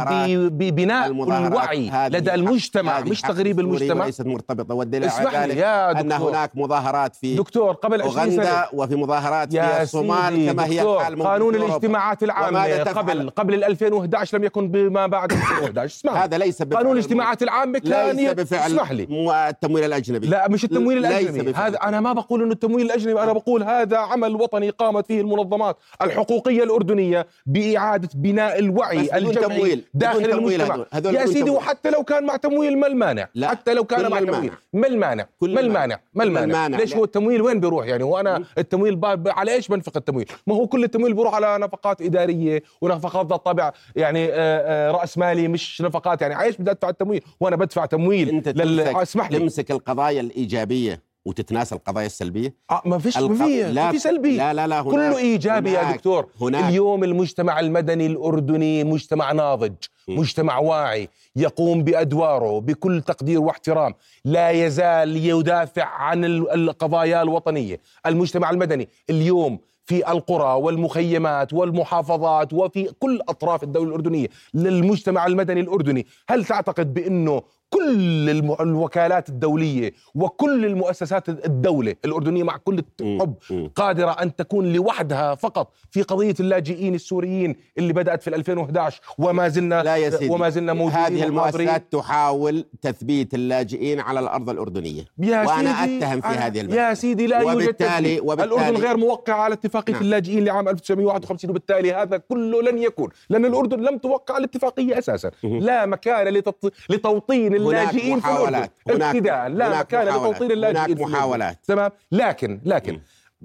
ببناء 0.49 1.07
الوعي 1.07 1.91
لدى 2.09 2.35
المجتمع 2.35 3.01
مش 3.01 3.21
تغريب 3.21 3.61
المجتمع. 3.61 4.05
وليست 4.05 4.27
مرتبطة. 4.27 4.75
والدليل 4.75 5.09
على 5.11 5.55
لي 5.55 5.61
ذلك 5.61 5.65
أن 6.01 6.13
هناك 6.13 6.51
مظاهرات 6.55 7.17
في 7.17 7.35
دكتور 7.35 7.73
قبل 7.73 8.03
20 8.03 8.31
سنة. 8.31 8.43
اوغندا 8.45 8.69
وفي 8.73 8.97
مظاهرات 8.97 9.53
في 9.57 9.83
الصومال 9.83 10.47
كما 10.53 10.67
هي 10.67 10.83
الحال 10.83 11.23
قانون. 11.23 11.55
الاجتماعات 11.55 12.25
تفعل؟ 12.25 12.95
قبل 12.97 13.31
قبل 13.31 13.55
ال 13.55 13.65
2011 13.65 14.39
لم 14.39 14.45
يكن 14.45 14.69
بما 14.69 15.07
بعد 15.07 15.33
2011 15.33 15.95
اسمح 15.95 16.23
هذا 16.23 16.39
ليس 16.39 16.63
بفعل 16.63 16.79
قانون 16.79 16.93
الاجتماعات 16.93 17.43
العامة 17.43 17.79
كان 17.79 18.17
ليس 18.17 18.33
بفعل 18.33 18.71
اسمح 18.71 18.93
لي. 18.93 19.07
مو- 19.07 19.33
التمويل 19.33 19.85
الأجنبي. 19.85 20.27
لا 20.27 20.49
مش 20.49 20.65
التمويل 20.65 20.99
الأجنبي. 20.99 21.53
هذا 21.55 21.77
أنا 21.79 22.01
ما 22.01 22.13
بقول 22.13 22.43
انه 22.43 22.53
التمويل 22.53 22.87
الأجنبي 22.87 23.21
أنا 23.23 23.33
بقول 23.33 23.63
هذا 23.63 23.97
عمل 23.99 24.35
وطني 24.35 24.71
قامت 24.71 25.07
فيه 25.07 25.21
المنظمات 25.21 25.77
الحقوقية 26.03 26.63
الأردنية 26.65 27.27
بإعادة 27.47 28.09
بناء 28.15 28.59
الوعي 28.59 29.19
الجمعي. 29.19 29.85
داخل 29.95 30.31
المجتمع. 30.31 30.87
هذول 30.93 31.15
يا 31.15 31.27
سيدي 31.27 31.41
تمويل. 31.41 31.57
وحتى 31.57 31.91
لو 31.91 32.03
كان 32.03 32.27
مع 32.27 32.37
تمويل 32.37 32.79
ما 32.79 32.87
المانع 32.87 33.29
لا. 33.35 33.49
حتى 33.49 33.75
لو 33.75 33.85
كان 33.85 34.11
مع. 34.11 34.21
تمويل 34.21 34.53
ما 34.73 34.87
المانع 34.87 35.27
ما 35.41 35.61
المانع. 35.61 35.99
ما 36.15 36.25
المانع. 36.25 36.79
ليش. 36.79 36.97
هو 36.97 37.05
التمويل 37.05 37.43
وين 37.43 37.61
بيروح 37.61 37.87
يعني 37.87 38.05
هو 38.05 38.21
أنا 38.21 38.45
التمويل 38.59 39.01
على 39.27 39.53
إيش 39.53 39.69
بنفق 39.69 39.97
التمويل 39.97 40.27
ما 40.47 40.55
هو 40.55 40.67
كل 40.67 40.85
التمويل 40.85 41.15
بيروح 41.15 41.35
على 41.35 41.59
نفقات 41.59 42.03
إدارية 42.03 42.63
ونفقات 42.81 43.27
ذات 43.27 43.45
طابع 43.45 43.73
يعني 43.97 44.27
آه، 44.27 44.31
آه، 44.33 44.91
رأس 44.91 45.19
مالي 45.19 45.49
مش 45.49 45.83
نفقات 45.83 46.23
يعني 46.23 46.35
عايش 46.35 46.57
بدي 46.57 46.71
ادفع 46.71 46.89
التمويل 46.89 47.23
وأنا 47.41 47.57
بدفع 47.57 47.87
تمويل 47.87 48.29
أنت 48.29 48.49
لل... 48.49 48.85
تمسك, 48.85 48.97
اسمح 48.97 49.31
لي 49.31 49.39
تمسك 49.39 49.71
القضايا 49.71 50.21
الإيجابية 50.21 51.03
وتتناسى 51.27 51.75
القضايا 51.75 52.07
السلبية؟ 52.07 52.55
آه 52.71 52.83
ما 52.85 52.99
فيش 52.99 53.19
الق- 53.19 53.31
ما 53.31 53.45
في 53.47 53.73
ما 53.73 53.91
في 53.93 53.99
سلبي. 53.99 54.37
لا 54.37 54.55
لا 54.55 54.67
لا 54.67 54.81
هناك 54.81 54.93
كله 54.95 55.19
إيجابي 55.19 55.73
يا 55.73 55.83
هناك- 55.83 55.95
دكتور. 55.97 56.27
هناك 56.41 56.65
اليوم 56.65 57.05
المجتمع 57.05 57.61
المدني 57.61 58.07
الأردني 58.07 58.85
مجتمع 58.85 59.33
ناضج 59.33 59.73
م. 60.09 60.19
مجتمع 60.21 60.59
واعي 60.59 61.09
يقوم 61.37 61.83
بأدواره 61.85 62.61
بكل 62.61 63.03
تقدير 63.03 63.41
واحترام 63.41 63.95
لا 64.25 64.51
يزال 64.51 65.17
يدافع 65.17 65.85
عن 65.85 66.25
ال- 66.25 66.51
القضايا 66.51 67.23
الوطنية. 67.23 67.81
المجتمع 68.07 68.51
المدني 68.51 68.89
اليوم 69.11 69.59
في 69.89 70.11
القرى 70.13 70.55
والمخيمات 70.63 71.53
والمحافظات 71.53 72.53
وفي 72.53 72.91
كل 72.99 73.21
أطراف 73.29 73.63
الدولة 73.63 73.89
الأردنية. 73.89 74.29
للمجتمع 74.55 75.27
المدني 75.27 75.61
الأردني 75.61 76.07
هل 76.29 76.45
تعتقد 76.45 76.95
بأنه 76.95 77.43
كل 77.71 78.31
الوكالات 78.61 79.29
الدولية 79.29 79.93
وكل 80.15 80.65
المؤسسات 80.67 81.29
الدولة 81.29 81.95
الأردنية 82.05 82.43
مع 82.43 82.57
كل 82.57 82.83
الحب. 83.01 83.35
قادرة 83.75 84.11
أن 84.11 84.37
تكون 84.37 84.73
لوحدها 84.73 85.35
فقط 85.35 85.73
في 85.91 86.03
قضية 86.03 86.35
اللاجئين 86.41 86.95
السوريين 86.95 87.57
اللي 87.79 87.93
بدأت 87.93 88.23
في 88.23 88.35
2011 88.37 89.01
وما 89.19 89.49
زلنا 89.49 89.83
لا 89.83 89.97
يا 89.97 90.11
سيدي 90.11 90.29
وما 90.29 90.49
زلنا 90.51 90.73
موجودين 90.73 90.99
هذه. 91.01 91.25
المؤسسات 91.25 91.93
تحاول 91.93 92.65
تثبيت 92.83 93.35
اللاجئين 93.35 94.01
على 94.01 94.21
الأرض 94.21 94.51
الأردنية 94.51 95.03
يا 95.19 95.47
وأنا 95.47 95.75
سيدي 95.85 95.99
أتهم 95.99 96.21
في 96.21 96.29
هذه 96.29 96.61
المسألة. 96.61 96.89
يا 96.89 96.95
سيدي 96.95 97.27
لا 97.27 97.41
يوجد 97.41 97.57
وبالتالي-. 97.57 98.21
وبالتالي- 98.21 98.43
الأردن 98.43 98.77
غير 98.77 98.97
موقع 98.97 99.35
على 99.35 99.55
اتفاقية 99.55 99.93
نعم. 99.93 100.03
اللاجئين 100.03 100.45
لعام 100.45 100.69
1951 100.69 101.51
وبالتالي 101.51 101.93
هذا 101.93 102.17
كله 102.17 102.63
لن 102.63 102.79
يكون 102.79 103.09
لأن 103.31 103.45
الأردن 103.45 103.81
لم 103.81 103.99
توقع 103.99 104.39
الاتفاقية 104.39 104.99
أساسا. 104.99 105.31
لا 105.43 105.87
مكان 105.87 106.29
لتط... 106.29 106.73
لتوطين 106.91 107.56
اللاجئين 107.57 108.21
في 108.21 108.27
هناك- 108.29 108.71
ابتداء 108.89 109.49
لا 109.49 109.69
هناك 109.69 109.81
مكان 109.87 110.07
محاولات. 110.07 110.31
لتوطين 110.37 110.51
اللاجئين 110.53 110.87
هناك 110.87 110.97
في. 110.97 111.05
محاولات. 111.15 111.59
تمام 111.67 111.91
لكن 112.13 112.61
لكن 112.65 112.93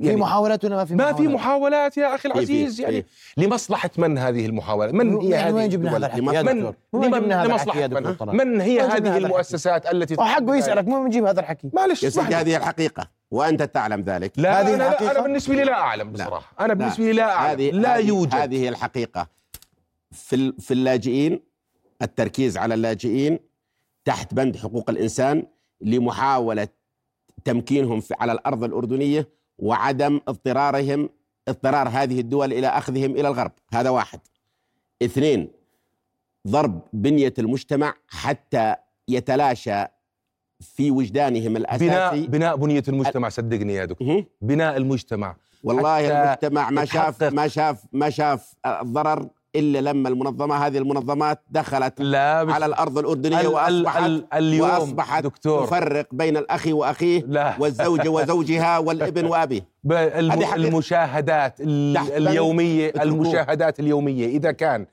في 0.02 0.08
يعني 0.08 0.22
محاولات 0.22 0.66
ولا 0.66 0.76
ما 0.76 0.86
في 0.86 0.96
ما 0.96 1.04
محاولات؟ 1.04 1.22
في 1.22 1.28
محاولات 1.36 1.98
يا 1.98 2.16
أخي 2.16 2.22
في- 2.30 2.36
العزيز 2.36 2.76
في- 2.76 2.82
يعني 2.84 3.06
لمصلحة 3.38 3.90
من 3.98 4.18
هذه 4.18 4.46
المحاولات؟ 4.46 4.94
من 4.94 5.18
هي 5.18 5.30
يعني 5.30 5.50
هذه 5.50 5.54
وين 5.56 5.70
جبنا؟ 5.70 5.92
هذا 5.92 5.98
الحكي 5.98 6.22
من 6.22 6.34
لمن- 6.34 6.74
جبنا 6.94 7.44
هذا 7.44 7.46
الحكي 7.46 7.52
لمصلحة 7.52 7.80
يا 7.80 7.88
دكتور 7.88 8.32
من؟ 8.34 8.48
من 8.48 8.62
هي 8.62 8.82
هذه؟ 8.82 9.18
المؤسسات 9.18 9.92
التي 9.94 10.16
وحقه 10.20 10.56
يسألك 10.56 10.88
وين 10.88 11.04
بنجيب 11.04 11.26
هذا 11.26 11.40
الحكي؟ 11.40 11.70
معلش 11.74 12.04
يا 12.04 12.10
سيدي. 12.10 12.36
هذه 12.36 12.58
الحقيقة 12.58 13.08
وأنت 13.32 13.64
تعلم 13.64 14.02
ذلك 14.02 14.32
لا 14.38 14.62
هذه 14.62 14.76
أنا, 14.76 14.88
الحقيقة؟ 14.90 15.12
أنا 15.12 15.22
بالنسبة 15.22 15.56
لي 15.56 15.64
لا 15.64 15.74
أعلم 15.74 16.12
بصراحة 16.12 16.54
أنا 16.60 16.74
بالنسبة 16.74 17.04
لي 17.06 17.14
لا 17.14 17.32
أعلم 17.32 17.50
هذه 17.52 17.72
لا 17.72 17.96
يوجد 17.96 18.36
هذه 18.36 18.70
الحقيقة 18.70 19.28
في 20.12 20.36
ال- 20.36 20.56
في 20.60 20.74
اللاجئين 20.74 21.40
التركيز 22.02 22.58
على 22.58 22.74
اللاجئين 22.74 23.40
تحت 24.06 24.34
بند 24.34 24.58
حقوق 24.58 24.90
الإنسان 24.90 25.44
لمحاولة 25.82 26.68
تمكينهم 27.46 28.00
في 28.00 28.14
على 28.20 28.32
الأرض 28.32 28.64
الأردنية 28.64 29.30
وعدم 29.58 30.20
اضطرارهم 30.28 31.10
اضطرار 31.48 31.90
هذه 31.90 32.20
الدول 32.20 32.54
إلى 32.54 32.68
أخذهم 32.68 33.12
إلى 33.12 33.28
الغرب 33.28 33.52
هذا 33.74 33.90
واحد 33.90 34.20
اثنين 35.04 35.52
ضرب 36.48 36.82
بنية 36.94 37.34
المجتمع 37.40 37.94
حتى 38.08 38.76
يتلاشى 39.08 39.84
في 40.62 40.92
وجدانهم 40.92 41.54
بناء 41.54 41.58
الأساسي 41.58 42.28
بناء 42.28 42.56
بنية 42.56 42.84
المجتمع 42.88 43.30
صدقني 43.30 43.74
يا 43.74 43.86
دكتور. 43.86 44.26
بناء 44.42 44.78
المجتمع 44.78 45.36
والله 45.64 46.24
المجتمع 46.26 46.70
ما 46.70 46.86
شاف. 46.86 47.24
ما 47.24 47.48
شاف 47.48 47.86
ما 47.92 48.10
شاف 48.10 48.54
الضرر 48.66 49.30
إلا 49.56 49.80
لما 49.82 50.10
المنظمه 50.10 50.56
هذه 50.68 50.78
المنظمات 50.78 51.42
دخلت 51.50 52.02
لا 52.02 52.44
بس 52.44 52.54
على 52.54 52.66
الأرض 52.66 52.98
الأردنية 52.98 53.40
ال- 53.42 53.46
ال- 53.48 53.54
واصبحت 53.54 54.04
ال- 54.04 54.26
اليوم 54.34 54.70
وأصبحت 54.70 55.24
دكتور 55.24 55.66
تفرق 55.68 56.08
بين 56.12 56.38
الاخ 56.38 56.68
وأخيه 56.68 57.24
لا 57.28 57.56
والزوجه 57.60 58.10
وزوجها 58.10 58.78
والابن 58.78 59.26
وابيه. 59.26 59.66
المشاهدات 60.56 61.56
ال- 61.62 61.94
تحت 61.96 62.08
بند 62.12 62.28
اليومية 62.28 62.90
الحقوق. 62.90 63.02
المشاهدات 63.04 63.80
اليومية 63.80 64.28
إذا 64.28 64.52
كان 64.52 64.86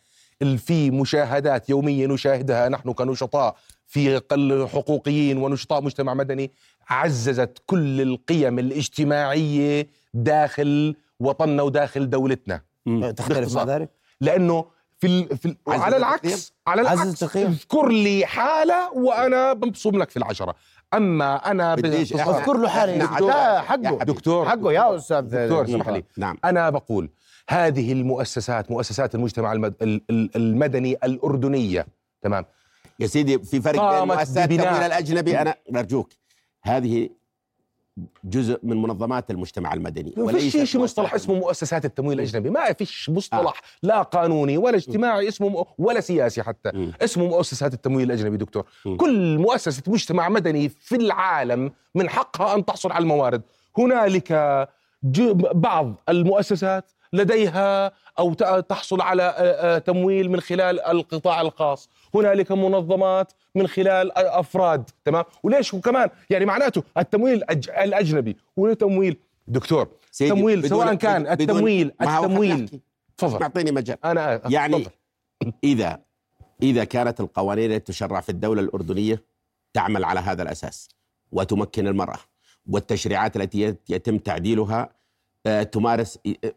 في 0.57 0.91
مشاهدات 0.91 1.71
يومية 1.71 2.07
نشاهدها 2.07 2.69
نحن 2.69 2.93
كنشطاء 2.93 3.57
في 3.87 4.17
قل- 4.19 4.69
حقوقيين 4.69 5.39
ونشطاء 5.39 5.83
مجتمع 5.83 6.15
مدني 6.15 6.51
عززت 6.89 7.59
كل 7.67 8.01
القيم 8.01 8.59
الاجتماعية 8.59 9.87
داخل 10.15 10.95
وطننا 11.21 11.63
وداخل 11.63 12.11
دولتنا 12.11 12.61
تختلف 13.17 13.55
مع. 13.57 13.65
ذلك؟ 13.65 13.89
لأنه 14.21 14.65
في 14.99 15.07
ال... 15.07 15.37
في 15.37 15.47
ال... 15.47 15.57
على؟ 15.69 15.97
العكس 15.97 16.53
على 16.67 16.83
العكس؟ 16.83 17.23
اذكر 17.37 17.89
لي 17.89 18.27
حالة 18.27 18.93
وأنا 18.93 19.53
بنبصم 19.53 19.99
لك 19.99 20.11
في 20.11 20.17
العشرة. 20.17 20.55
أما 20.95 21.51
أنا 21.51 21.75
بديش 21.75 22.13
اذكر 22.13 22.57
له 22.57 22.69
حاله 22.69 23.21
لا 23.21 23.61
حقه. 23.61 23.99
دكتور. 24.05 24.49
حقه 24.49 24.73
يا 24.73 24.97
أستاذ 24.97 25.21
دكتور 25.21 25.65
اسمح 25.65 25.89
لي. 25.89 26.05
نعم. 26.17 26.37
أنا 26.45 26.71
بقول 26.71 27.11
هذه 27.49 27.93
المؤسسات 27.93 28.71
مؤسسات 28.71 29.15
المجتمع 29.15 29.53
المد... 29.53 29.75
ال- 29.83 30.03
ال- 30.11 30.37
المدني 30.37 30.97
الأردنية. 31.05 31.87
تمام. 32.23 32.45
يا 33.01 33.07
سيدي 33.07 33.39
في 33.39 33.61
فرق 33.61 33.73
بين 33.73 33.81
قامت 33.81 34.17
مؤسسات 34.17 34.49
ببناء. 34.49 34.67
التمويل 34.67 34.87
الأجنبي. 34.87 35.41
أنا 35.41 35.55
أرجوك 35.77 36.13
هذه 36.63 37.11
جزء 38.25 38.59
من 38.63 38.83
منظمات 38.83 39.31
المجتمع 39.31 39.75
المدني. 39.75 40.15
ما 40.17 40.33
فيش 40.33 40.77
مصطلح 40.77 41.15
اسمه 41.15 41.35
مؤسسات 41.35 41.85
التمويل 41.85 42.21
الأجنبي. 42.21 42.51
ما 42.51 42.73
فيش 42.73 43.11
مصطلح 43.11 43.61
لا 43.83 44.03
قانوني 44.03 44.59
ولا 44.59 44.77
اجتماعي 44.77 45.29
اسمه 45.29 45.49
م... 45.49 45.65
ولا 45.79 46.01
سياسي 46.01 46.43
حتى. 46.43 46.71
مم. 46.75 46.93
اسمه 47.03 47.27
مؤسسات 47.27 47.75
التمويل 47.75 48.07
الأجنبي 48.13 48.37
دكتور. 48.37 48.65
مم. 48.87 48.97
كل 48.97 49.39
مؤسسة 49.39 49.83
مجتمع 49.87 50.29
مدني 50.29 50.69
في 50.69 50.97
العالم 50.97 51.73
من 51.95 52.09
حقها 52.09 52.55
أن 52.55 52.65
تحصل 52.65 52.93
على 52.93 53.03
الموارد. 53.03 53.43
هنالك 53.79 54.33
ج- 55.05 55.31
بعض 55.55 55.95
المؤسسات 56.09 56.91
لديها 57.13 57.93
أو 58.19 58.35
ت- 58.35 58.43
تحصل 58.69 59.01
على 59.01 59.23
آه، 59.23 59.77
آه، 59.77 59.79
تمويل 59.79 60.31
من 60.31 60.41
خلال 60.41 60.81
القطاع 60.81 61.41
الخاص. 61.41 61.89
هنالك 62.15 62.53
منظمات 62.53 63.33
من 63.55 63.67
خلال 63.67 64.19
أفراد 64.19 64.91
تمام؟ 65.05 65.25
وليش 65.43 65.75
وكمان 65.75 66.11
يعني 66.31 66.45
معناته 66.45 66.83
التمويل 66.99 67.41
الأج- 67.45 67.79
الأجنبي 67.81 68.37
هو 68.59 68.73
تمويل 68.73 69.17
دكتور 69.49 69.89
سيدي، 70.11 70.31
تمويل 70.31 70.69
سواء 70.69 70.95
كان 70.95 71.27
التمويل 71.27 71.93
التمويل. 72.03 72.81
تفضل. 73.17 73.43
أعطيني 73.43 73.71
مجال. 73.73 73.97
أنا 74.05 74.41
يعني 74.49 74.79
تفضل. 74.79 74.91
إذا 75.65 76.01
إذا 76.63 76.85
كانت 76.85 77.21
القوانين 77.21 77.73
التي 77.73 77.93
تشرع 77.93 78.21
في 78.21 78.29
الدولة 78.29 78.61
الأردنية 78.61 79.23
تعمل 79.75 80.05
على 80.05 80.21
هذا 80.21 80.43
الأساس 80.43 80.89
وتمكن 81.33 81.87
المرأة 81.87 82.19
والتشريعات 82.71 83.37
التي 83.37 83.61
يت- 83.61 83.91
يتم 83.91 84.19
تعديلها 84.19 84.91
تمارس 85.73 86.19
آه، 86.45 86.53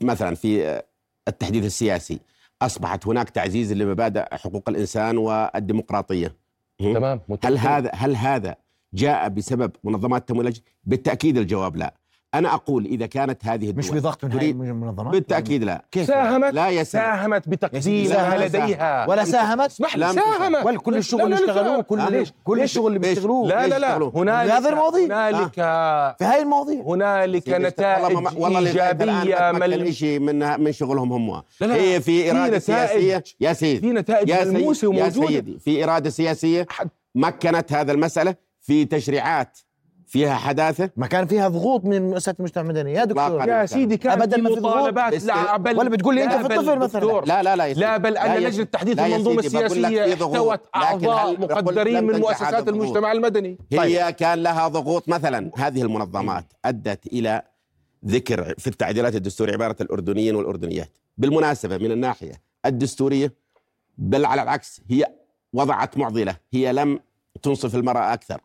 مثلا 0.00 0.34
في 0.34 0.66
آه، 0.66 0.84
التحديث 1.28 1.64
السياسي 1.64 2.20
أصبحت 2.62 3.06
هناك 3.06 3.30
تعزيز 3.30 3.72
لمبادئ 3.72 4.36
حقوق 4.36 4.68
الإنسان 4.68 5.18
والديمقراطية 5.18 6.36
م? 6.80 6.94
تمام 6.94 7.20
هل. 7.44 7.58
هذا 7.58 7.90
هل 7.94 8.16
هذا 8.16 8.56
جاء 8.94 9.28
بسبب 9.28 9.72
منظمات 9.84 10.20
التمويل؟ 10.20 10.60
بالتأكيد 10.84 11.38
الجواب 11.38 11.76
لا 11.76 11.94
أنا 12.34 12.54
أقول 12.54 12.84
إذا 12.86 13.06
كانت 13.06 13.44
هذه 13.46 13.72
مش 13.72 13.86
الدول 13.86 14.00
بضغط 14.00 14.24
من 14.24 14.30
تريد 14.30 14.60
المنظمات؟ 14.60 15.12
بالتأكيد 15.12 15.64
لا. 15.64 15.84
كيف؟ 15.90 16.06
ساهمت 16.06 16.54
لا 16.54 16.68
يا 16.68 16.82
سيدي 16.82 16.84
ساهمت 16.84 17.46
يا 17.46 17.50
بتقديمها 17.50 18.46
لديها. 18.48 19.06
ولا 19.08 19.24
ساهمت؟ 19.24 19.66
اسمح 19.70 19.96
لي 19.96 20.12
ساهمت. 20.12 20.66
ولا 20.66 20.78
كل 20.78 20.96
الشغل 20.96 21.22
اللي 21.22 21.34
اشتغلوه. 21.34 21.82
كل 21.82 22.12
ليش؟ 22.12 22.32
كل؟ 22.44 22.60
الشغل 22.62 22.86
اللي 22.96 22.98
ليش؟ 23.08 23.08
بيشتغلوه. 23.18 23.48
لا 23.48 23.66
لا 23.66 23.78
لا؟ 23.78 24.10
هنالك 24.14 24.50
هذه 24.52 24.68
المواضيع؟ 24.68 25.04
هنالك 25.30 25.54
في 26.18 26.24
هاي 26.24 26.42
المواضيع. 26.42 26.82
هنالك 26.82 27.48
نتائج 27.48 28.16
تمكن 28.16 29.60
مل... 29.60 29.94
شيء 29.94 30.18
من 30.18 30.60
من 30.60 30.72
شغلهم 30.72 31.12
هم. 31.12 31.42
هي 31.62 32.00
في 32.00 32.30
إرادة 32.30 32.56
نتائج- 32.58 32.62
سياسية. 32.62 33.24
يا 33.40 33.52
سيدي. 33.52 33.80
في 33.80 33.90
نتائج 33.92 34.32
وموجودة. 34.84 35.26
سيدي. 35.26 35.58
في 35.58 35.84
إرادة 35.84 36.10
سياسية. 36.10 36.66
حد- 36.70 36.88
مكنت 37.14 37.72
هذا 37.72 37.92
المسألة 37.92 38.34
في 38.60 38.84
تشريعات. 38.84 39.58
فيها 40.10 40.34
حداثة 40.34 40.90
ما 40.96 41.06
كان 41.06 41.26
فيها 41.26 41.48
ضغوط 41.48 41.84
من 41.84 42.10
مؤسسات 42.10 42.38
المجتمع 42.40 42.62
المدني 42.62 42.92
يا 42.92 43.04
دكتور. 43.04 43.48
يا 43.48 43.66
سيدي 43.66 43.96
كان 43.96 44.12
أبداً 44.12 44.36
في 44.36 44.42
ما 44.42 44.54
في 44.54 44.60
ضغوط. 44.60 44.76
مطالبات 44.76 45.24
لا 45.24 45.56
بل 45.56 45.76
ولا 45.78 45.88
بتقول 45.88 46.14
لي 46.14 46.24
أنت 46.24 46.32
لا 46.32 46.48
في 46.48 46.54
الطفل 46.54 46.78
مثلاً. 46.78 47.20
لا 47.26 47.42
لا 47.42 47.56
لا 47.56 47.64
يا 47.66 47.74
سيدي. 47.74 47.86
لا 47.86 47.96
بل 47.96 48.16
أن 48.16 48.42
لجنه. 48.42 48.64
تحديث 48.64 48.98
المنظومة 48.98 49.38
السياسية. 49.38 50.12
احتوت 50.12 50.60
اعضاء 50.76 51.40
مقدرين 51.40 52.04
من 52.04 52.20
مؤسسات. 52.20 52.68
المجتمع 52.68 53.12
المدني 53.12 53.58
هي 53.72 54.12
كان 54.12 54.42
لها 54.42 54.68
ضغوط 54.68 55.08
مثلا 55.08 55.50
هذه 55.56 55.82
المنظمات 55.82 56.52
أدت 56.64 57.06
إلى 57.06 57.42
ذكر 58.06 58.54
في 58.58 58.66
التعديلات 58.66 59.14
الدستوريه 59.14 59.52
عبارة 59.52 59.76
الأردنيين 59.80 60.34
والأردنيات 60.34 60.90
بالمناسبة 61.18 61.78
من 61.78 61.92
الناحية 61.92 62.32
الدستورية 62.66 63.32
بل 63.98 64.24
على 64.24 64.42
العكس 64.42 64.80
هي 64.90 65.06
وضعت 65.52 65.98
معضلة 65.98 66.36
هي 66.52 66.72
لم 66.72 67.00
تنصف 67.42 67.74
المرأة 67.74 68.12
أكثر 68.14 68.40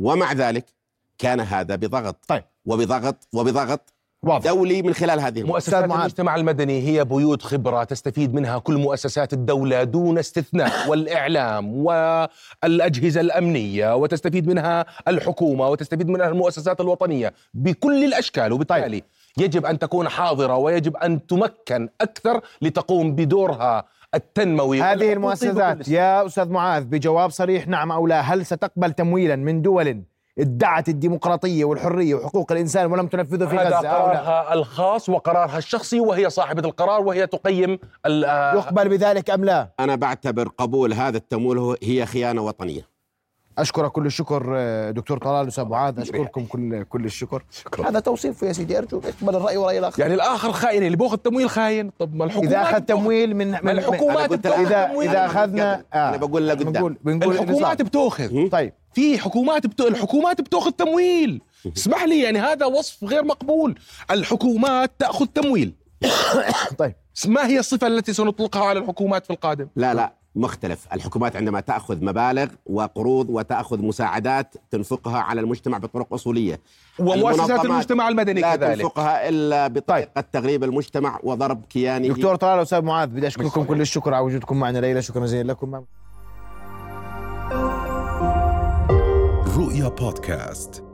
ومع 0.00 0.32
ذلك 0.32 0.75
كان 1.18 1.40
هذا 1.40 1.76
بضغط. 1.76 2.16
طيب. 2.28 2.42
وبضغط 2.66 3.28
وبضغط 3.34 3.92
واضح. 4.22 4.50
دولي 4.50 4.82
من 4.82 4.94
خلال 4.94 5.20
هذه. 5.20 5.42
مؤسسات 5.42 5.84
أستاذ. 5.84 5.98
المجتمع 5.98 6.36
المدني 6.36 6.88
هي 6.88 7.04
بيوت 7.04 7.42
خبرة 7.42 7.84
تستفيد 7.84 8.34
منها 8.34 8.58
كل 8.58 8.76
مؤسسات 8.76 9.32
الدولة 9.32 9.84
دون 9.84 10.18
استثناء 10.18 10.72
والإعلام 10.88 11.76
والأجهزة 11.86 13.20
الأمنية 13.20 13.96
وتستفيد 13.96 14.48
منها 14.48 14.86
الحكومة 15.08 15.68
وتستفيد 15.68 16.08
منها 16.08 16.28
المؤسسات 16.28 16.80
الوطنية 16.80 17.34
بكل 17.54 18.04
الأشكال. 18.04 18.52
وبالتالي 18.52 19.02
يجب 19.38 19.66
أن 19.66 19.78
تكون 19.78 20.08
حاضرة 20.08 20.56
ويجب 20.56 20.96
أن 20.96 21.26
تمكن 21.26 21.88
أكثر 22.00 22.40
لتقوم 22.62 23.14
بدورها 23.14 23.84
التنموي. 24.14 24.82
هذه 24.82 25.12
المؤسسات. 25.12 25.88
يا 25.88 26.26
أستاذ 26.26 26.48
معاذ 26.48 26.84
بجواب 26.84 27.30
صريح 27.30 27.68
نعم 27.68 27.92
أو 27.92 28.06
لا 28.06 28.20
هل 28.20 28.46
ستقبل 28.46 28.92
تمويلا 28.92 29.36
من 29.36 29.62
دول 29.62 30.02
ادعت 30.38 30.88
الديمقراطية 30.88 31.64
والحرية 31.64 32.14
وحقوق 32.14 32.52
الإنسان 32.52 32.92
ولم 32.92 33.06
تنفذه 33.06 33.46
في 33.46 33.56
هذا 33.56 33.68
غزة 33.68 33.80
لا 33.82 33.92
قرارها 33.94 34.54
الخاص 34.54 35.08
وقرارها 35.08 35.58
الشخصي 35.58 36.00
وهي 36.00 36.30
صاحبة 36.30 36.68
القرار 36.68 37.00
وهي 37.00 37.26
تقيم 37.26 37.78
آه، 38.06 38.54
يقبل 38.54 38.88
بذلك 38.88 39.30
أم 39.30 39.44
لا؟ 39.44 39.68
أنا 39.80 39.94
بعتبر 39.94 40.48
قبول 40.48 40.92
هذا 40.92 41.16
التمويل 41.16 41.58
هو- 41.58 41.76
هي 41.82 42.06
خيانة 42.06 42.42
وطنية. 42.42 42.95
أشكرك 43.58 43.92
كل 43.92 44.06
الشكر 44.06 44.52
آه، 44.56 44.90
دكتور 44.90 45.18
طلال 45.18 45.48
أستاذ 45.48 45.64
معاذ 45.64 46.00
أشكركم 46.00 46.44
كل 46.44 46.82
كل 46.82 47.04
الشكر. 47.04 47.44
شكرا. 47.50 47.88
هذا 47.88 48.00
توصيف 48.00 48.42
يا 48.42 48.52
سيدي 48.52 48.78
ارجوك 48.78 49.04
اقبل 49.06 49.36
الرأي 49.36 49.56
ورأي 49.56 49.78
الآخر. 49.78 50.02
يعني 50.02 50.14
الآخر 50.14 50.52
خاين 50.52 50.82
اللي 50.82 50.96
بيأخذ 50.96 51.16
تمويل 51.16 51.50
خاين 51.50 51.90
طب 51.98 52.14
ما 52.14 52.24
الحكومات 52.24 52.52
إذا 52.52 52.62
أخذ 52.62 52.80
تمويل 52.80 53.36
من 53.36 53.50
من 53.50 53.68
الحكومات 53.68 54.46
اذا. 54.46 54.92
إذا 55.02 55.26
اخذنا 55.26 55.84
أنا 55.94 56.16
بقول 56.16 56.48
لك 56.48 56.58
قدام. 56.58 56.72
بنقول 56.72 56.96
بنقول 57.04 57.34
الحكومات. 57.34 57.82
بتأخذ. 57.82 58.48
طيب. 58.48 58.72
في 58.94 59.18
حكومات 59.18 59.66
بت... 59.66 59.80
الحكومات 59.80 60.40
بتأخذ 60.40 60.70
تمويل. 60.70 61.42
اسمح 61.76 62.04
لي 62.04 62.22
يعني 62.22 62.38
هذا 62.38 62.66
وصف 62.66 63.04
غير 63.04 63.24
مقبول. 63.24 63.78
الحكومات 64.10 64.90
تأخذ 64.98 65.26
تمويل. 65.26 65.74
طيب. 66.78 66.94
ما 67.26 67.46
هي 67.46 67.58
الصفة 67.58 67.86
التي 67.86 68.12
سنطلقها 68.12 68.64
على 68.64 68.78
الحكومات 68.78 69.24
في 69.24 69.32
القادم؟ 69.32 69.68
لا 69.76 69.94
لا. 69.94 70.12
مختلف. 70.36 70.86
الحكومات 70.92 71.36
عندما 71.36 71.60
تأخذ 71.60 72.04
مبالغ 72.04 72.46
وقروض 72.66 73.30
وتأخذ 73.30 73.82
مساعدات 73.82 74.54
تنفقها 74.70 75.18
على 75.18 75.40
المجتمع 75.40 75.78
بطرق 75.78 76.14
أصولية. 76.14 76.60
ومؤسسات 76.98 77.64
المجتمع 77.64 78.08
المدني 78.08 78.40
لا 78.40 78.56
كذلك. 78.56 78.82
تنفقها 78.82 79.28
إلا 79.28 79.68
بطريقة 79.68 80.24
تغريب 80.32 80.64
المجتمع 80.64 81.18
وضرب 81.22 81.64
كيانه. 81.70 82.08
دكتور 82.08 82.36
طلال 82.36 82.58
أستاذ 82.58 82.82
معاذ 82.82 83.08
بدي 83.08 83.26
أشكركم 83.26 83.50
صحيح. 83.50 83.68
كل 83.68 83.80
الشكر 83.80 84.14
على 84.14 84.24
وجودكم 84.24 84.60
معنا 84.60 84.78
ليلى 84.78 85.02
شكرا 85.02 85.22
جزيلا 85.22 85.52
لكم. 85.52 85.84
رؤيا 89.56 89.88
بودكاست. 89.88 90.85